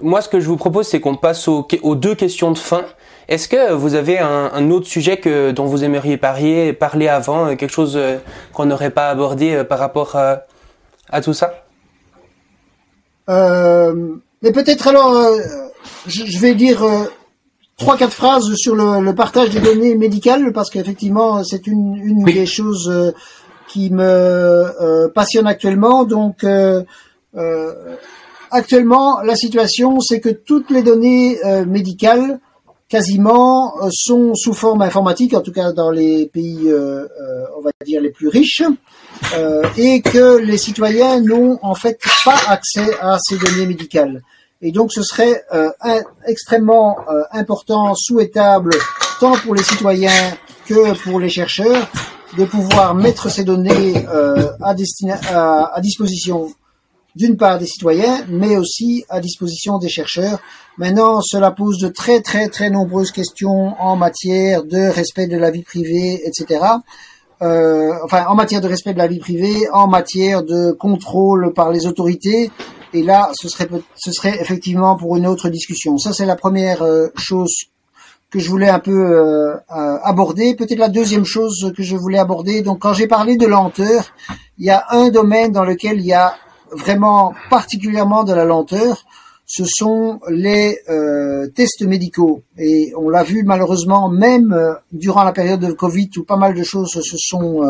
moi, 0.00 0.20
ce 0.20 0.28
que 0.28 0.40
je 0.40 0.46
vous 0.46 0.56
propose, 0.56 0.86
c'est 0.88 1.00
qu'on 1.00 1.16
passe 1.16 1.46
aux, 1.48 1.66
aux 1.82 1.94
deux 1.94 2.14
questions 2.14 2.50
de 2.50 2.58
fin. 2.58 2.84
Est-ce 3.32 3.48
que 3.48 3.72
vous 3.72 3.94
avez 3.94 4.18
un, 4.18 4.70
autre 4.70 4.86
sujet 4.86 5.16
que, 5.16 5.52
dont 5.52 5.64
vous 5.64 5.84
aimeriez 5.84 6.18
parler, 6.18 6.74
parler 6.74 7.08
avant, 7.08 7.46
euh, 7.46 7.54
quelque 7.54 7.72
chose 7.72 7.96
euh, 7.96 8.18
qu'on 8.52 8.66
n'aurait 8.66 8.90
pas 8.90 9.08
abordé 9.08 9.54
euh, 9.54 9.64
par 9.64 9.78
rapport 9.78 10.16
à, 10.16 11.22
tout 11.22 11.32
ça? 11.32 11.64
Mais 13.28 14.52
peut-être 14.52 14.86
alors, 14.86 15.14
je, 16.06 16.38
vais 16.40 16.54
dire 16.54 16.84
trois 17.78 17.96
quatre 17.96 18.12
phrases 18.12 18.52
sur 18.56 18.74
le, 18.74 19.14
partage 19.14 19.48
des 19.48 19.60
données 19.60 19.94
médicales 19.94 20.52
parce 20.52 20.68
qu'effectivement 20.68 21.42
c'est 21.42 21.66
une, 21.66 22.24
des 22.24 22.44
choses 22.44 23.14
qui 23.66 23.90
me 23.90 25.08
passionne 25.14 25.46
actuellement. 25.46 26.04
Donc 26.04 26.44
actuellement 28.50 29.22
la 29.22 29.36
situation 29.36 30.00
c'est 30.00 30.20
que 30.20 30.28
toutes 30.28 30.70
les 30.70 30.82
données 30.82 31.38
médicales 31.66 32.38
quasiment 32.92 33.82
euh, 33.82 33.88
sont 33.90 34.34
sous 34.34 34.52
forme 34.52 34.82
informatique, 34.82 35.32
en 35.32 35.40
tout 35.40 35.50
cas 35.50 35.72
dans 35.72 35.90
les 35.90 36.26
pays, 36.26 36.68
euh, 36.70 37.06
euh, 37.06 37.46
on 37.56 37.62
va 37.62 37.70
dire, 37.86 38.02
les 38.02 38.10
plus 38.10 38.28
riches, 38.28 38.62
et 39.78 40.02
que 40.02 40.36
les 40.36 40.58
citoyens 40.58 41.18
n'ont 41.20 41.58
en 41.62 41.74
fait 41.74 41.98
pas 42.22 42.36
accès 42.48 42.86
à 43.00 43.16
ces 43.18 43.38
données 43.38 43.64
médicales. 43.64 44.22
Et 44.60 44.72
donc 44.72 44.92
ce 44.92 45.02
serait 45.02 45.42
extrêmement 46.26 46.98
important, 47.32 47.94
souhaitable, 47.94 48.74
tant 49.20 49.36
pour 49.38 49.54
les 49.54 49.62
citoyens 49.62 50.36
que 50.66 50.94
pour 51.02 51.18
les 51.18 51.30
chercheurs, 51.30 51.88
de 52.36 52.44
pouvoir 52.44 52.94
mettre 52.94 53.30
ces 53.30 53.44
données 53.44 54.06
à, 54.60 55.80
disposition 55.80 56.52
d'une 57.14 57.36
part 57.36 57.58
des 57.58 57.66
citoyens, 57.66 58.24
mais 58.28 58.56
aussi 58.56 59.04
à 59.08 59.20
disposition 59.20 59.78
des 59.78 59.88
chercheurs. 59.88 60.40
Maintenant, 60.78 61.20
cela 61.20 61.50
pose 61.50 61.78
de 61.78 61.88
très 61.88 62.20
très 62.20 62.48
très 62.48 62.70
nombreuses 62.70 63.10
questions 63.10 63.74
en 63.78 63.96
matière 63.96 64.64
de 64.64 64.88
respect 64.88 65.26
de 65.26 65.36
la 65.36 65.50
vie 65.50 65.62
privée, 65.62 66.20
etc. 66.24 66.64
Euh, 67.42 67.92
enfin, 68.04 68.24
en 68.28 68.34
matière 68.34 68.60
de 68.60 68.68
respect 68.68 68.92
de 68.92 68.98
la 68.98 69.08
vie 69.08 69.18
privée, 69.18 69.68
en 69.72 69.88
matière 69.88 70.42
de 70.42 70.72
contrôle 70.72 71.52
par 71.52 71.70
les 71.70 71.86
autorités. 71.86 72.50
Et 72.94 73.02
là, 73.02 73.30
ce 73.40 73.48
serait, 73.48 73.68
ce 73.96 74.12
serait 74.12 74.40
effectivement 74.40 74.96
pour 74.96 75.16
une 75.16 75.26
autre 75.26 75.48
discussion. 75.48 75.98
Ça, 75.98 76.12
c'est 76.12 76.26
la 76.26 76.36
première 76.36 76.82
euh, 76.82 77.08
chose 77.16 77.52
que 78.30 78.38
je 78.38 78.48
voulais 78.48 78.68
un 78.68 78.78
peu 78.78 78.92
euh, 78.92 79.56
aborder. 79.68 80.54
Peut-être 80.54 80.78
la 80.78 80.88
deuxième 80.88 81.24
chose 81.24 81.72
que 81.76 81.82
je 81.82 81.96
voulais 81.96 82.18
aborder. 82.18 82.62
Donc, 82.62 82.78
quand 82.80 82.94
j'ai 82.94 83.06
parlé 83.06 83.36
de 83.36 83.46
lenteur, 83.46 84.14
il 84.58 84.66
y 84.66 84.70
a 84.70 84.86
un 84.90 85.10
domaine 85.10 85.52
dans 85.52 85.64
lequel 85.64 86.00
il 86.00 86.06
y 86.06 86.14
a 86.14 86.34
vraiment 86.72 87.34
particulièrement 87.50 88.24
de 88.24 88.32
la 88.32 88.44
lenteur, 88.44 89.04
ce 89.46 89.64
sont 89.66 90.20
les 90.30 90.78
euh, 90.88 91.46
tests 91.48 91.82
médicaux. 91.82 92.42
Et 92.58 92.92
on 92.96 93.10
l'a 93.10 93.22
vu 93.22 93.42
malheureusement 93.42 94.08
même 94.08 94.52
euh, 94.52 94.72
durant 94.92 95.24
la 95.24 95.32
période 95.32 95.60
de 95.60 95.72
Covid 95.72 96.08
où 96.16 96.24
pas 96.24 96.36
mal 96.36 96.54
de 96.54 96.62
choses 96.62 96.90
se 96.90 97.16
sont 97.18 97.62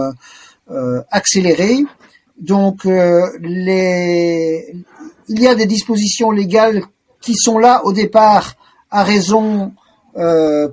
euh, 0.71 1.01
accélérées. 1.11 1.85
Donc 2.39 2.83
il 2.85 3.35
y 5.29 5.47
a 5.47 5.55
des 5.55 5.67
dispositions 5.67 6.31
légales 6.31 6.83
qui 7.21 7.35
sont 7.35 7.59
là 7.59 7.83
au 7.85 7.93
départ 7.93 8.55
à 8.91 9.05
raison 9.05 9.73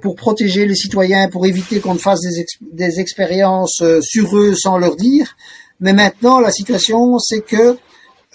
pour 0.02 0.16
protéger 0.16 0.66
les 0.66 0.76
citoyens, 0.76 1.30
pour 1.30 1.46
éviter 1.46 1.80
qu'on 1.80 1.94
ne 1.94 2.00
fasse 2.00 2.22
des 2.62 3.00
expériences 3.00 3.84
sur 4.02 4.38
eux 4.38 4.56
sans 4.56 4.78
leur 4.78 4.96
dire. 4.96 5.36
Mais 5.80 5.94
maintenant, 5.94 6.40
la 6.40 6.52
situation, 6.52 7.20
c'est 7.20 7.42
que 7.42 7.78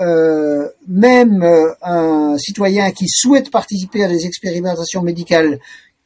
euh, 0.01 0.69
même 0.89 1.45
euh, 1.45 1.73
un 1.83 2.37
citoyen 2.37 2.91
qui 2.91 3.07
souhaite 3.09 3.51
participer 3.51 4.03
à 4.03 4.09
des 4.09 4.27
expérimentations 4.27 5.03
médicales, 5.03 5.61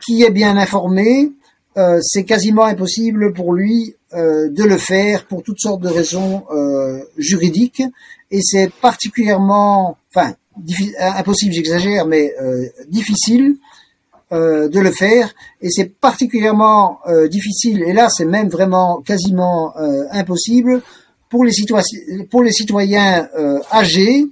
qui 0.05 0.23
est 0.23 0.31
bien 0.31 0.59
informé, 0.59 1.33
euh, 1.79 1.99
c'est 2.03 2.25
quasiment 2.25 2.65
impossible 2.65 3.33
pour 3.33 3.55
lui 3.55 3.95
de 4.11 4.65
le 4.65 4.79
faire 4.79 5.27
pour 5.27 5.43
toutes 5.43 5.61
sortes 5.61 5.83
de 5.83 5.89
raisons 5.89 6.45
juridiques, 7.19 7.83
et 8.31 8.41
c'est 8.43 8.73
particulièrement, 8.81 9.99
enfin, 10.15 10.33
impossible, 10.99 11.53
j'exagère, 11.53 12.07
mais 12.07 12.33
difficile 12.89 13.57
de 14.31 14.81
le 14.81 14.91
faire, 14.93 15.35
et 15.61 15.69
c'est 15.69 15.93
particulièrement 16.01 17.01
difficile, 17.31 17.83
et 17.83 17.93
là 17.93 18.09
c'est 18.09 18.25
même 18.25 18.49
vraiment 18.49 19.03
quasiment 19.03 19.75
impossible 20.11 20.81
pour 21.29 21.45
les 21.45 21.53
citoyens, 21.53 21.85
pour 22.31 22.43
les 22.43 22.53
citoyens 22.53 23.29
euh, 23.39 23.59
âgés, 23.73 24.27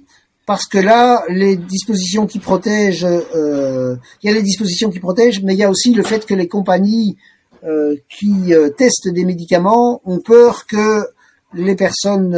parce 0.45 0.65
que 0.65 0.77
là, 0.77 1.23
les 1.29 1.57
dispositions 1.57 2.25
qui 2.25 2.39
protègent, 2.39 3.05
euh, 3.05 3.95
il 4.23 4.27
y 4.27 4.29
a 4.29 4.33
les 4.33 4.41
dispositions 4.41 4.89
qui 4.89 4.99
protègent, 4.99 5.43
mais 5.43 5.53
il 5.53 5.59
y 5.59 5.63
a 5.63 5.69
aussi 5.69 5.93
le 5.93 6.03
fait 6.03 6.25
que 6.25 6.33
les 6.33 6.47
compagnies 6.47 7.17
euh, 7.65 7.95
qui 8.09 8.53
testent 8.77 9.09
des 9.09 9.25
médicaments 9.25 10.01
ont 10.05 10.19
peur 10.19 10.65
que 10.67 11.05
les 11.53 11.75
personnes 11.75 12.37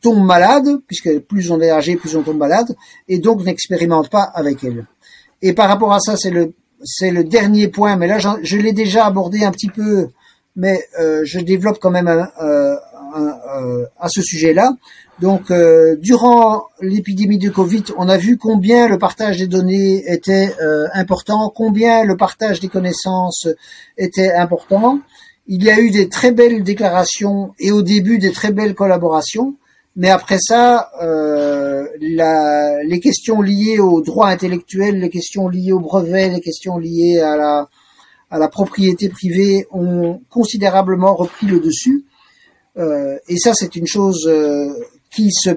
tombent 0.00 0.24
malades, 0.24 0.78
puisque 0.86 1.18
plus 1.20 1.50
on 1.50 1.60
est 1.60 1.70
âgé, 1.70 1.96
plus 1.96 2.16
on 2.16 2.22
tombe 2.22 2.38
malade, 2.38 2.74
et 3.08 3.18
donc 3.18 3.44
n'expérimentent 3.44 4.10
pas 4.10 4.22
avec 4.22 4.64
elles. 4.64 4.86
Et 5.42 5.52
par 5.52 5.68
rapport 5.68 5.92
à 5.92 6.00
ça, 6.00 6.16
c'est 6.16 6.30
le 6.30 6.52
c'est 6.84 7.12
le 7.12 7.22
dernier 7.22 7.68
point, 7.68 7.94
mais 7.96 8.08
là 8.08 8.18
je 8.18 8.56
l'ai 8.56 8.72
déjà 8.72 9.06
abordé 9.06 9.44
un 9.44 9.52
petit 9.52 9.68
peu, 9.68 10.08
mais 10.56 10.80
je 10.98 11.40
développe 11.40 11.78
quand 11.80 11.90
même 11.90 12.08
un, 12.08 12.78
euh, 13.16 13.86
à 13.98 14.08
ce 14.08 14.22
sujet-là. 14.22 14.72
Donc, 15.20 15.50
euh, 15.50 15.96
durant 16.00 16.64
l'épidémie 16.80 17.38
de 17.38 17.48
Covid, 17.48 17.84
on 17.96 18.08
a 18.08 18.16
vu 18.16 18.38
combien 18.38 18.88
le 18.88 18.98
partage 18.98 19.38
des 19.38 19.46
données 19.46 20.02
était 20.12 20.52
euh, 20.60 20.88
important, 20.94 21.48
combien 21.54 22.04
le 22.04 22.16
partage 22.16 22.58
des 22.58 22.68
connaissances 22.68 23.46
était 23.96 24.32
important. 24.32 25.00
Il 25.46 25.62
y 25.62 25.70
a 25.70 25.78
eu 25.78 25.90
des 25.90 26.08
très 26.08 26.32
belles 26.32 26.64
déclarations 26.64 27.52
et 27.60 27.70
au 27.70 27.82
début 27.82 28.18
des 28.18 28.32
très 28.32 28.50
belles 28.50 28.74
collaborations, 28.74 29.54
mais 29.94 30.08
après 30.08 30.38
ça, 30.40 30.90
euh, 31.02 31.86
la, 32.00 32.82
les 32.82 32.98
questions 32.98 33.42
liées 33.42 33.78
au 33.78 34.00
droit 34.00 34.28
intellectuel, 34.28 34.98
les 34.98 35.10
questions 35.10 35.48
liées 35.48 35.72
au 35.72 35.80
brevet, 35.80 36.30
les 36.30 36.40
questions 36.40 36.78
liées 36.78 37.20
à 37.20 37.36
la, 37.36 37.68
à 38.30 38.38
la 38.38 38.48
propriété 38.48 39.08
privée 39.08 39.66
ont 39.70 40.20
considérablement 40.30 41.14
repris 41.14 41.46
le 41.46 41.60
dessus. 41.60 42.04
Euh, 42.78 43.18
et 43.28 43.36
ça, 43.36 43.54
c'est 43.54 43.76
une 43.76 43.86
chose 43.86 44.26
euh, 44.26 44.72
qui, 45.10 45.30
se, 45.30 45.50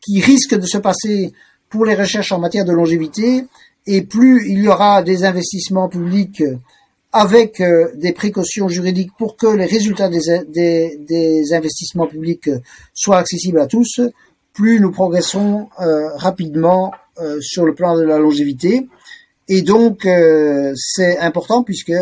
qui 0.00 0.20
risque 0.20 0.54
de 0.54 0.66
se 0.66 0.78
passer 0.78 1.32
pour 1.70 1.84
les 1.84 1.94
recherches 1.94 2.32
en 2.32 2.38
matière 2.38 2.64
de 2.64 2.72
longévité. 2.72 3.44
Et 3.86 4.02
plus 4.02 4.48
il 4.48 4.62
y 4.62 4.68
aura 4.68 5.02
des 5.02 5.24
investissements 5.24 5.88
publics 5.88 6.42
avec 7.12 7.60
euh, 7.60 7.88
des 7.94 8.12
précautions 8.12 8.68
juridiques 8.68 9.10
pour 9.18 9.36
que 9.36 9.46
les 9.46 9.66
résultats 9.66 10.08
des, 10.08 10.20
des, 10.48 10.96
des, 10.96 11.52
investissements 11.52 12.06
publics 12.06 12.48
soient 12.94 13.18
accessibles 13.18 13.60
à 13.60 13.66
tous, 13.66 14.00
plus 14.54 14.80
nous 14.80 14.92
progresserons 14.92 15.68
rapidement 16.16 16.92
sur 17.40 17.64
le 17.64 17.74
plan 17.74 17.96
de 17.96 18.02
la 18.02 18.18
longévité. 18.18 18.86
Et 19.48 19.62
donc 19.62 20.06
c'est 20.74 21.18
important 21.18 21.62
puisque, 21.62 21.92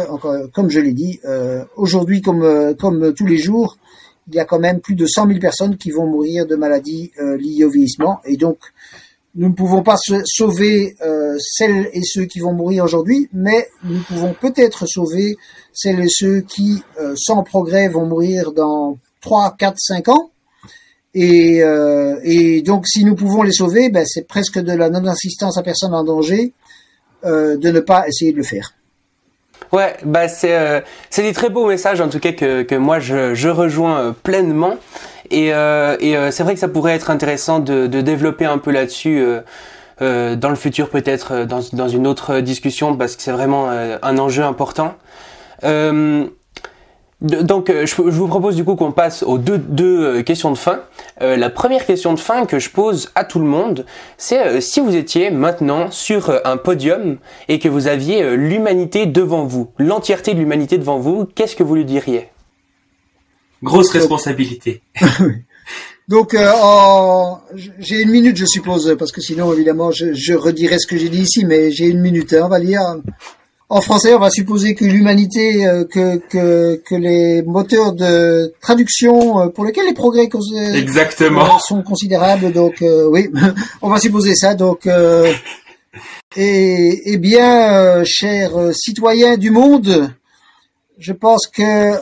comme 0.53 0.69
je 0.69 0.81
l'ai 0.81 0.93
dit, 0.93 1.21
aujourd'hui 1.77 2.23
comme, 2.23 2.75
comme 2.77 3.15
tous 3.15 3.27
les 3.27 3.39
jours, 3.39 3.79
il 4.31 4.37
y 4.37 4.41
a 4.41 4.45
quand 4.45 4.61
même 4.61 4.81
plus 4.81 4.95
de 4.95 5.07
100 5.07 5.27
000 5.27 5.41
personnes 5.41 5.77
qui 5.77 5.91
vont 5.91 6.07
mourir 6.07 6.47
de 6.47 6.55
maladies 6.55 7.11
euh, 7.19 7.37
liées 7.37 7.65
au 7.65 7.71
vieillissement. 7.71 8.21
Et 8.25 8.37
donc, 8.37 8.59
nous 9.35 9.49
ne 9.49 9.55
pouvons 9.55 9.83
pas 9.83 9.97
sauver 10.25 10.97
euh, 11.05 11.37
celles 11.41 11.89
et 11.93 12.03
ceux 12.03 12.25
qui 12.25 12.39
vont 12.41 12.53
mourir 12.53 12.85
aujourd'hui, 12.85 13.29
mais 13.33 13.69
nous 13.85 14.01
pouvons 14.03 14.35
peut-être 14.41 14.87
sauver 14.87 15.37
celles 15.73 16.01
et 16.01 16.09
ceux 16.09 16.41
qui, 16.41 16.83
euh, 17.01 17.15
sans 17.17 17.43
progrès, 17.43 17.89
vont 17.89 18.07
mourir 18.07 18.53
dans 18.53 18.99
3, 19.21 19.57
4, 19.59 19.77
5 19.79 20.09
ans. 20.09 20.31
Et, 21.13 22.63
donc, 22.65 22.87
si 22.87 23.05
nous 23.05 23.17
pouvons 23.17 23.43
les 23.43 23.53
sauver, 23.53 23.91
ben, 23.91 24.05
c'est 24.07 24.29
presque 24.29 24.61
de 24.61 24.73
la 24.73 24.91
non-assistance 24.91 25.59
à 25.59 25.63
personne 25.63 25.93
en 25.93 26.05
danger 26.05 26.53
de 27.25 27.71
ne 27.71 27.81
pas 27.81 28.07
essayer 28.07 28.31
de 28.31 28.37
le 28.37 28.45
faire. 28.45 28.75
Ouais, 29.73 29.97
bah 30.05 30.29
c'est 30.29 30.57
euh, 30.57 30.81
c'est 31.11 31.23
des 31.23 31.33
très 31.33 31.49
beaux 31.49 31.67
messages 31.67 32.01
en 32.01 32.09
tout 32.09 32.19
cas 32.19 32.33
que 32.33 32.63
que 32.63 32.75
moi 32.75 32.99
je 32.99 33.35
je 33.35 33.49
rejoins 33.49 33.99
euh, 33.99 34.13
pleinement. 34.13 34.77
Et, 35.33 35.51
et 35.51 36.17
c'est 36.33 36.43
vrai 36.43 36.55
que 36.55 36.59
ça 36.61 36.67
pourrait 36.67 36.95
être 36.95 37.09
intéressant 37.09 37.61
de, 37.61 37.87
de 37.87 38.01
développer 38.01 38.47
un 38.47 38.59
peu 38.59 38.73
là-dessus. 38.73 39.25
dans 40.01 40.49
le 40.49 40.57
futur 40.57 40.89
peut-être 40.89 41.45
dans, 41.45 41.61
dans 41.73 41.89
une 41.89 42.09
autre 42.09 42.41
discussion 42.41 42.97
parce 42.97 43.15
que 43.15 43.23
c'est 43.23 43.31
vraiment 43.31 43.69
un 43.71 44.19
enjeu 44.19 44.43
important. 44.43 44.97
Euh, 45.63 46.25
donc, 47.21 47.69
euh, 47.69 47.85
je, 47.85 48.01
vous 48.01 48.29
propose 48.29 48.57
du 48.57 48.65
coup 48.65 48.77
qu'on 48.77 48.93
passe 48.93 49.23
aux 49.23 49.37
deux, 49.37 49.59
deux 49.59 50.01
euh, 50.01 50.23
questions 50.23 50.51
de 50.51 50.57
fin. 50.57 50.81
Euh, 51.21 51.37
la 51.37 51.51
première 51.51 51.85
question 51.85 52.15
de 52.15 52.19
fin 52.19 52.47
que 52.47 52.59
je 52.59 52.71
pose 52.71 53.11
à 53.15 53.25
tout 53.25 53.39
le 53.39 53.45
monde, 53.45 53.85
c'est 54.17 54.61
si 54.63 54.81
vous 54.81 54.97
étiez 54.97 55.31
maintenant 55.31 55.91
sur 55.91 56.41
un 56.47 56.57
podium 56.57 57.19
et 57.49 57.59
que 57.59 57.69
vous 57.69 57.89
aviez 57.89 58.37
l'humanité 58.37 59.05
devant 59.05 59.45
vous, 59.45 59.71
l'entièreté 59.79 60.33
de 60.33 60.39
l'humanité 60.39 60.79
devant 60.79 60.99
vous, 60.99 61.27
qu'est-ce 61.27 61.57
que 61.57 61.63
vous 61.63 61.75
lui 61.75 61.85
diriez? 61.85 62.29
Grosse 63.63 63.91
responsabilité. 63.91 64.81
Donc, 66.09 66.35
j'ai 67.79 68.01
une 68.01 68.11
minute, 68.11 68.37
je 68.37 68.47
suppose, 68.47 68.97
parce 68.99 69.13
que 69.13 69.21
sinon, 69.21 69.53
évidemment, 69.53 69.93
je, 69.93 70.15
je 70.15 70.33
redirai 70.33 70.79
ce 70.79 70.87
que 70.87 70.97
j'ai 70.97 71.11
dit 71.11 71.21
ici, 71.21 71.45
mais 71.45 71.71
j'ai 71.71 71.87
une 71.87 72.01
minute, 72.01 72.33
hein, 72.33 72.43
on 72.45 72.49
va 72.49 72.59
lire 72.59 72.81
en 73.73 73.81
français, 73.81 74.13
on 74.15 74.19
va 74.19 74.31
supposer 74.31 74.75
que 74.75 74.85
l'humanité, 74.85 75.65
euh, 75.65 75.85
que, 75.85 76.17
que, 76.17 76.83
que 76.85 76.95
les 76.97 77.43
moteurs 77.43 77.93
de 77.93 78.53
traduction 78.61 79.41
euh, 79.41 79.49
pour 79.49 79.65
lesquels 79.65 79.87
les 79.87 79.95
progrès 79.95 80.29
Exactement. 80.75 81.61
sont 81.61 81.81
considérables. 81.85 82.53
Donc 82.53 82.83
euh, 82.83 83.09
oui, 83.09 83.31
on 83.83 83.89
va 83.89 84.01
supposer 84.01 84.35
ça. 84.35 84.57
Donc 84.57 84.89
et, 86.37 87.13
et 87.13 87.17
bien, 87.19 88.03
chers 88.05 88.75
citoyens 88.75 89.37
du 89.37 89.53
monde, 89.53 90.13
je 90.99 91.13
pense 91.13 91.47
que 91.47 91.93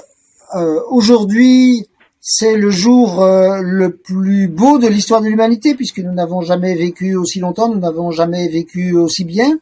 aujourd'hui 0.90 1.86
c'est 2.20 2.56
le 2.56 2.70
jour 2.70 3.22
le 3.22 3.90
plus 3.90 4.48
beau 4.48 4.78
de 4.78 4.88
l'histoire 4.88 5.20
de 5.20 5.28
l'humanité 5.28 5.74
puisque 5.74 5.98
nous 5.98 6.12
n'avons 6.12 6.40
jamais 6.40 6.74
vécu 6.74 7.14
aussi 7.14 7.40
longtemps, 7.40 7.68
nous 7.68 7.80
n'avons 7.80 8.10
jamais 8.10 8.48
vécu 8.48 8.94
aussi 8.94 9.24
bien 9.24 9.58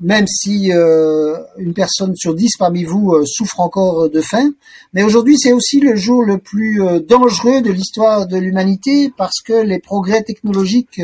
même 0.00 0.26
si 0.26 0.72
euh, 0.72 1.36
une 1.58 1.74
personne 1.74 2.16
sur 2.16 2.34
dix 2.34 2.56
parmi 2.58 2.84
vous 2.84 3.12
euh, 3.12 3.24
souffre 3.26 3.60
encore 3.60 4.08
de 4.08 4.20
faim. 4.22 4.52
Mais 4.94 5.02
aujourd'hui, 5.02 5.36
c'est 5.38 5.52
aussi 5.52 5.78
le 5.78 5.94
jour 5.94 6.22
le 6.22 6.38
plus 6.38 6.82
euh, 6.82 7.00
dangereux 7.00 7.60
de 7.60 7.70
l'histoire 7.70 8.26
de 8.26 8.38
l'humanité 8.38 9.12
parce 9.14 9.40
que 9.44 9.52
les 9.52 9.78
progrès 9.78 10.22
technologiques 10.22 11.02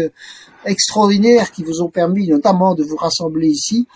extraordinaires 0.64 1.52
qui 1.52 1.62
vous 1.62 1.82
ont 1.82 1.90
permis 1.90 2.26
notamment 2.26 2.74
de 2.74 2.82
vous 2.82 2.96
rassembler 2.96 3.48
ici, 3.48 3.86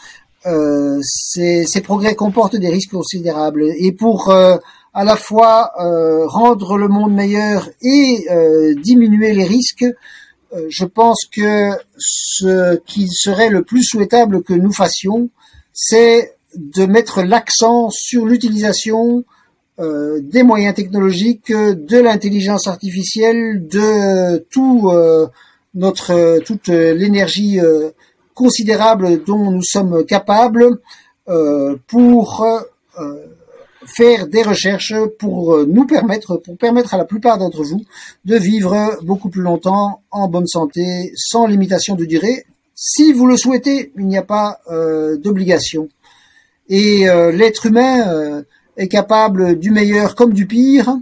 ces, 1.02 1.66
ces, 1.66 1.80
progrès 1.82 2.14
comportent 2.14 2.56
des 2.56 2.70
risques 2.70 2.92
considérables. 2.92 3.64
Et 3.76 3.92
pour 3.92 4.30
à 4.30 5.04
la 5.04 5.16
fois 5.16 5.72
rendre 5.76 6.78
le 6.78 6.88
monde 6.88 7.12
meilleur 7.12 7.68
et 7.82 8.26
diminuer 8.76 9.32
les 9.32 9.44
risques, 9.44 9.84
je 10.68 10.84
pense 10.84 11.20
que 11.32 11.70
ce 11.96 12.76
qui 12.86 13.06
serait 13.08 13.50
le 13.50 13.62
plus 13.62 13.84
souhaitable 13.84 14.42
que 14.42 14.54
nous 14.54 14.72
fassions, 14.72 15.30
c'est 15.72 16.34
de 16.56 16.86
mettre 16.86 17.22
l'accent 17.22 17.90
sur 17.90 18.26
l'utilisation 18.26 19.24
euh, 19.78 20.20
des 20.20 20.42
moyens 20.42 20.74
technologiques, 20.74 21.52
de 21.52 21.98
l'intelligence 21.98 22.66
artificielle, 22.66 23.66
de 23.68 24.38
tout 24.50 24.90
euh, 24.90 25.28
notre 25.74 26.40
toute 26.40 26.66
l'énergie 26.66 27.60
considérable 28.34 29.22
dont 29.22 29.52
nous 29.52 29.62
sommes 29.62 30.04
capables 30.04 30.80
pour 31.86 32.44
faire 33.86 34.26
des 34.26 34.42
recherches 34.42 34.94
pour 35.18 35.54
euh, 35.54 35.66
nous 35.66 35.86
permettre, 35.86 36.36
pour 36.36 36.56
permettre 36.56 36.94
à 36.94 36.98
la 36.98 37.04
plupart 37.04 37.38
d'entre 37.38 37.62
vous 37.62 37.84
de 38.24 38.36
vivre 38.36 38.98
beaucoup 39.02 39.30
plus 39.30 39.42
longtemps 39.42 40.02
en 40.10 40.28
bonne 40.28 40.46
santé, 40.46 41.12
sans 41.16 41.46
limitation 41.46 41.94
de 41.94 42.04
durée. 42.04 42.44
Si 42.74 43.12
vous 43.12 43.26
le 43.26 43.36
souhaitez, 43.36 43.92
il 43.96 44.06
n'y 44.06 44.18
a 44.18 44.22
pas 44.22 44.60
euh, 44.70 45.16
d'obligation. 45.16 45.88
Et 46.68 47.08
euh, 47.08 47.32
l'être 47.32 47.66
humain 47.66 48.42
est 48.76 48.88
capable 48.88 49.58
du 49.58 49.70
meilleur 49.70 50.14
comme 50.14 50.32
du 50.32 50.46
pire. 50.46 50.96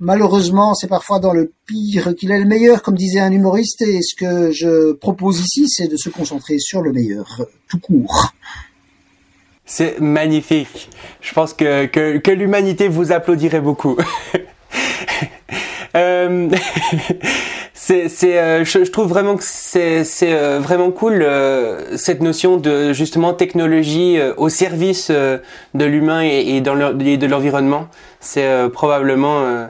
Malheureusement, 0.00 0.74
c'est 0.74 0.88
parfois 0.88 1.20
dans 1.20 1.32
le 1.32 1.52
pire 1.66 2.14
qu'il 2.16 2.30
est 2.32 2.38
le 2.38 2.44
meilleur, 2.44 2.82
comme 2.82 2.96
disait 2.96 3.20
un 3.20 3.30
humoriste, 3.30 3.80
et 3.82 4.02
ce 4.02 4.16
que 4.16 4.50
je 4.50 4.92
propose 4.92 5.40
ici, 5.40 5.68
c'est 5.68 5.86
de 5.86 5.96
se 5.96 6.10
concentrer 6.10 6.58
sur 6.58 6.82
le 6.82 6.92
meilleur, 6.92 7.42
tout 7.68 7.78
court. 7.78 8.34
C'est 9.66 9.98
magnifique. 9.98 10.90
Je 11.22 11.32
pense 11.32 11.54
que, 11.54 11.86
que, 11.86 12.30
l'humanité 12.30 12.88
vous 12.88 13.12
applaudirait 13.12 13.62
beaucoup. 13.62 13.96
euh, 15.96 16.50
c'est, 17.72 18.10
euh, 18.24 18.64
je, 18.64 18.90
trouve 18.90 19.08
vraiment 19.08 19.36
que 19.36 19.42
c'est, 19.42 20.04
c'est 20.04 20.34
euh, 20.34 20.60
vraiment 20.60 20.90
cool 20.90 21.26
cette 21.96 22.20
notion 22.20 22.58
de 22.58 22.92
justement 22.92 23.32
technologie 23.32 24.18
au 24.36 24.50
service 24.50 25.10
de 25.10 25.84
l'humain 25.84 26.20
et, 26.20 26.60
de 26.60 27.26
l'environnement. 27.26 27.88
C'est 28.20 28.68
probablement 28.70 29.68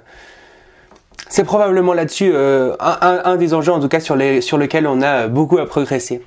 c'est 1.29 1.45
probablement 1.45 1.95
là-dessus 1.95 2.33
un, 2.35 3.37
des 3.37 3.55
enjeux 3.55 3.73
en 3.73 3.81
tout 3.81 3.89
cas 3.89 4.01
sur, 4.01 4.17
les, 4.17 4.41
sur 4.41 4.59
lequel 4.59 4.89
on 4.89 5.03
a 5.03 5.29
beaucoup 5.29 5.59
à 5.59 5.67
progresser. 5.67 6.21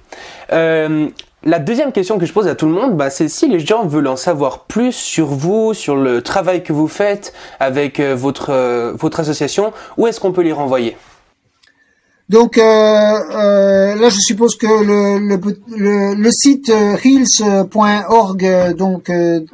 La 1.43 1.59
deuxième 1.59 1.91
question 1.91 2.18
que 2.18 2.26
je 2.26 2.34
pose 2.34 2.47
à 2.47 2.55
tout 2.55 2.65
le 2.65 2.72
monde, 2.72 2.97
bah, 2.97 3.11
c'est 3.11 3.30
si 3.30 3.47
les 3.47 3.59
gens 3.59 3.85
veulent 3.85 4.07
en 4.07 4.15
savoir 4.15 4.64
plus 4.65 4.93
sur 4.93 5.27
vous, 5.27 5.76
sur 5.76 5.95
le 5.95 6.23
travail 6.23 6.64
que 6.64 6.73
vous 6.73 6.88
faites 6.88 7.31
avec 7.59 7.99
euh, 7.99 8.15
votre, 8.15 8.49
euh, 8.49 8.93
votre 8.93 9.19
association, 9.19 9.72
où 9.97 10.07
est-ce 10.07 10.19
qu'on 10.19 10.31
peut 10.31 10.41
les 10.41 10.51
renvoyer? 10.51 10.97
Donc 12.27 12.57
euh, 12.57 12.64
là, 12.64 14.09
je 14.09 14.19
suppose 14.19 14.57
que 14.57 14.65
le, 14.68 16.31
site 16.31 16.69
reels.org, 16.69 18.76
donc 18.76 19.09
de, 19.09 19.45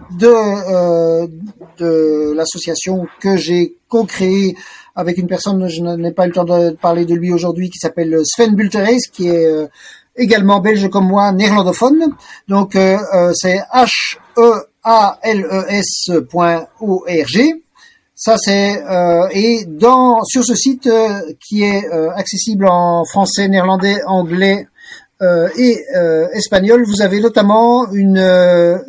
de 1.77 2.33
l'association 2.33 3.05
que 3.19 3.37
j'ai 3.37 3.75
co-créée 3.89 4.55
avec 4.95 5.19
une 5.19 5.27
personne, 5.27 5.67
je 5.67 5.83
n'ai 5.83 6.11
pas 6.11 6.25
eu 6.25 6.29
le 6.29 6.33
temps 6.33 6.45
de 6.45 6.71
parler 6.71 7.05
de 7.05 7.13
lui 7.13 7.31
aujourd'hui, 7.31 7.69
qui 7.69 7.77
s'appelle 7.77 8.21
Sven 8.25 8.55
Bulteres, 8.55 8.97
qui 9.11 9.27
est 9.27 9.67
également 10.15 10.59
belge 10.59 10.89
comme 10.89 11.07
moi, 11.07 11.31
néerlandophone. 11.31 12.15
Donc 12.47 12.75
euh, 12.75 12.97
euh, 13.13 13.31
c'est 13.33 13.59
h 13.73 14.17
e 14.37 14.67
a 14.83 15.19
l 15.23 15.45
e 15.45 15.65
s.org. 15.69 17.53
Ça 18.15 18.37
c'est 18.37 18.81
euh, 18.83 19.27
et 19.31 19.65
dans 19.65 20.23
sur 20.23 20.43
ce 20.43 20.55
site 20.55 20.89
qui 21.45 21.63
est 21.63 21.85
accessible 22.15 22.67
en 22.67 23.05
français, 23.05 23.47
néerlandais, 23.47 24.03
anglais 24.05 24.67
et 25.57 25.77
espagnol, 26.33 26.83
vous 26.83 27.01
avez 27.01 27.21
notamment 27.21 27.89
une 27.91 28.17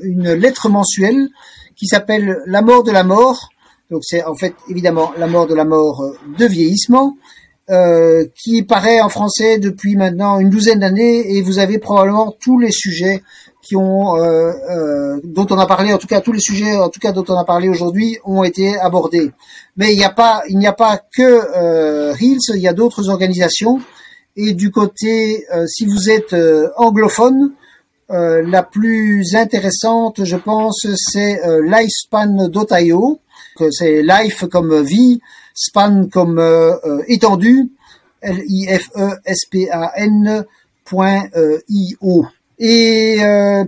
une 0.03 0.33
lettre 0.33 0.69
mensuelle 0.69 1.29
qui 1.77 1.87
s'appelle 1.87 2.39
La 2.47 2.61
mort 2.61 2.83
de 2.83 2.91
la 2.91 3.05
mort. 3.05 3.51
Donc 3.91 4.03
c'est 4.03 4.25
en 4.25 4.35
fait 4.35 4.55
évidemment 4.69 5.13
la 5.17 5.29
mort 5.29 5.47
de 5.47 5.55
la 5.55 5.65
mort 5.65 6.03
de 6.37 6.47
vieillissement 6.47 7.17
euh, 7.71 8.27
qui 8.35 8.63
paraît 8.63 9.01
en 9.01 9.09
français 9.09 9.59
depuis 9.59 9.97
maintenant 9.97 10.39
une 10.39 10.51
douzaine 10.51 10.81
d'années 10.81 11.37
et 11.37 11.43
vous 11.43 11.59
avez 11.59 11.79
probablement 11.79 12.35
tous 12.39 12.59
les 12.59 12.71
sujets 12.71 13.23
qui 13.65 13.77
ont 13.77 14.17
euh, 14.17 14.53
euh, 14.71 15.21
dont 15.25 15.47
on 15.51 15.59
a 15.59 15.67
parlé 15.67 15.93
en 15.93 15.99
tout 15.99 16.07
cas 16.07 16.21
tous 16.21 16.33
les 16.33 16.41
sujets 16.41 16.77
en 16.77 16.91
tout 16.91 17.01
cas 17.01 17.13
dont 17.13 17.25
on 17.29 17.39
a 17.39 17.45
parlé 17.45 17.69
aujourd'hui 17.69 18.19
ont 18.25 18.45
été 18.45 18.79
abordés. 18.79 19.33
Mais 19.77 19.93
il 19.93 19.97
n'y 19.97 20.05
a 20.05 20.11
pas 20.11 20.43
il 20.49 20.59
n'y 20.59 20.67
a 20.67 20.73
pas 20.73 20.99
que 20.99 21.23
euh, 21.23 22.13
Reels 22.13 22.55
il 22.55 22.61
y 22.61 22.69
a 22.69 22.75
d'autres 22.75 23.09
organisations. 23.09 23.81
Et 24.37 24.53
du 24.53 24.73
côté 24.73 25.47
si 25.69 25.87
vous 25.87 26.11
êtes 26.11 26.35
anglophone 26.77 27.53
la 28.09 28.63
plus 28.65 29.37
intéressante 29.37 30.25
je 30.25 30.37
pense 30.37 30.85
c'est 31.13 31.41
lifespan.io 31.63 33.21
c'est 33.71 34.03
life 34.03 34.45
comme 34.51 34.83
vie 34.83 35.21
span 35.55 36.09
comme 36.13 36.39
euh, 36.39 36.75
euh, 36.85 37.03
étendu, 37.07 37.71
L-I-F-E-S-P-A-N 38.21 40.45
point 40.85 41.23
euh, 41.37 41.61
I-O. 41.69 42.27
Et 42.59 43.21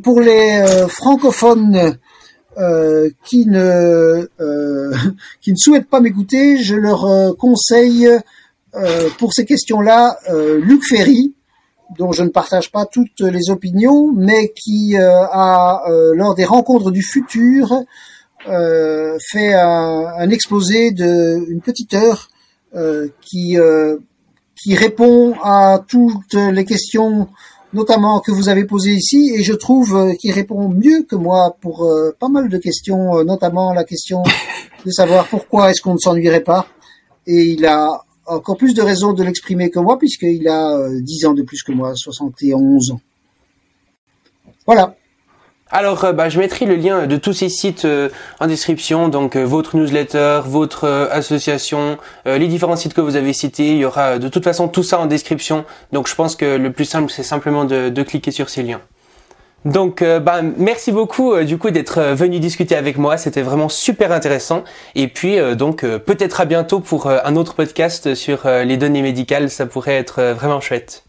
pour 0.05 0.21
les 0.21 0.65
francophones 0.89 1.99
qui 3.25 3.47
ne 3.47 4.29
qui 5.41 5.51
ne 5.51 5.57
souhaitent 5.57 5.91
pas 5.91 5.99
m'écouter, 5.99 6.59
je 6.59 6.77
leur 6.77 7.05
conseille 7.37 8.09
pour 9.19 9.33
ces 9.33 9.45
questions-là 9.45 10.17
Luc 10.61 10.85
Ferry, 10.89 11.35
dont 11.99 12.13
je 12.13 12.23
ne 12.23 12.29
partage 12.29 12.71
pas 12.71 12.87
toutes 12.87 13.23
les 13.23 13.51
opinions, 13.51 14.13
mais 14.13 14.53
qui 14.55 14.97
a 14.97 15.83
lors 16.15 16.37
des 16.37 16.45
rencontres 16.45 16.93
du 16.93 17.03
futur 17.03 17.85
euh, 18.49 19.19
fait 19.31 19.55
un, 19.55 20.07
un, 20.19 20.31
exposé 20.31 20.91
de 20.91 21.45
une 21.49 21.61
petite 21.61 21.95
heure 21.95 22.29
euh, 22.75 23.09
qui 23.21 23.59
euh, 23.59 23.97
qui 24.55 24.75
répond 24.75 25.35
à 25.43 25.83
toutes 25.87 26.35
les 26.35 26.65
questions 26.65 27.29
notamment 27.73 28.21
que 28.21 28.33
vous 28.33 28.49
avez 28.49 28.65
posées 28.65 28.93
ici 28.93 29.33
et 29.35 29.43
je 29.43 29.53
trouve 29.53 30.15
qu'il 30.17 30.33
répond 30.33 30.69
mieux 30.69 31.03
que 31.03 31.17
moi 31.17 31.57
pour 31.61 31.87
pas 32.19 32.29
mal 32.29 32.49
de 32.49 32.57
questions 32.57 33.23
notamment 33.25 33.75
la 33.75 33.85
question 33.85 34.23
de 34.87 34.91
savoir 34.91 35.29
pourquoi 35.29 35.71
est-ce 35.71 35.83
qu'on 35.83 35.95
ne 35.95 35.99
s'ennuierait 35.99 36.45
pas 36.45 36.67
et 37.27 37.43
il 37.43 37.67
a 37.67 38.01
encore 38.27 38.57
plus 38.57 38.75
de 38.75 38.83
raisons 38.83 39.13
de 39.13 39.23
l'exprimer 39.23 39.71
que 39.71 39.79
moi, 39.79 39.99
puisqu'il 39.99 40.49
a 40.49 40.89
10 41.01 41.27
ans 41.27 41.35
de 41.35 41.43
plus 41.43 41.63
que 41.63 41.71
moi, 41.71 41.93
71 41.95 42.91
ans. 42.91 43.01
Voilà. 44.67 44.97
Alors, 45.73 46.05
euh, 46.05 46.13
bah, 46.13 46.29
je 46.29 46.39
mettrai 46.39 46.65
le 46.65 46.77
lien 46.77 47.09
de 47.09 47.17
tous 47.17 47.33
ces 47.33 47.49
sites 47.49 47.85
euh, 47.85 48.09
en 48.39 48.47
description, 48.47 49.09
donc 49.09 49.35
euh, 49.35 49.43
votre 49.43 49.77
newsletter, 49.77 50.43
votre 50.45 50.87
association, 51.11 51.99
les 52.25 52.47
différents 52.47 52.77
sites 52.77 52.95
que 52.95 53.01
vous 53.01 53.17
avez 53.17 53.33
cités. 53.33 53.71
Il 53.71 53.79
y 53.79 53.85
aura 53.85 54.19
de 54.19 54.29
toute 54.29 54.45
façon 54.45 54.69
tout 54.69 54.85
ça 54.85 55.01
en 55.01 55.07
description. 55.07 55.65
Donc, 55.93 56.09
je 56.09 56.15
pense 56.15 56.37
que 56.37 56.57
le 56.57 56.71
plus 56.71 56.85
simple, 56.85 57.11
c'est 57.11 57.23
simplement 57.23 57.65
de, 57.65 57.89
de, 57.89 58.03
cliquer 58.03 58.31
sur 58.31 58.49
ces 58.49 58.63
liens. 58.63 58.81
Donc, 59.65 60.05
bah, 60.05 60.43
merci 60.43 60.93
beaucoup 60.93 61.37
du 61.43 61.59
coup 61.59 61.71
d'être 61.71 62.01
venu 62.15 62.39
discuter 62.39 62.77
avec 62.77 62.99
moi. 62.99 63.17
C'était 63.17 63.43
vraiment 63.43 63.69
super 63.69 64.13
intéressant. 64.13 64.63
Et 64.95 65.09
puis, 65.09 65.39
donc, 65.57 65.81
peut-être 65.81 66.41
à 66.41 66.45
bientôt 66.45 66.81
pour 66.81 67.09
un 67.09 67.37
autre 67.37 67.55
podcast 67.55 68.15
sur 68.15 68.47
les 68.47 68.77
données 68.77 69.03
médicales. 69.03 69.51
Ça 69.51 69.67
pourrait 69.67 69.97
être 69.97 70.23
vraiment 70.37 70.61
chouette. 70.61 71.06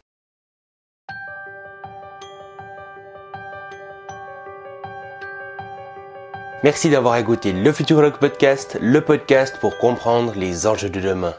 Merci 6.64 6.90
d'avoir 6.90 7.18
écouté 7.18 7.54
le 7.54 7.72
Futurologue 7.72 8.18
Podcast, 8.18 8.80
le 8.82 9.02
podcast 9.02 9.58
pour 9.62 9.78
comprendre 9.78 10.34
les 10.36 10.66
enjeux 10.66 10.90
de 10.90 11.00
demain. 11.00 11.36